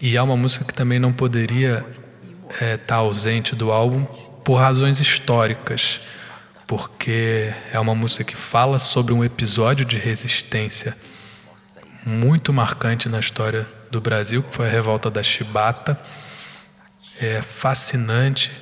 E 0.00 0.16
é 0.16 0.22
uma 0.22 0.36
música 0.36 0.64
que 0.64 0.74
também 0.74 0.98
não 0.98 1.12
poderia 1.12 1.86
estar 2.50 2.64
é, 2.64 2.76
tá 2.76 2.96
ausente 2.96 3.54
do 3.54 3.70
álbum 3.70 4.04
por 4.44 4.56
razões 4.56 4.98
históricas, 4.98 6.00
porque 6.70 7.52
é 7.72 7.80
uma 7.80 7.96
música 7.96 8.22
que 8.22 8.36
fala 8.36 8.78
sobre 8.78 9.12
um 9.12 9.24
episódio 9.24 9.84
de 9.84 9.98
resistência 9.98 10.96
muito 12.06 12.52
marcante 12.52 13.08
na 13.08 13.18
história 13.18 13.66
do 13.90 14.00
Brasil, 14.00 14.40
que 14.40 14.54
foi 14.54 14.68
a 14.68 14.70
revolta 14.70 15.10
da 15.10 15.20
Chibata. 15.20 16.00
É 17.20 17.42
fascinante 17.42 18.52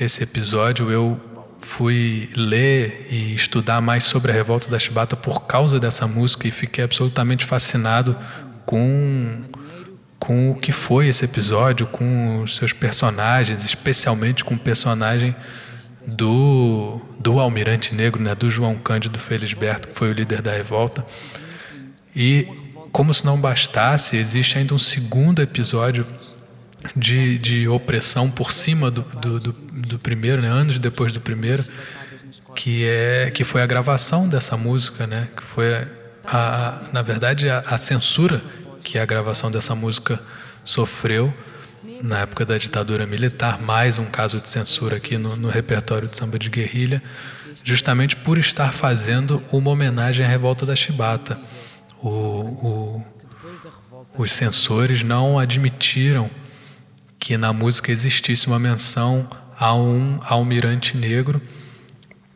esse 0.00 0.20
episódio. 0.24 0.90
Eu 0.90 1.20
fui 1.60 2.28
ler 2.34 3.06
e 3.08 3.32
estudar 3.32 3.80
mais 3.80 4.02
sobre 4.02 4.32
a 4.32 4.34
revolta 4.34 4.68
da 4.68 4.78
Chibata 4.80 5.14
por 5.14 5.46
causa 5.46 5.78
dessa 5.78 6.08
música 6.08 6.48
e 6.48 6.50
fiquei 6.50 6.82
absolutamente 6.82 7.46
fascinado 7.46 8.18
com 8.66 9.44
com 10.18 10.50
o 10.50 10.54
que 10.56 10.72
foi 10.72 11.06
esse 11.06 11.24
episódio, 11.24 11.86
com 11.86 12.42
os 12.42 12.56
seus 12.56 12.72
personagens, 12.72 13.62
especialmente 13.62 14.42
com 14.42 14.54
o 14.54 14.58
personagem 14.58 15.36
do, 16.06 17.00
do 17.18 17.38
Almirante 17.38 17.94
Negro, 17.94 18.22
né, 18.22 18.34
do 18.34 18.50
João 18.50 18.76
Cândido 18.76 19.18
Felisberto, 19.18 19.88
que 19.88 19.94
foi 19.94 20.10
o 20.10 20.12
líder 20.12 20.42
da 20.42 20.52
revolta. 20.52 21.04
E, 22.14 22.46
como 22.92 23.12
se 23.12 23.24
não 23.24 23.38
bastasse, 23.40 24.16
existe 24.16 24.58
ainda 24.58 24.74
um 24.74 24.78
segundo 24.78 25.42
episódio 25.42 26.06
de, 26.94 27.38
de 27.38 27.68
opressão 27.68 28.30
por 28.30 28.52
cima 28.52 28.90
do, 28.90 29.02
do, 29.02 29.40
do, 29.40 29.52
do 29.52 29.98
primeiro, 29.98 30.42
né, 30.42 30.48
anos 30.48 30.78
depois 30.78 31.12
do 31.12 31.20
primeiro, 31.20 31.64
que, 32.54 32.84
é, 32.86 33.30
que 33.32 33.42
foi 33.42 33.62
a 33.62 33.66
gravação 33.66 34.28
dessa 34.28 34.56
música, 34.56 35.06
né, 35.06 35.28
que 35.36 35.42
foi, 35.42 35.74
a, 35.74 35.88
a 36.26 36.82
na 36.92 37.02
verdade, 37.02 37.48
a, 37.48 37.60
a 37.60 37.78
censura 37.78 38.42
que 38.82 38.98
a 38.98 39.06
gravação 39.06 39.50
dessa 39.50 39.74
música 39.74 40.20
sofreu 40.62 41.32
na 42.04 42.18
época 42.18 42.44
da 42.44 42.58
ditadura 42.58 43.06
militar, 43.06 43.58
mais 43.62 43.98
um 43.98 44.04
caso 44.04 44.38
de 44.38 44.50
censura 44.50 44.98
aqui 44.98 45.16
no, 45.16 45.36
no 45.36 45.48
repertório 45.48 46.06
de 46.06 46.14
samba 46.14 46.38
de 46.38 46.50
guerrilha, 46.50 47.02
justamente 47.64 48.14
por 48.14 48.36
estar 48.36 48.74
fazendo 48.74 49.42
uma 49.50 49.70
homenagem 49.70 50.24
à 50.24 50.28
revolta 50.28 50.66
da 50.66 50.76
Chibata. 50.76 51.38
O, 52.02 52.10
o, 52.10 53.04
os 54.18 54.30
censores 54.32 55.02
não 55.02 55.38
admitiram 55.38 56.30
que 57.18 57.38
na 57.38 57.54
música 57.54 57.90
existisse 57.90 58.48
uma 58.48 58.58
menção 58.58 59.26
a 59.58 59.74
um 59.74 60.18
almirante 60.24 60.98
negro, 60.98 61.40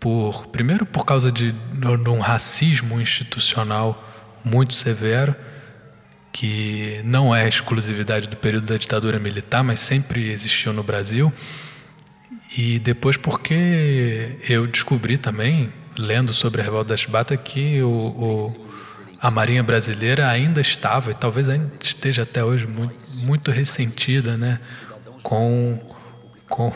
por 0.00 0.46
primeiro 0.46 0.86
por 0.86 1.04
causa 1.04 1.30
de, 1.30 1.52
de 1.52 2.08
um 2.08 2.20
racismo 2.20 2.98
institucional 2.98 4.02
muito 4.42 4.72
severo 4.72 5.36
que 6.38 7.00
não 7.04 7.34
é 7.34 7.48
exclusividade 7.48 8.28
do 8.28 8.36
período 8.36 8.66
da 8.66 8.76
ditadura 8.76 9.18
militar, 9.18 9.64
mas 9.64 9.80
sempre 9.80 10.30
existiu 10.30 10.72
no 10.72 10.84
Brasil. 10.84 11.32
E 12.56 12.78
depois 12.78 13.16
porque 13.16 14.38
eu 14.48 14.64
descobri 14.68 15.18
também, 15.18 15.72
lendo 15.98 16.32
sobre 16.32 16.60
a 16.60 16.64
revolta 16.64 16.90
da 16.90 16.96
Chibata, 16.96 17.36
que 17.36 17.82
o, 17.82 17.88
o, 17.88 18.66
a 19.20 19.32
Marinha 19.32 19.64
Brasileira 19.64 20.28
ainda 20.28 20.60
estava, 20.60 21.10
e 21.10 21.14
talvez 21.14 21.48
ainda 21.48 21.72
esteja 21.82 22.22
até 22.22 22.44
hoje, 22.44 22.68
muito, 22.68 22.94
muito 23.16 23.50
ressentida 23.50 24.36
né, 24.36 24.60
com, 25.24 25.80
com, 26.48 26.72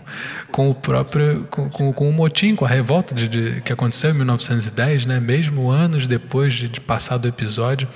com 0.50 0.70
o 0.70 0.74
próprio 0.74 1.46
com, 1.50 1.68
com, 1.68 1.92
com, 1.92 2.08
o 2.08 2.12
motim, 2.14 2.56
com 2.56 2.64
a 2.64 2.68
revolta 2.68 3.14
de, 3.14 3.28
de, 3.28 3.60
que 3.60 3.74
aconteceu 3.74 4.08
em 4.08 4.14
1910, 4.14 5.04
né, 5.04 5.20
mesmo 5.20 5.70
anos 5.70 6.06
depois 6.06 6.54
de, 6.54 6.66
de 6.66 6.80
passado 6.80 7.26
o 7.26 7.28
episódio 7.28 7.86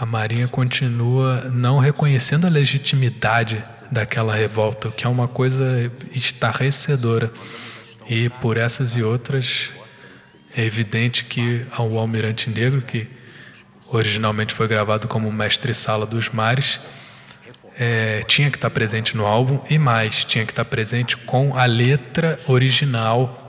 a 0.00 0.06
Marinha 0.06 0.48
continua 0.48 1.50
não 1.52 1.78
reconhecendo 1.78 2.46
a 2.46 2.50
legitimidade 2.50 3.62
daquela 3.92 4.34
revolta, 4.34 4.88
o 4.88 4.92
que 4.92 5.04
é 5.04 5.08
uma 5.08 5.28
coisa 5.28 5.92
estarrecedora. 6.10 7.30
E 8.08 8.30
por 8.30 8.56
essas 8.56 8.96
e 8.96 9.02
outras, 9.02 9.70
é 10.56 10.64
evidente 10.64 11.26
que 11.26 11.66
o 11.78 11.98
Almirante 11.98 12.48
Negro, 12.48 12.80
que 12.80 13.06
originalmente 13.92 14.54
foi 14.54 14.66
gravado 14.66 15.06
como 15.06 15.30
Mestre-Sala 15.30 16.06
dos 16.06 16.30
Mares, 16.30 16.80
é, 17.78 18.22
tinha 18.26 18.50
que 18.50 18.56
estar 18.56 18.70
presente 18.70 19.14
no 19.14 19.26
álbum 19.26 19.60
e 19.68 19.78
mais, 19.78 20.24
tinha 20.24 20.46
que 20.46 20.52
estar 20.52 20.64
presente 20.64 21.14
com 21.14 21.54
a 21.54 21.66
letra 21.66 22.38
original 22.48 23.39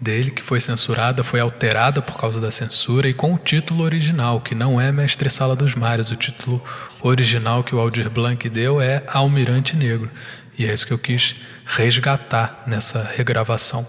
dele, 0.00 0.30
que 0.30 0.42
foi 0.42 0.60
censurada, 0.60 1.24
foi 1.24 1.40
alterada 1.40 2.02
por 2.02 2.18
causa 2.18 2.40
da 2.40 2.50
censura 2.50 3.08
e 3.08 3.14
com 3.14 3.34
o 3.34 3.38
título 3.38 3.82
original, 3.82 4.40
que 4.40 4.54
não 4.54 4.80
é 4.80 4.92
Mestre 4.92 5.30
Sala 5.30 5.56
dos 5.56 5.74
Mares. 5.74 6.10
O 6.10 6.16
título 6.16 6.62
original 7.02 7.64
que 7.64 7.74
o 7.74 7.80
Aldir 7.80 8.10
Blanc 8.10 8.48
deu 8.48 8.80
é 8.80 9.02
Almirante 9.08 9.76
Negro. 9.76 10.10
E 10.58 10.66
é 10.66 10.72
isso 10.72 10.86
que 10.86 10.92
eu 10.92 10.98
quis 10.98 11.36
resgatar 11.64 12.62
nessa 12.66 13.02
regravação. 13.16 13.86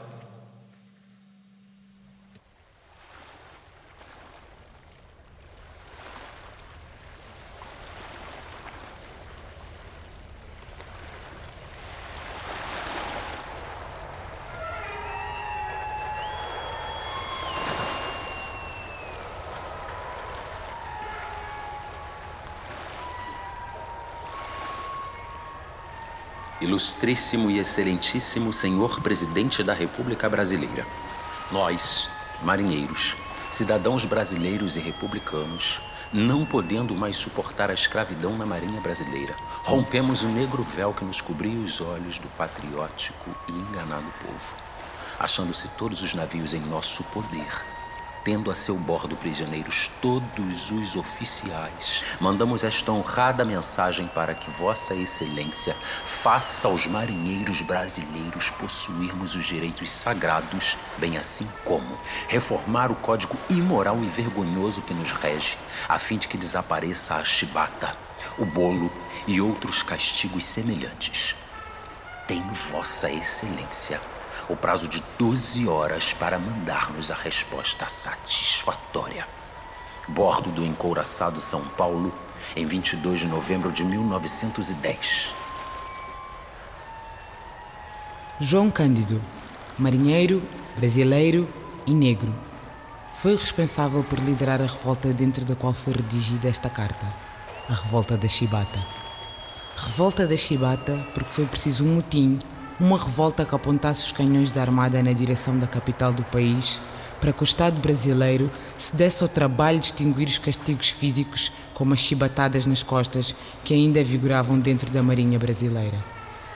Ilustríssimo 26.60 27.52
e 27.52 27.60
Excelentíssimo 27.60 28.52
Senhor 28.52 29.00
Presidente 29.02 29.62
da 29.62 29.74
República 29.74 30.28
Brasileira, 30.28 30.88
nós, 31.52 32.10
marinheiros, 32.42 33.16
cidadãos 33.52 34.06
brasileiros 34.06 34.76
e 34.76 34.80
republicanos, 34.80 35.80
não 36.12 36.44
podendo 36.44 36.96
mais 36.96 37.16
suportar 37.16 37.70
a 37.70 37.76
escravidão 37.76 38.36
na 38.36 38.44
Marinha 38.44 38.82
Brasileira, 38.82 39.36
rompemos 39.64 40.24
o 40.24 40.28
negro 40.28 40.64
véu 40.64 40.96
que 40.96 41.06
nos 41.06 41.22
cobria 41.22 41.60
os 41.60 41.80
olhos 41.80 42.18
do 42.18 42.28
patriótico 42.30 43.30
e 43.48 43.52
enganado 43.52 44.12
povo, 44.26 44.56
achando-se 45.20 45.68
todos 45.78 46.02
os 46.02 46.16
navios 46.16 46.56
em 46.56 46.62
nosso 46.62 47.04
poder 47.04 47.77
tendo 48.28 48.52
a 48.52 48.56
seu 48.56 48.76
bordo 48.76 49.16
prisioneiros 49.16 49.90
todos 50.02 50.70
os 50.70 50.98
oficiais, 50.98 52.04
mandamos 52.20 52.66
esta 52.66 52.92
honrada 52.92 53.46
mensagem 53.46 54.06
para 54.10 54.36
que 54.36 54.52
Vossa 54.52 54.94
Excelência 54.94 55.74
faça 56.06 56.68
aos 56.68 56.88
marinheiros 56.88 57.62
brasileiros 57.62 58.50
possuirmos 58.50 59.34
os 59.34 59.46
direitos 59.46 59.90
sagrados, 59.90 60.76
bem 60.98 61.18
assim 61.18 61.48
como 61.64 61.98
reformar 62.28 62.92
o 62.92 62.96
código 62.96 63.38
imoral 63.50 64.04
e 64.04 64.08
vergonhoso 64.08 64.82
que 64.82 64.94
nos 64.94 65.14
rege, 65.14 65.58
a 65.88 65.98
fim 65.98 66.18
de 66.18 66.28
que 66.28 66.38
desapareça 66.38 67.16
a 67.16 67.24
chibata, 67.24 67.96
o 68.38 68.46
bolo 68.46 68.92
e 69.26 69.40
outros 69.40 69.82
castigos 69.82 70.44
semelhantes. 70.44 71.34
Tem 72.28 72.42
Vossa 72.52 73.10
Excelência 73.10 74.02
o 74.50 74.56
prazo 74.56 74.88
de 74.88 75.04
12 75.18 75.68
horas 75.68 76.14
para 76.14 76.40
mandar-nos 76.40 77.12
a 77.12 77.16
resposta 77.16 77.88
satisfatória. 77.88 79.28
Bordo 80.08 80.50
do 80.52 80.66
encouraçado 80.66 81.42
São 81.42 81.62
Paulo, 81.62 82.14
em 82.56 82.66
22 82.66 83.22
de 83.22 83.28
novembro 83.28 83.72
de 83.72 83.84
1910. 83.84 85.36
João 88.40 88.72
Cândido, 88.72 89.22
marinheiro, 89.78 90.42
brasileiro 90.76 91.50
e 91.86 91.94
negro, 91.94 92.34
foi 93.12 93.36
responsável 93.36 94.04
por 94.04 94.20
liderar 94.20 94.62
a 94.62 94.66
revolta 94.66 95.12
dentro 95.12 95.44
da 95.44 95.56
qual 95.56 95.74
foi 95.74 95.94
redigida 95.94 96.48
esta 96.48 96.70
carta, 96.70 97.06
a 97.68 97.74
Revolta 97.74 98.16
da 98.16 98.28
Chibata. 98.28 98.80
Revolta 99.76 100.26
da 100.26 100.38
Chibata 100.38 101.06
porque 101.14 101.30
foi 101.30 101.46
preciso 101.46 101.84
um 101.84 101.96
motim 101.96 102.40
uma 102.80 102.98
revolta 102.98 103.44
que 103.44 103.56
apontasse 103.56 104.06
os 104.06 104.12
canhões 104.12 104.52
da 104.52 104.62
Armada 104.62 105.02
na 105.02 105.12
direção 105.12 105.58
da 105.58 105.66
capital 105.66 106.14
do 106.14 106.24
país, 106.24 106.80
para 107.20 107.34
que 107.34 107.42
o 107.42 107.44
Estado 107.44 107.80
brasileiro 107.82 108.52
se 108.78 108.96
desse 108.96 109.24
ao 109.24 109.30
trabalho 109.30 109.80
de 109.80 109.88
extinguir 109.88 110.28
os 110.28 110.38
castigos 110.38 110.90
físicos, 110.90 111.52
como 111.74 111.94
as 111.94 112.00
chibatadas 112.00 112.68
nas 112.68 112.84
costas, 112.84 113.34
que 113.64 113.74
ainda 113.74 114.04
vigoravam 114.04 114.60
dentro 114.60 114.92
da 114.92 115.02
Marinha 115.02 115.40
brasileira. 115.40 115.98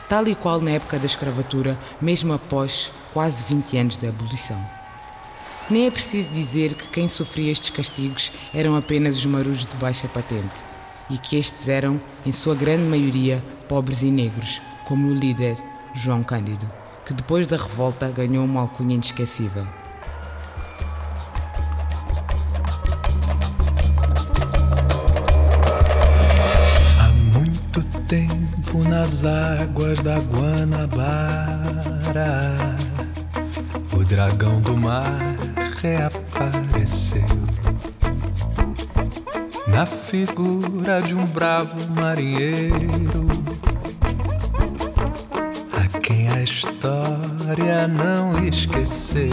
Tal 0.07 0.27
e 0.27 0.35
qual 0.35 0.61
na 0.61 0.71
época 0.71 0.99
da 0.99 1.05
escravatura, 1.07 1.79
mesmo 1.99 2.33
após 2.33 2.91
quase 3.13 3.43
20 3.43 3.77
anos 3.77 3.97
da 3.97 4.09
abolição. 4.09 4.63
Nem 5.69 5.87
é 5.87 5.91
preciso 5.91 6.27
dizer 6.29 6.75
que 6.75 6.89
quem 6.89 7.07
sofria 7.07 7.51
estes 7.51 7.69
castigos 7.71 8.31
eram 8.53 8.75
apenas 8.75 9.17
os 9.17 9.25
marujos 9.25 9.65
de 9.65 9.75
baixa 9.77 10.07
patente, 10.07 10.65
e 11.09 11.17
que 11.17 11.35
estes 11.35 11.67
eram, 11.67 11.99
em 12.25 12.31
sua 12.31 12.53
grande 12.53 12.83
maioria, 12.83 13.43
pobres 13.67 14.03
e 14.03 14.11
negros, 14.11 14.61
como 14.85 15.07
o 15.07 15.13
líder 15.13 15.70
João 15.93 16.23
Cândido, 16.23 16.67
que 17.05 17.13
depois 17.13 17.47
da 17.47 17.57
revolta 17.57 18.09
ganhou 18.09 18.45
uma 18.45 18.61
alcunha 18.61 18.95
inesquecível. 18.95 19.67
Há 26.99 27.07
muito 27.37 27.83
tempo 28.07 28.83
nas 28.87 29.23
águas 29.25 30.01
da 30.01 30.17
Guanabara, 30.19 31.27
o 33.93 34.03
dragão 34.03 34.61
do 34.61 34.77
mar 34.77 35.35
reapareceu 35.81 37.41
na 39.67 39.85
figura 39.85 41.01
de 41.01 41.15
um 41.15 41.25
bravo 41.25 41.89
marinheiro 41.93 43.27
a 46.27 46.41
história 46.43 47.87
não 47.87 48.37
esqueceu. 48.45 49.31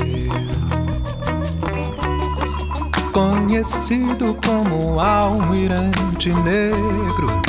Conhecido 3.12 4.36
como 4.46 5.00
Almirante 5.00 6.32
Negro, 6.32 7.42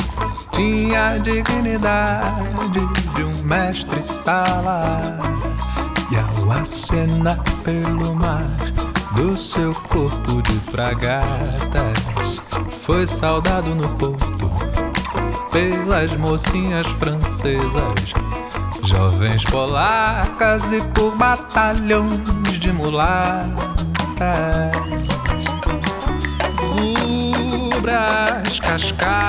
tinha 0.52 1.08
a 1.08 1.18
dignidade 1.18 2.80
de 3.14 3.22
um 3.22 3.42
mestre-sala. 3.44 5.18
E 6.10 6.16
ao 6.16 6.50
acenar 6.50 7.38
pelo 7.62 8.14
mar 8.14 8.56
do 9.14 9.36
seu 9.36 9.72
corpo 9.72 10.42
de 10.42 10.58
fragatas, 10.70 12.40
foi 12.80 13.06
saudado 13.06 13.74
no 13.74 13.88
porto 13.90 14.50
pelas 15.52 16.16
mocinhas 16.16 16.86
francesas 16.86 18.14
Jovens 18.90 19.44
polacas 19.44 20.72
e 20.72 20.80
por 20.86 21.14
batalhões 21.14 22.58
de 22.58 22.72
mulatas 22.72 23.46
Rubras 26.58 28.58
cascatas 28.58 29.22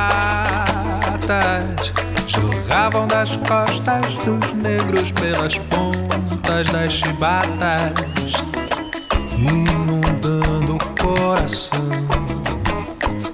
Jorravam 2.26 3.06
das 3.06 3.36
costas 3.36 4.16
dos 4.26 4.52
negros 4.54 5.12
pelas 5.12 5.56
pontas 5.60 6.68
das 6.72 6.94
chibatas 6.94 8.34
Inundando 9.38 10.76
o 10.76 10.80
coração 11.00 11.88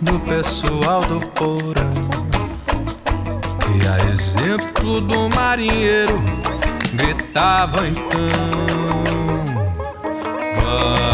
do 0.01 0.19
pessoal 0.19 1.05
do 1.05 1.21
porão 1.27 2.06
a 3.87 4.11
exemplo 4.11 5.01
do 5.01 5.29
marinheiro, 5.29 6.21
gritava 6.93 7.87
então: 7.87 8.07
Glória 10.61 11.06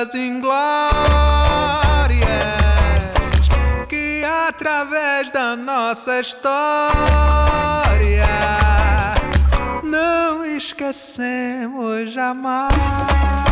lutas 0.00 0.14
inglórias 0.14 0.60
que 3.88 4.24
através 4.24 5.30
da 5.30 5.54
nossa 5.56 6.20
história 6.20 6.48
não 9.82 10.44
esquecemos 10.44 12.10
jamais. 12.12 13.49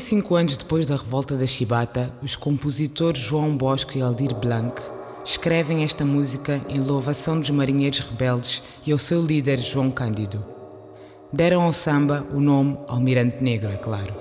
Cinco 0.00 0.34
anos 0.34 0.56
depois 0.56 0.86
da 0.86 0.96
revolta 0.96 1.36
da 1.36 1.46
Chibata, 1.46 2.12
os 2.22 2.36
compositores 2.36 3.20
João 3.22 3.56
Bosco 3.56 3.96
e 3.96 4.00
Aldir 4.00 4.34
Blanc 4.34 4.80
escrevem 5.24 5.84
esta 5.84 6.04
música 6.04 6.60
em 6.68 6.80
louvação 6.80 7.38
dos 7.38 7.50
marinheiros 7.50 8.00
rebeldes 8.00 8.62
e 8.86 8.92
ao 8.92 8.98
seu 8.98 9.20
líder 9.20 9.58
João 9.58 9.90
Cândido. 9.90 10.44
Deram 11.32 11.62
ao 11.62 11.72
samba 11.72 12.26
o 12.32 12.40
nome 12.40 12.78
Almirante 12.88 13.42
Negro, 13.42 13.70
é 13.70 13.76
claro. 13.76 14.14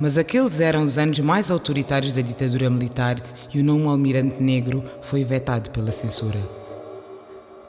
Mas 0.00 0.18
aqueles 0.18 0.58
eram 0.58 0.82
os 0.82 0.98
anos 0.98 1.20
mais 1.20 1.50
autoritários 1.50 2.12
da 2.12 2.20
ditadura 2.20 2.68
militar 2.68 3.22
e 3.54 3.60
o 3.60 3.64
nome 3.64 3.86
Almirante 3.86 4.42
Negro 4.42 4.82
foi 5.00 5.22
vetado 5.22 5.70
pela 5.70 5.92
censura. 5.92 6.40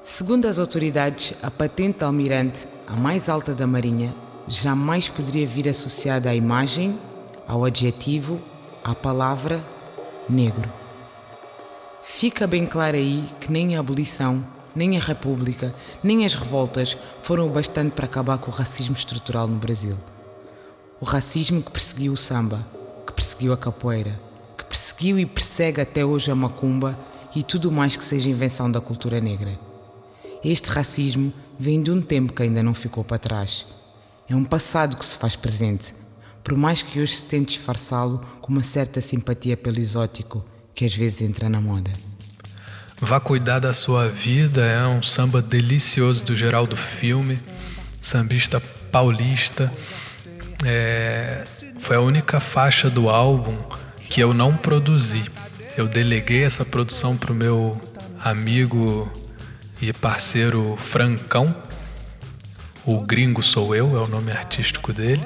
Segundo 0.01 0.47
as 0.47 0.59
autoridades, 0.59 1.33
a 1.41 1.51
patente 1.51 1.99
de 1.99 2.03
almirante, 2.03 2.67
a 2.87 2.95
mais 2.95 3.29
alta 3.29 3.53
da 3.53 3.67
Marinha, 3.67 4.11
jamais 4.47 5.07
poderia 5.09 5.47
vir 5.47 5.69
associada 5.69 6.29
à 6.29 6.35
imagem, 6.35 6.99
ao 7.47 7.65
adjetivo, 7.65 8.39
à 8.83 8.93
palavra 8.93 9.63
negro. 10.29 10.69
Fica 12.03 12.45
bem 12.47 12.65
claro 12.65 12.97
aí 12.97 13.27
que 13.39 13.51
nem 13.51 13.75
a 13.75 13.79
abolição, 13.79 14.45
nem 14.75 14.97
a 14.97 14.99
república, 14.99 15.73
nem 16.03 16.25
as 16.25 16.35
revoltas 16.35 16.97
foram 17.21 17.47
o 17.47 17.51
bastante 17.51 17.91
para 17.91 18.05
acabar 18.05 18.37
com 18.37 18.51
o 18.51 18.53
racismo 18.53 18.95
estrutural 18.95 19.47
no 19.47 19.57
Brasil. 19.57 19.97
O 20.99 21.05
racismo 21.05 21.61
que 21.61 21.71
perseguiu 21.71 22.13
o 22.13 22.17
samba, 22.17 22.65
que 23.05 23.13
perseguiu 23.13 23.51
a 23.51 23.57
capoeira, 23.57 24.17
que 24.57 24.63
perseguiu 24.63 25.19
e 25.19 25.25
persegue 25.25 25.81
até 25.81 26.05
hoje 26.05 26.31
a 26.31 26.35
macumba 26.35 26.97
e 27.35 27.43
tudo 27.43 27.71
mais 27.71 27.95
que 27.95 28.05
seja 28.05 28.29
invenção 28.29 28.71
da 28.71 28.79
cultura 28.79 29.19
negra. 29.19 29.51
Este 30.43 30.69
racismo 30.69 31.33
vem 31.57 31.81
de 31.81 31.91
um 31.91 32.01
tempo 32.01 32.33
que 32.33 32.43
ainda 32.43 32.63
não 32.63 32.73
ficou 32.73 33.03
para 33.03 33.17
trás. 33.17 33.65
É 34.29 34.35
um 34.35 34.43
passado 34.43 34.95
que 34.95 35.03
se 35.03 35.15
faz 35.17 35.35
presente, 35.35 35.93
por 36.43 36.55
mais 36.55 36.81
que 36.81 36.99
hoje 36.99 37.17
se 37.17 37.25
tente 37.25 37.55
disfarçá-lo 37.55 38.19
com 38.41 38.51
uma 38.51 38.63
certa 38.63 39.01
simpatia 39.01 39.57
pelo 39.57 39.79
exótico 39.79 40.45
que 40.73 40.85
às 40.85 40.95
vezes 40.95 41.21
entra 41.21 41.49
na 41.49 41.61
moda. 41.61 41.91
Vá 42.99 43.19
cuidar 43.19 43.59
da 43.59 43.73
sua 43.73 44.07
vida 44.07 44.65
é 44.65 44.87
um 44.87 45.03
samba 45.03 45.41
delicioso 45.41 46.23
do 46.23 46.35
Geraldo 46.35 46.77
Filme, 46.77 47.37
sambista 48.01 48.61
paulista. 48.91 49.71
É, 50.63 51.43
foi 51.79 51.97
a 51.97 51.99
única 51.99 52.39
faixa 52.39 52.89
do 52.89 53.09
álbum 53.09 53.57
que 54.09 54.21
eu 54.21 54.33
não 54.33 54.55
produzi. 54.55 55.23
Eu 55.75 55.87
deleguei 55.87 56.43
essa 56.43 56.63
produção 56.63 57.17
para 57.17 57.31
o 57.31 57.35
meu 57.35 57.79
amigo 58.23 59.11
e 59.81 59.91
parceiro 59.91 60.77
Francão. 60.77 61.53
O 62.85 62.99
Gringo 62.99 63.41
Sou 63.41 63.73
Eu, 63.75 63.97
é 63.97 64.01
o 64.01 64.07
nome 64.07 64.31
artístico 64.31 64.91
dele. 64.91 65.23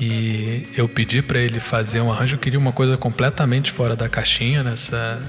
E 0.00 0.68
eu 0.76 0.88
pedi 0.88 1.20
para 1.20 1.38
ele 1.38 1.60
fazer 1.60 2.00
um 2.00 2.10
arranjo, 2.10 2.36
eu 2.36 2.38
queria 2.38 2.58
uma 2.58 2.72
coisa 2.72 2.96
completamente 2.96 3.72
fora 3.72 3.94
da 3.96 4.08
caixinha 4.08 4.62
nessa, 4.62 5.20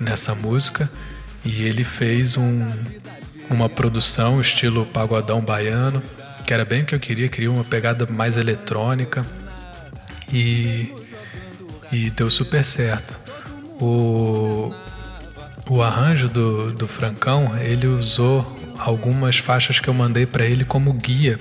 nessa 0.00 0.34
música. 0.34 0.90
E 1.44 1.62
ele 1.62 1.84
fez 1.84 2.36
um, 2.36 2.66
uma 3.48 3.68
produção 3.68 4.40
estilo 4.40 4.84
pagodão 4.86 5.40
baiano, 5.40 6.02
que 6.44 6.52
era 6.52 6.64
bem 6.64 6.82
o 6.82 6.86
que 6.86 6.94
eu 6.94 7.00
queria, 7.00 7.28
queria 7.28 7.52
uma 7.52 7.64
pegada 7.64 8.06
mais 8.06 8.36
eletrônica. 8.36 9.24
E, 10.32 10.92
e 11.92 12.10
deu 12.10 12.28
super 12.28 12.64
certo. 12.64 13.14
O, 13.80 14.68
o 15.68 15.82
arranjo 15.82 16.28
do, 16.28 16.72
do 16.72 16.88
Francão, 16.88 17.50
ele 17.60 17.86
usou 17.86 18.57
algumas 18.78 19.38
faixas 19.38 19.80
que 19.80 19.88
eu 19.88 19.94
mandei 19.94 20.26
para 20.26 20.44
ele 20.44 20.64
como 20.64 20.92
guia 20.92 21.38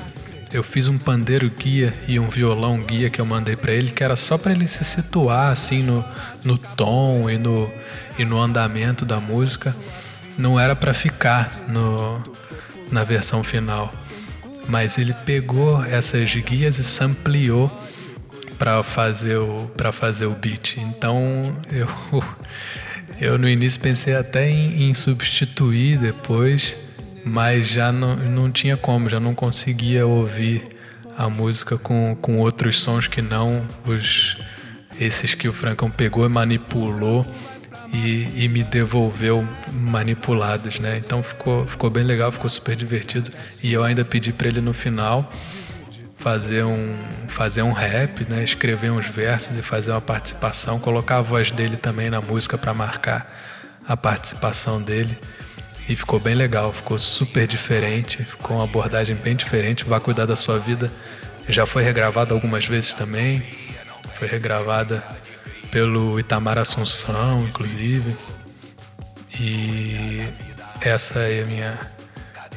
eu 0.54 0.64
fiz 0.64 0.88
um 0.88 0.98
pandeiro 0.98 1.50
guia 1.50 1.94
e 2.08 2.20
um 2.20 2.28
violão 2.28 2.80
guia 2.80 3.10
que 3.10 3.20
eu 3.20 3.26
mandei 3.26 3.56
para 3.56 3.74
ele, 3.74 3.92
que 3.92 4.04
era 4.04 4.16
só 4.16 4.38
para 4.38 4.54
ele 4.54 4.66
se 4.66 4.84
situar 4.86 5.52
assim 5.52 5.84
no, 5.84 6.04
no 6.44 6.58
tom 6.58 7.30
e 7.30 7.38
no, 7.38 7.72
e 8.18 8.24
no 8.24 8.40
andamento 8.40 9.06
da 9.06 9.20
música. 9.20 9.76
Não 10.38 10.60
era 10.60 10.76
para 10.76 10.94
ficar 10.94 11.52
no, 11.68 12.16
na 12.92 13.04
versão 13.04 13.44
final. 13.44 13.92
Mas 14.70 14.98
ele 14.98 15.14
pegou 15.14 15.84
essas 15.84 16.34
guias 16.34 16.80
e 16.80 16.84
sampleou 16.84 17.70
para 18.58 18.82
fazer 18.84 19.38
o 19.38 19.68
para 19.76 19.92
fazer 19.92 20.26
o 20.26 20.34
beat. 20.34 20.78
Então 20.78 21.56
eu 21.72 21.88
eu 23.20 23.38
no 23.38 23.50
início 23.50 23.80
pensei 23.82 24.16
até 24.16 24.50
em, 24.50 24.90
em 24.90 24.94
substituir 24.94 25.98
depois 25.98 26.87
mas 27.28 27.68
já 27.68 27.92
não, 27.92 28.16
não 28.16 28.52
tinha 28.52 28.78
como, 28.78 29.10
já 29.10 29.20
não 29.20 29.36
conseguia 29.36 30.06
ouvir 30.06 30.78
a 31.18 31.30
música 31.30 31.78
com, 31.78 32.16
com 32.16 32.40
outros 32.40 32.80
sons 32.80 33.08
que 33.08 33.22
não 33.22 33.66
os 33.86 34.38
esses 35.00 35.34
que 35.34 35.48
o 35.48 35.54
Francão 35.54 35.90
pegou 35.92 36.26
e 36.26 36.30
manipulou 36.30 37.26
e, 37.94 38.44
e, 38.44 38.50
me 38.50 38.64
devolveu 38.64 39.48
manipulados, 39.72 40.80
né? 40.80 40.98
Então 40.98 41.24
ficou, 41.24 41.64
ficou 41.64 41.90
bem 41.90 42.04
legal, 42.04 42.32
ficou 42.32 42.50
super 42.50 42.76
divertido. 42.76 43.32
E 43.64 43.72
eu 43.72 43.84
ainda 43.84 44.04
pedi 44.04 44.34
para 44.34 44.48
ele 44.48 44.60
no 44.60 44.74
final 44.74 45.32
fazer 46.18 46.64
um, 46.66 46.92
fazer 47.28 47.62
um 47.62 47.72
rap, 47.72 48.26
né? 48.30 48.44
Escrever 48.44 48.92
uns 48.92 49.08
versos 49.08 49.58
e 49.58 49.62
fazer 49.62 49.92
uma 49.92 50.02
participação, 50.02 50.80
colocar 50.80 51.18
a 51.18 51.22
voz 51.22 51.52
dele 51.52 51.78
também 51.78 52.10
na 52.10 52.20
música 52.20 52.58
para 52.58 52.74
marcar 52.74 53.26
a 53.88 53.96
participação 53.96 54.82
dele. 54.82 55.18
E 55.90 55.96
ficou 55.96 56.20
bem 56.20 56.36
legal, 56.36 56.74
ficou 56.74 56.98
super 56.98 57.48
diferente, 57.48 58.22
ficou 58.22 58.58
uma 58.58 58.66
abordagem 58.66 59.16
bem 59.16 59.36
diferente. 59.36 59.86
Vá 59.86 60.00
cuidar 60.00 60.26
da 60.26 60.36
sua 60.36 60.60
vida. 60.60 60.92
Já 61.48 61.66
foi 61.66 61.82
regravada 61.82 62.34
algumas 62.34 62.66
vezes 62.66 62.94
também. 62.94 63.42
Foi 64.14 64.28
regravada 64.28 65.02
pelo 65.72 66.20
Itamar 66.20 66.58
Assunção, 66.58 67.48
inclusive. 67.48 68.18
E 69.40 70.28
essa 70.82 71.20
é 71.20 71.44
a 71.44 71.46
minha, 71.46 71.80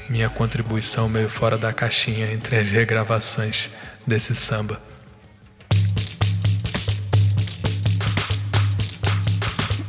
minha 0.09 0.29
contribuição 0.29 1.09
meio 1.09 1.31
fora 1.31 1.57
da 1.57 1.73
caixinha 1.73 2.33
entre 2.33 2.57
as 2.57 2.69
regravações 2.69 3.71
desse 4.05 4.35
samba. 4.35 4.81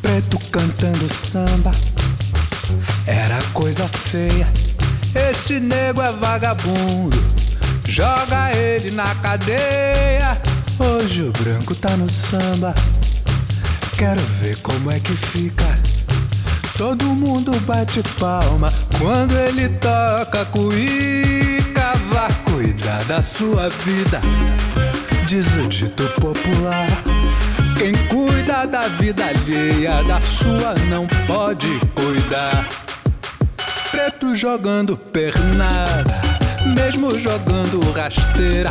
Preto 0.04 0.38
cantando 0.52 1.10
samba 1.10 1.72
era 3.08 3.40
coisa 3.54 3.88
feia. 3.88 4.46
Esse 5.14 5.60
nego 5.60 6.02
é 6.02 6.12
vagabundo, 6.12 7.18
joga 7.88 8.52
ele 8.56 8.92
na 8.92 9.16
cadeia. 9.16 10.42
Hoje 10.80 11.24
o 11.24 11.32
branco 11.32 11.76
tá 11.76 11.98
no 11.98 12.10
samba, 12.10 12.74
quero 13.98 14.22
ver 14.40 14.56
como 14.58 14.92
é 14.92 15.00
que 15.00 15.14
fica. 15.14 15.66
Todo 16.78 17.06
mundo 17.16 17.52
bate 17.62 18.02
palma 18.20 18.74
quando 18.98 19.38
ele 19.38 19.68
toca 19.70 20.46
cuíca. 20.46 21.92
Vá 22.10 22.28
cuidar 22.52 23.04
da 23.06 23.22
sua 23.22 23.70
vida, 23.86 24.22
diz 25.28 25.58
o 25.58 25.68
dito 25.68 26.08
popular. 26.22 26.88
Quem 27.78 27.94
cuida 28.10 28.64
da 28.64 28.88
vida 28.88 29.26
alheia, 29.26 30.04
da 30.04 30.22
sua 30.22 30.76
não 30.90 31.08
pode 31.28 31.68
cuidar 31.96 32.68
preto 33.92 34.34
jogando 34.34 34.96
pernada, 34.96 36.22
mesmo 36.78 37.20
jogando 37.20 37.80
rasteira. 37.92 38.70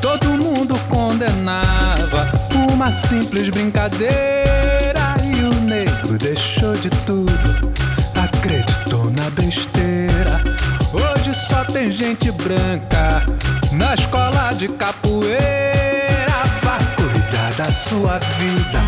Todo 0.00 0.42
mundo 0.42 0.78
condenava 0.88 2.30
uma 2.72 2.92
simples 2.92 3.50
brincadeira. 3.50 5.14
E 5.24 5.42
o 5.42 5.60
negro 5.62 6.16
deixou 6.16 6.72
de 6.74 6.88
tudo, 7.04 7.72
acreditou 8.16 9.10
na 9.10 9.28
besteira. 9.30 10.40
Hoje 10.92 11.34
só 11.34 11.64
tem 11.64 11.90
gente 11.90 12.30
branca 12.30 13.26
na 13.72 13.94
escola 13.94 14.52
de 14.54 14.68
capoeira. 14.68 15.42
Vá 16.62 16.78
cuidar 16.96 17.52
da 17.56 17.70
sua 17.70 18.18
vida, 18.38 18.80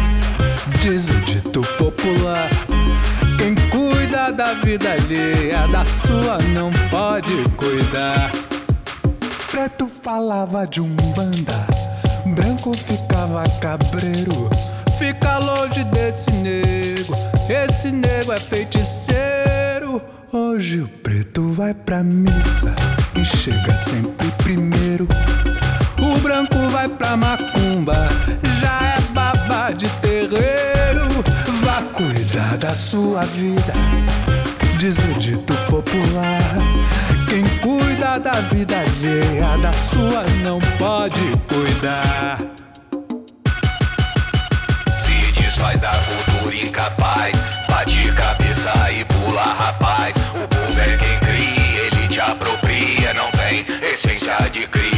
diz 0.80 1.08
o 1.08 1.16
dito 1.24 1.60
popular. 1.76 2.48
Da 4.36 4.52
vida 4.52 4.92
alheia, 4.92 5.66
da 5.68 5.86
sua 5.86 6.36
não 6.52 6.70
pode 6.90 7.42
cuidar. 7.56 8.30
Preto 9.50 9.88
falava 10.02 10.66
de 10.66 10.82
um 10.82 10.94
banda, 11.14 11.66
branco 12.34 12.76
ficava 12.76 13.48
cabreiro. 13.60 14.50
Fica 14.98 15.38
longe 15.38 15.82
desse 15.84 16.30
nego, 16.32 17.14
esse 17.48 17.90
nego 17.90 18.32
é 18.32 18.38
feiticeiro. 18.38 20.02
Hoje 20.30 20.80
o 20.80 20.88
preto 20.88 21.52
vai 21.52 21.72
pra 21.72 22.02
missa 22.02 22.74
e 23.18 23.24
chega 23.24 23.74
sempre 23.74 24.30
primeiro. 24.36 25.08
O 26.02 26.18
branco 26.20 26.58
vai 26.70 26.88
pra 26.88 27.16
macumba, 27.16 28.08
da 32.66 32.74
sua 32.74 33.20
vida, 33.26 33.72
diz 34.76 34.98
o 34.98 35.14
dito 35.14 35.54
popular. 35.70 36.40
Quem 37.28 37.44
cuida 37.60 38.18
da 38.18 38.32
vida 38.40 38.74
alheia, 38.74 39.56
da 39.62 39.72
sua 39.72 40.24
não 40.44 40.58
pode 40.76 41.20
cuidar. 41.46 42.38
Se 45.00 45.40
desfaz 45.40 45.80
da 45.80 45.92
cultura 45.92 46.56
incapaz, 46.56 47.36
bate 47.68 48.10
cabeça 48.10 48.72
e 48.90 49.04
pula 49.04 49.44
rapaz. 49.44 50.16
O 50.34 50.48
povo 50.48 50.80
é 50.80 50.96
quem 50.96 51.20
cria, 51.20 51.82
ele 51.86 52.08
te 52.08 52.20
apropria, 52.20 53.14
não 53.14 53.30
tem 53.30 53.64
essência 53.92 54.36
de 54.52 54.66
cria, 54.66 54.95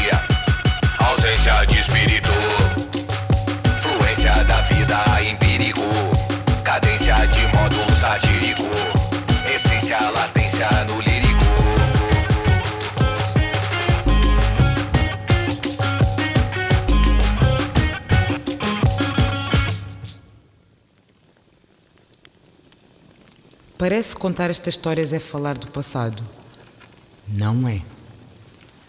Parece 23.79 24.17
contar 24.17 24.51
estas 24.51 24.75
histórias 24.75 25.13
é 25.13 25.21
falar 25.21 25.57
do 25.57 25.69
passado. 25.69 26.21
Não 27.29 27.69
é. 27.69 27.81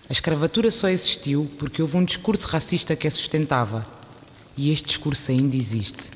A 0.09 0.11
escravatura 0.11 0.71
só 0.71 0.89
existiu 0.89 1.47
porque 1.59 1.79
houve 1.79 1.95
um 1.95 2.03
discurso 2.03 2.47
racista 2.47 2.95
que 2.95 3.07
a 3.07 3.11
sustentava. 3.11 3.85
E 4.57 4.71
este 4.71 4.87
discurso 4.87 5.29
ainda 5.29 5.55
existe. 5.55 6.09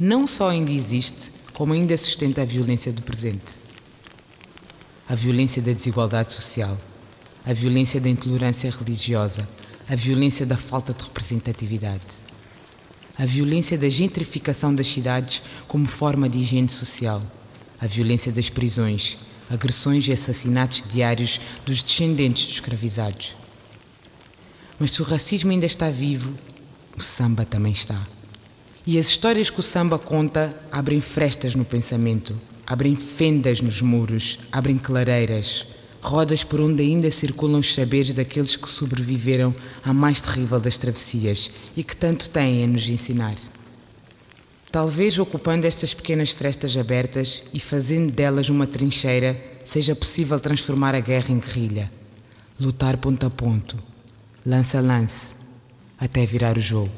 Não 0.00 0.26
só 0.26 0.48
ainda 0.48 0.72
existe, 0.72 1.30
como 1.52 1.72
ainda 1.72 1.96
sustenta 1.96 2.42
a 2.42 2.44
violência 2.44 2.92
do 2.92 3.02
presente. 3.02 3.60
A 5.08 5.14
violência 5.14 5.62
da 5.62 5.72
desigualdade 5.72 6.34
social, 6.34 6.76
a 7.46 7.52
violência 7.52 8.00
da 8.00 8.08
intolerância 8.08 8.68
religiosa, 8.68 9.48
a 9.88 9.94
violência 9.94 10.44
da 10.44 10.56
falta 10.56 10.92
de 10.92 11.04
representatividade, 11.04 12.04
a 13.18 13.26
violência 13.26 13.76
da 13.76 13.88
gentrificação 13.88 14.72
das 14.72 14.86
cidades 14.86 15.42
como 15.66 15.86
forma 15.86 16.28
de 16.28 16.38
higiene 16.38 16.68
social, 16.68 17.20
a 17.80 17.86
violência 17.86 18.30
das 18.30 18.48
prisões, 18.48 19.18
agressões 19.50 20.06
e 20.06 20.12
assassinatos 20.12 20.84
diários 20.90 21.40
dos 21.66 21.82
descendentes 21.82 22.44
dos 22.44 22.54
escravizados. 22.54 23.34
Mas 24.78 24.92
se 24.92 25.02
o 25.02 25.04
racismo 25.04 25.50
ainda 25.50 25.66
está 25.66 25.90
vivo, 25.90 26.32
o 26.96 27.02
samba 27.02 27.44
também 27.44 27.72
está. 27.72 28.00
E 28.86 28.98
as 28.98 29.08
histórias 29.08 29.50
que 29.50 29.60
o 29.60 29.62
samba 29.62 29.98
conta 29.98 30.56
abrem 30.70 31.00
frestas 31.00 31.54
no 31.54 31.64
pensamento, 31.64 32.36
abrem 32.66 32.94
fendas 32.94 33.60
nos 33.60 33.82
muros, 33.82 34.38
abrem 34.52 34.78
clareiras, 34.78 35.66
rodas 36.00 36.44
por 36.44 36.60
onde 36.60 36.82
ainda 36.82 37.10
circulam 37.10 37.60
os 37.60 37.74
saberes 37.74 38.14
daqueles 38.14 38.56
que 38.56 38.68
sobreviveram 38.68 39.54
à 39.84 39.92
mais 39.92 40.20
terrível 40.20 40.60
das 40.60 40.76
travessias 40.76 41.50
e 41.76 41.82
que 41.82 41.96
tanto 41.96 42.28
têm 42.30 42.64
a 42.64 42.66
nos 42.66 42.88
ensinar. 42.88 43.34
Talvez 44.70 45.18
ocupando 45.18 45.66
estas 45.66 45.94
pequenas 45.94 46.30
frestas 46.30 46.76
abertas 46.76 47.42
e 47.54 47.58
fazendo 47.58 48.12
delas 48.12 48.48
uma 48.48 48.66
trincheira, 48.66 49.40
seja 49.64 49.96
possível 49.96 50.38
transformar 50.38 50.94
a 50.94 51.00
guerra 51.00 51.30
em 51.30 51.38
guerrilha, 51.38 51.90
lutar 52.60 52.96
ponto 52.98 53.26
a 53.26 53.30
ponto, 53.30 53.78
lance 54.44 54.76
a 54.76 54.80
lance, 54.80 55.34
até 55.98 56.24
virar 56.26 56.56
o 56.56 56.60
jogo. 56.60 56.92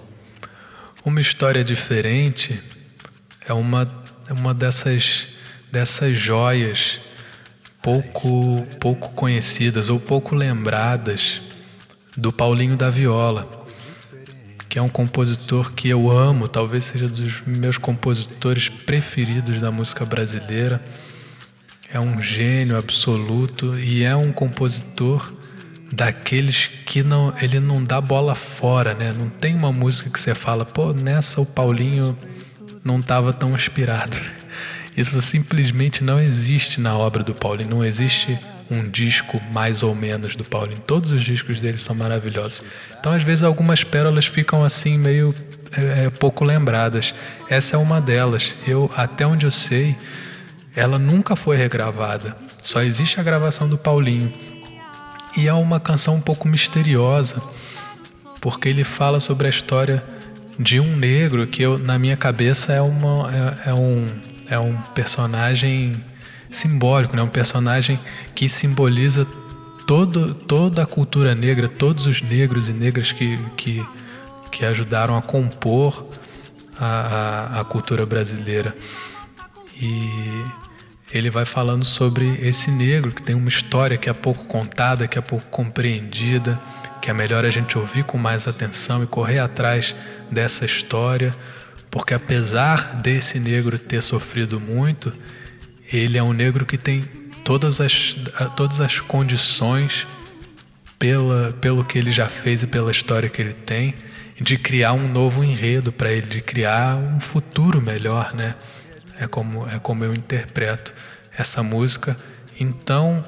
Uma 1.05 1.20
história 1.20 1.64
diferente 1.64 2.61
é 3.46 3.53
uma, 3.53 4.05
é 4.28 4.32
uma 4.32 4.53
dessas, 4.53 5.28
dessas 5.70 6.18
joias 6.18 7.01
pouco, 7.83 8.66
pouco 8.78 9.14
conhecidas 9.14 9.89
ou 9.89 9.99
pouco 9.99 10.35
lembradas 10.35 11.43
do 12.16 12.33
Paulinho 12.33 12.76
da 12.76 12.91
Viola 12.91 13.61
que 14.70 14.78
é 14.78 14.83
um 14.83 14.89
compositor 14.89 15.72
que 15.72 15.89
eu 15.89 16.09
amo, 16.09 16.47
talvez 16.47 16.85
seja 16.85 17.09
dos 17.09 17.43
meus 17.45 17.76
compositores 17.76 18.68
preferidos 18.68 19.61
da 19.61 19.72
música 19.72 20.05
brasileira. 20.05 20.81
É 21.93 21.99
um 21.99 22.22
gênio 22.22 22.78
absoluto 22.78 23.76
e 23.76 24.05
é 24.05 24.14
um 24.14 24.31
compositor 24.31 25.35
daqueles 25.93 26.68
que 26.87 27.03
não, 27.03 27.35
ele 27.43 27.59
não 27.59 27.83
dá 27.83 28.01
bola 28.01 28.37
fora, 28.37 28.95
né? 28.95 29.12
Não 29.12 29.28
tem 29.28 29.57
uma 29.57 29.72
música 29.72 30.09
que 30.09 30.20
você 30.20 30.37
fala, 30.37 30.64
pô, 30.64 30.93
nessa 30.93 31.41
o 31.41 31.47
Paulinho 31.47 32.16
não 32.85 33.01
estava 33.01 33.33
tão 33.33 33.57
inspirado. 33.57 34.16
Isso 35.01 35.22
simplesmente 35.22 36.05
não 36.05 36.20
existe 36.20 36.78
na 36.78 36.94
obra 36.94 37.22
do 37.22 37.34
Paulinho, 37.34 37.70
não 37.70 37.82
existe 37.82 38.38
um 38.70 38.86
disco 38.86 39.40
mais 39.51 39.82
ou 39.82 39.94
menos 39.94 40.36
do 40.36 40.44
Paulinho. 40.44 40.78
Todos 40.78 41.11
os 41.11 41.24
discos 41.24 41.59
dele 41.59 41.78
são 41.78 41.94
maravilhosos. 41.94 42.62
Então, 43.01 43.11
às 43.11 43.22
vezes, 43.22 43.42
algumas 43.42 43.82
pérolas 43.82 44.26
ficam 44.26 44.62
assim 44.62 44.98
meio 44.98 45.34
é, 45.74 46.05
é, 46.05 46.11
pouco 46.11 46.44
lembradas. 46.44 47.14
Essa 47.48 47.76
é 47.76 47.78
uma 47.78 47.98
delas. 47.98 48.55
Eu, 48.66 48.90
até 48.94 49.26
onde 49.26 49.46
eu 49.46 49.51
sei, 49.51 49.96
ela 50.76 50.98
nunca 50.98 51.34
foi 51.34 51.57
regravada. 51.57 52.36
Só 52.62 52.82
existe 52.82 53.18
a 53.18 53.22
gravação 53.22 53.70
do 53.70 53.78
Paulinho. 53.78 54.30
E 55.34 55.48
é 55.48 55.53
uma 55.55 55.80
canção 55.80 56.16
um 56.16 56.20
pouco 56.20 56.46
misteriosa, 56.46 57.40
porque 58.38 58.68
ele 58.68 58.84
fala 58.84 59.18
sobre 59.18 59.46
a 59.46 59.51
história 59.51 60.05
de 60.59 60.78
um 60.78 60.94
negro 60.94 61.46
que 61.46 61.62
eu, 61.62 61.78
na 61.78 61.98
minha 61.98 62.18
cabeça 62.18 62.74
é, 62.74 62.82
uma, 62.82 63.30
é, 63.64 63.70
é 63.70 63.74
um, 63.74 64.07
é 64.51 64.59
um 64.59 64.76
personagem 64.94 66.05
simbólico, 66.51 67.14
né? 67.14 67.22
um 67.22 67.28
personagem 67.28 67.98
que 68.34 68.48
simboliza 68.48 69.26
todo, 69.86 70.34
toda 70.34 70.82
a 70.82 70.86
cultura 70.86 71.34
negra, 71.34 71.68
todos 71.68 72.07
os 72.07 72.20
negros 72.20 72.68
e 72.68 72.72
negras 72.72 73.12
que, 73.12 73.38
que, 73.57 73.86
que 74.51 74.64
ajudaram 74.64 75.16
a 75.16 75.22
compor 75.22 76.05
a, 76.78 76.86
a, 77.57 77.61
a 77.61 77.64
cultura 77.64 78.05
brasileira. 78.05 78.76
E 79.80 80.44
ele 81.12 81.30
vai 81.30 81.44
falando 81.44 81.84
sobre 81.84 82.38
esse 82.42 82.70
negro 82.70 83.12
que 83.12 83.22
tem 83.22 83.34
uma 83.34 83.48
história 83.48 83.96
que 83.96 84.11
é 84.11 84.12
pouco 84.12 84.44
contada, 84.44 85.07
que 85.07 85.18
é 85.18 85.22
pouco 85.22 85.46
compreendida, 85.46 86.61
que 87.01 87.09
é 87.09 87.12
melhor 87.12 87.44
a 87.44 87.51
gente 87.51 87.78
ouvir 87.78 88.05
com 88.05 88.18
mais 88.18 88.46
atenção 88.46 89.03
e 89.03 89.07
correr 89.07 89.38
atrás 89.38 89.94
dessa 90.30 90.64
história, 90.64 91.34
porque 91.91 92.14
apesar 92.14 92.97
desse 92.97 93.41
negro 93.41 93.78
ter 93.78 94.01
sofrido 94.01 94.61
muito, 94.61 95.12
ele 95.93 96.16
é 96.16 96.22
um 96.22 96.32
negro 96.32 96.64
que 96.64 96.78
tem 96.78 97.03
todas 97.45 97.80
as, 97.80 98.14
todas 98.57 98.80
as 98.80 99.01
condições 99.01 100.07
pela, 100.99 101.53
pelo 101.61 101.84
que 101.84 101.99
ele 101.99 102.12
já 102.12 102.28
fez 102.28 102.62
e 102.62 102.66
pela 102.66 102.91
história 102.91 103.28
que 103.28 103.43
ele 103.43 103.55
tem 103.55 103.95
de 104.41 104.57
criar 104.57 104.95
um 104.95 105.07
novo 105.07 105.45
enredo 105.45 105.93
para 105.93 106.11
ele, 106.11 106.26
de 106.26 106.41
criar 106.41 106.97
um 106.97 107.20
futuro 107.20 107.80
melhor, 107.80 108.34
né? 108.34 108.55
É 109.20 109.26
como, 109.26 109.68
é 109.68 109.78
como 109.78 110.03
eu 110.03 110.14
interpreto 110.14 110.95
essa 111.36 111.62
música. 111.62 112.16
Então, 112.59 113.22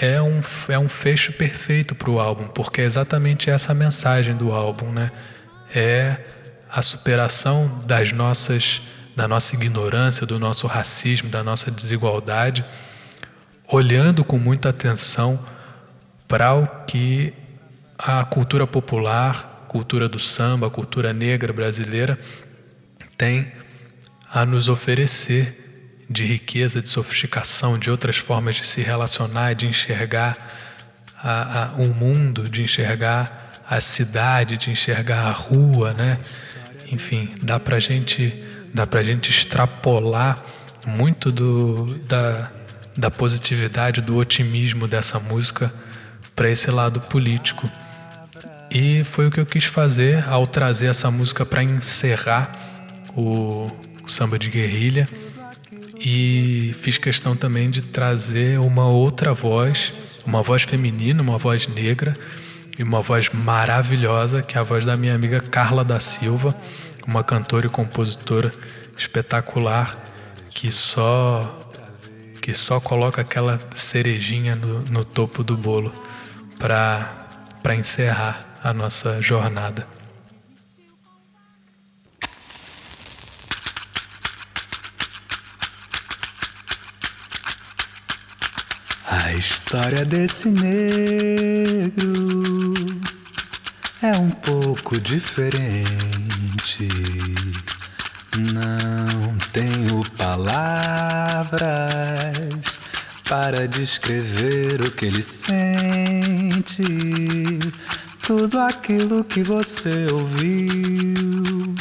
é 0.00 0.22
um, 0.22 0.40
é 0.68 0.78
um 0.78 0.88
fecho 0.88 1.32
perfeito 1.32 1.94
para 1.94 2.10
o 2.10 2.18
álbum, 2.18 2.46
porque 2.48 2.80
é 2.80 2.84
exatamente 2.84 3.50
essa 3.50 3.72
a 3.72 3.74
mensagem 3.74 4.34
do 4.34 4.52
álbum, 4.52 4.90
né? 4.90 5.10
É 5.74 6.16
a 6.70 6.82
superação 6.82 7.78
das 7.84 8.12
nossas 8.12 8.82
da 9.16 9.26
nossa 9.26 9.56
ignorância, 9.56 10.24
do 10.24 10.38
nosso 10.38 10.68
racismo, 10.68 11.28
da 11.28 11.42
nossa 11.42 11.72
desigualdade, 11.72 12.64
olhando 13.66 14.24
com 14.24 14.38
muita 14.38 14.68
atenção 14.68 15.44
para 16.28 16.54
o 16.54 16.68
que 16.86 17.32
a 17.98 18.24
cultura 18.24 18.64
popular, 18.64 19.66
cultura 19.66 20.08
do 20.08 20.20
samba, 20.20 20.70
cultura 20.70 21.12
negra 21.12 21.52
brasileira 21.52 22.16
tem 23.16 23.50
a 24.32 24.46
nos 24.46 24.68
oferecer 24.68 26.04
de 26.08 26.24
riqueza, 26.24 26.80
de 26.80 26.88
sofisticação, 26.88 27.76
de 27.76 27.90
outras 27.90 28.16
formas 28.16 28.54
de 28.54 28.64
se 28.64 28.80
relacionar, 28.82 29.54
de 29.54 29.66
enxergar 29.66 30.36
o 31.76 31.82
um 31.82 31.92
mundo, 31.92 32.48
de 32.48 32.62
enxergar 32.62 33.62
a 33.68 33.80
cidade, 33.80 34.56
de 34.56 34.70
enxergar 34.70 35.26
a 35.26 35.32
rua, 35.32 35.92
né? 35.92 36.18
Enfim, 36.90 37.28
dá 37.42 37.58
para 37.60 37.78
gente 37.78 38.32
dá 38.72 38.86
para 38.86 39.02
gente 39.02 39.30
extrapolar 39.30 40.42
muito 40.86 41.32
do, 41.32 41.86
da, 42.06 42.50
da 42.96 43.10
positividade, 43.10 44.00
do 44.00 44.16
otimismo 44.16 44.86
dessa 44.86 45.18
música 45.18 45.72
para 46.34 46.50
esse 46.50 46.70
lado 46.70 47.00
político. 47.00 47.70
E 48.70 49.02
foi 49.04 49.26
o 49.26 49.30
que 49.30 49.40
eu 49.40 49.46
quis 49.46 49.64
fazer 49.64 50.24
ao 50.28 50.46
trazer 50.46 50.86
essa 50.86 51.10
música 51.10 51.44
para 51.44 51.62
encerrar 51.62 52.52
o, 53.16 53.70
o 54.04 54.08
samba 54.08 54.38
de 54.38 54.50
guerrilha. 54.50 55.08
E 56.00 56.74
fiz 56.80 56.96
questão 56.96 57.34
também 57.34 57.70
de 57.70 57.82
trazer 57.82 58.60
uma 58.60 58.86
outra 58.86 59.34
voz, 59.34 59.92
uma 60.24 60.42
voz 60.42 60.62
feminina, 60.62 61.20
uma 61.22 61.38
voz 61.38 61.66
negra 61.66 62.16
e 62.78 62.82
uma 62.82 63.02
voz 63.02 63.28
maravilhosa, 63.30 64.42
que 64.42 64.56
é 64.56 64.60
a 64.60 64.64
voz 64.64 64.84
da 64.84 64.96
minha 64.96 65.14
amiga 65.14 65.40
Carla 65.40 65.84
da 65.84 65.98
Silva 65.98 66.54
uma 67.08 67.24
cantora 67.24 67.66
e 67.66 67.70
compositora 67.70 68.52
espetacular 68.94 69.96
que 70.50 70.70
só 70.70 71.64
que 72.42 72.52
só 72.52 72.78
coloca 72.80 73.22
aquela 73.22 73.58
cerejinha 73.74 74.54
no, 74.54 74.80
no 74.82 75.04
topo 75.04 75.42
do 75.42 75.56
bolo 75.56 75.92
para 76.58 77.74
encerrar 77.74 78.58
a 78.62 78.72
nossa 78.72 79.20
jornada. 79.20 79.86
A 89.28 89.34
história 89.34 90.04
desse 90.06 90.48
negro 90.48 91.92
é 94.02 94.16
um 94.16 94.30
pouco 94.30 94.98
diferente. 94.98 95.68
Não 98.38 99.36
tenho 99.52 100.02
palavras 100.16 101.60
para 103.28 103.68
descrever 103.68 104.80
o 104.80 104.90
que 104.90 105.04
ele 105.04 105.20
sente. 105.20 106.82
Tudo 108.26 108.58
aquilo 108.58 109.22
que 109.24 109.42
você 109.42 110.06
ouviu 110.10 111.74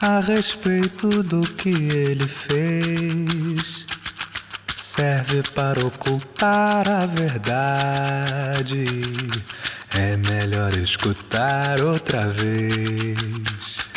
a 0.00 0.20
respeito 0.20 1.24
do 1.24 1.42
que 1.42 1.70
ele 1.70 2.28
fez. 2.28 3.95
Serve 4.96 5.42
para 5.54 5.84
ocultar 5.84 6.88
a 6.88 7.04
verdade. 7.04 8.86
É 9.94 10.16
melhor 10.16 10.72
escutar 10.72 11.82
outra 11.82 12.28
vez. 12.28 13.90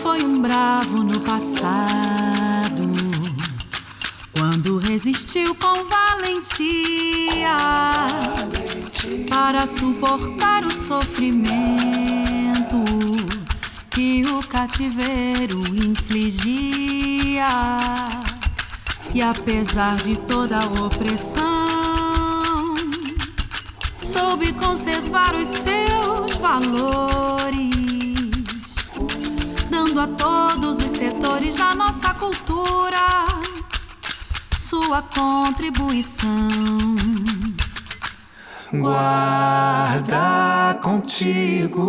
Foi 0.00 0.22
um 0.22 0.40
bravo 0.40 1.02
no 1.02 1.18
passado, 1.18 2.94
quando 4.32 4.78
resistiu 4.78 5.52
com 5.56 5.84
valentia 5.88 7.56
para 9.28 9.66
suportar 9.66 10.64
o 10.64 10.70
sofrimento 10.70 11.58
que 13.90 14.24
o 14.26 14.40
cativeiro 14.46 15.60
infligia. 15.74 17.48
E 19.18 19.20
apesar 19.20 19.96
de 19.96 20.16
toda 20.16 20.60
a 20.60 20.64
opressão, 20.86 22.72
soube 24.00 24.52
conservar 24.52 25.34
os 25.34 25.48
seus 25.48 26.36
valores, 26.36 27.56
dando 29.68 30.00
a 30.00 30.06
todos 30.06 30.78
os 30.78 30.92
setores 30.92 31.56
da 31.56 31.74
nossa 31.74 32.14
cultura 32.14 33.26
sua 34.56 35.02
contribuição. 35.02 36.48
Guarda 38.72 40.78
contigo 40.80 41.82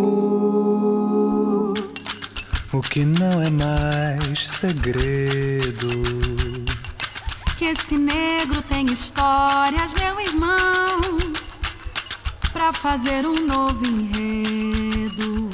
o 2.72 2.82
que 2.82 3.04
não 3.04 3.40
é 3.40 3.50
mais 3.50 4.48
segredo. 4.48 6.39
Que 7.70 7.78
esse 7.78 7.96
negro 7.96 8.62
tem 8.62 8.84
histórias, 8.86 9.92
meu 9.92 10.18
irmão, 10.18 10.58
pra 12.52 12.72
fazer 12.72 13.24
um 13.24 13.46
novo 13.46 13.86
enredo. 13.86 15.50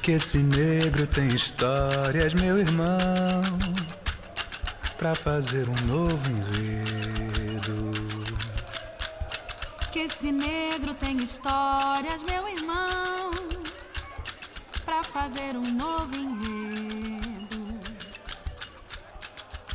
Que 0.00 0.12
esse 0.12 0.38
negro 0.38 1.08
tem 1.08 1.26
histórias, 1.26 2.34
meu 2.34 2.56
irmão, 2.56 3.42
pra 4.96 5.16
fazer 5.16 5.68
um 5.68 5.86
novo 5.88 6.30
enredo. 6.30 7.90
Que 9.90 9.98
esse 10.06 10.30
negro 10.30 10.94
tem 10.94 11.16
histórias, 11.16 12.22
meu 12.22 12.46
irmão, 12.46 13.32
pra 14.84 15.02
fazer 15.02 15.56
um 15.56 15.68
novo 15.74 16.14
enredo. 16.14 16.51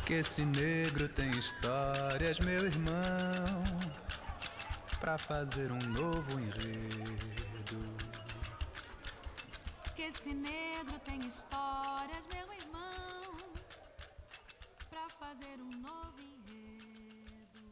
Que 0.08 0.14
esse 0.14 0.46
negro 0.46 1.10
tem 1.10 1.30
histórias, 1.32 2.40
meu 2.40 2.66
irmão, 2.66 3.66
pra 5.02 5.18
fazer 5.18 5.70
um 5.70 5.80
novo 5.90 6.40
enredo. 6.40 7.78
Que 9.94 10.04
esse 10.04 10.34
negro 10.34 10.98
tem 11.04 11.20
histórias, 11.20 12.24
meu 12.34 12.54
irmão, 12.54 13.36
pra 14.90 15.10
fazer 15.20 15.60
um 15.60 15.78
novo 15.82 16.22
enredo. 16.22 17.66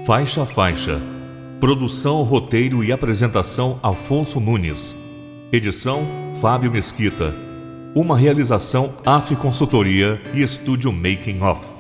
Faixa 0.05 0.45
Faixa. 0.45 1.01
Produção, 1.61 2.25
roteiro 2.25 2.83
e 2.83 2.91
apresentação 2.91 3.79
Afonso 3.81 4.41
Nunes. 4.41 4.97
Edição 5.53 6.35
Fábio 6.41 6.73
Mesquita. 6.73 7.33
Uma 7.95 8.19
realização 8.19 8.93
AF 9.07 9.37
Consultoria 9.37 10.21
e 10.35 10.43
Estúdio 10.43 10.93
Making 10.93 11.43
Off. 11.43 11.78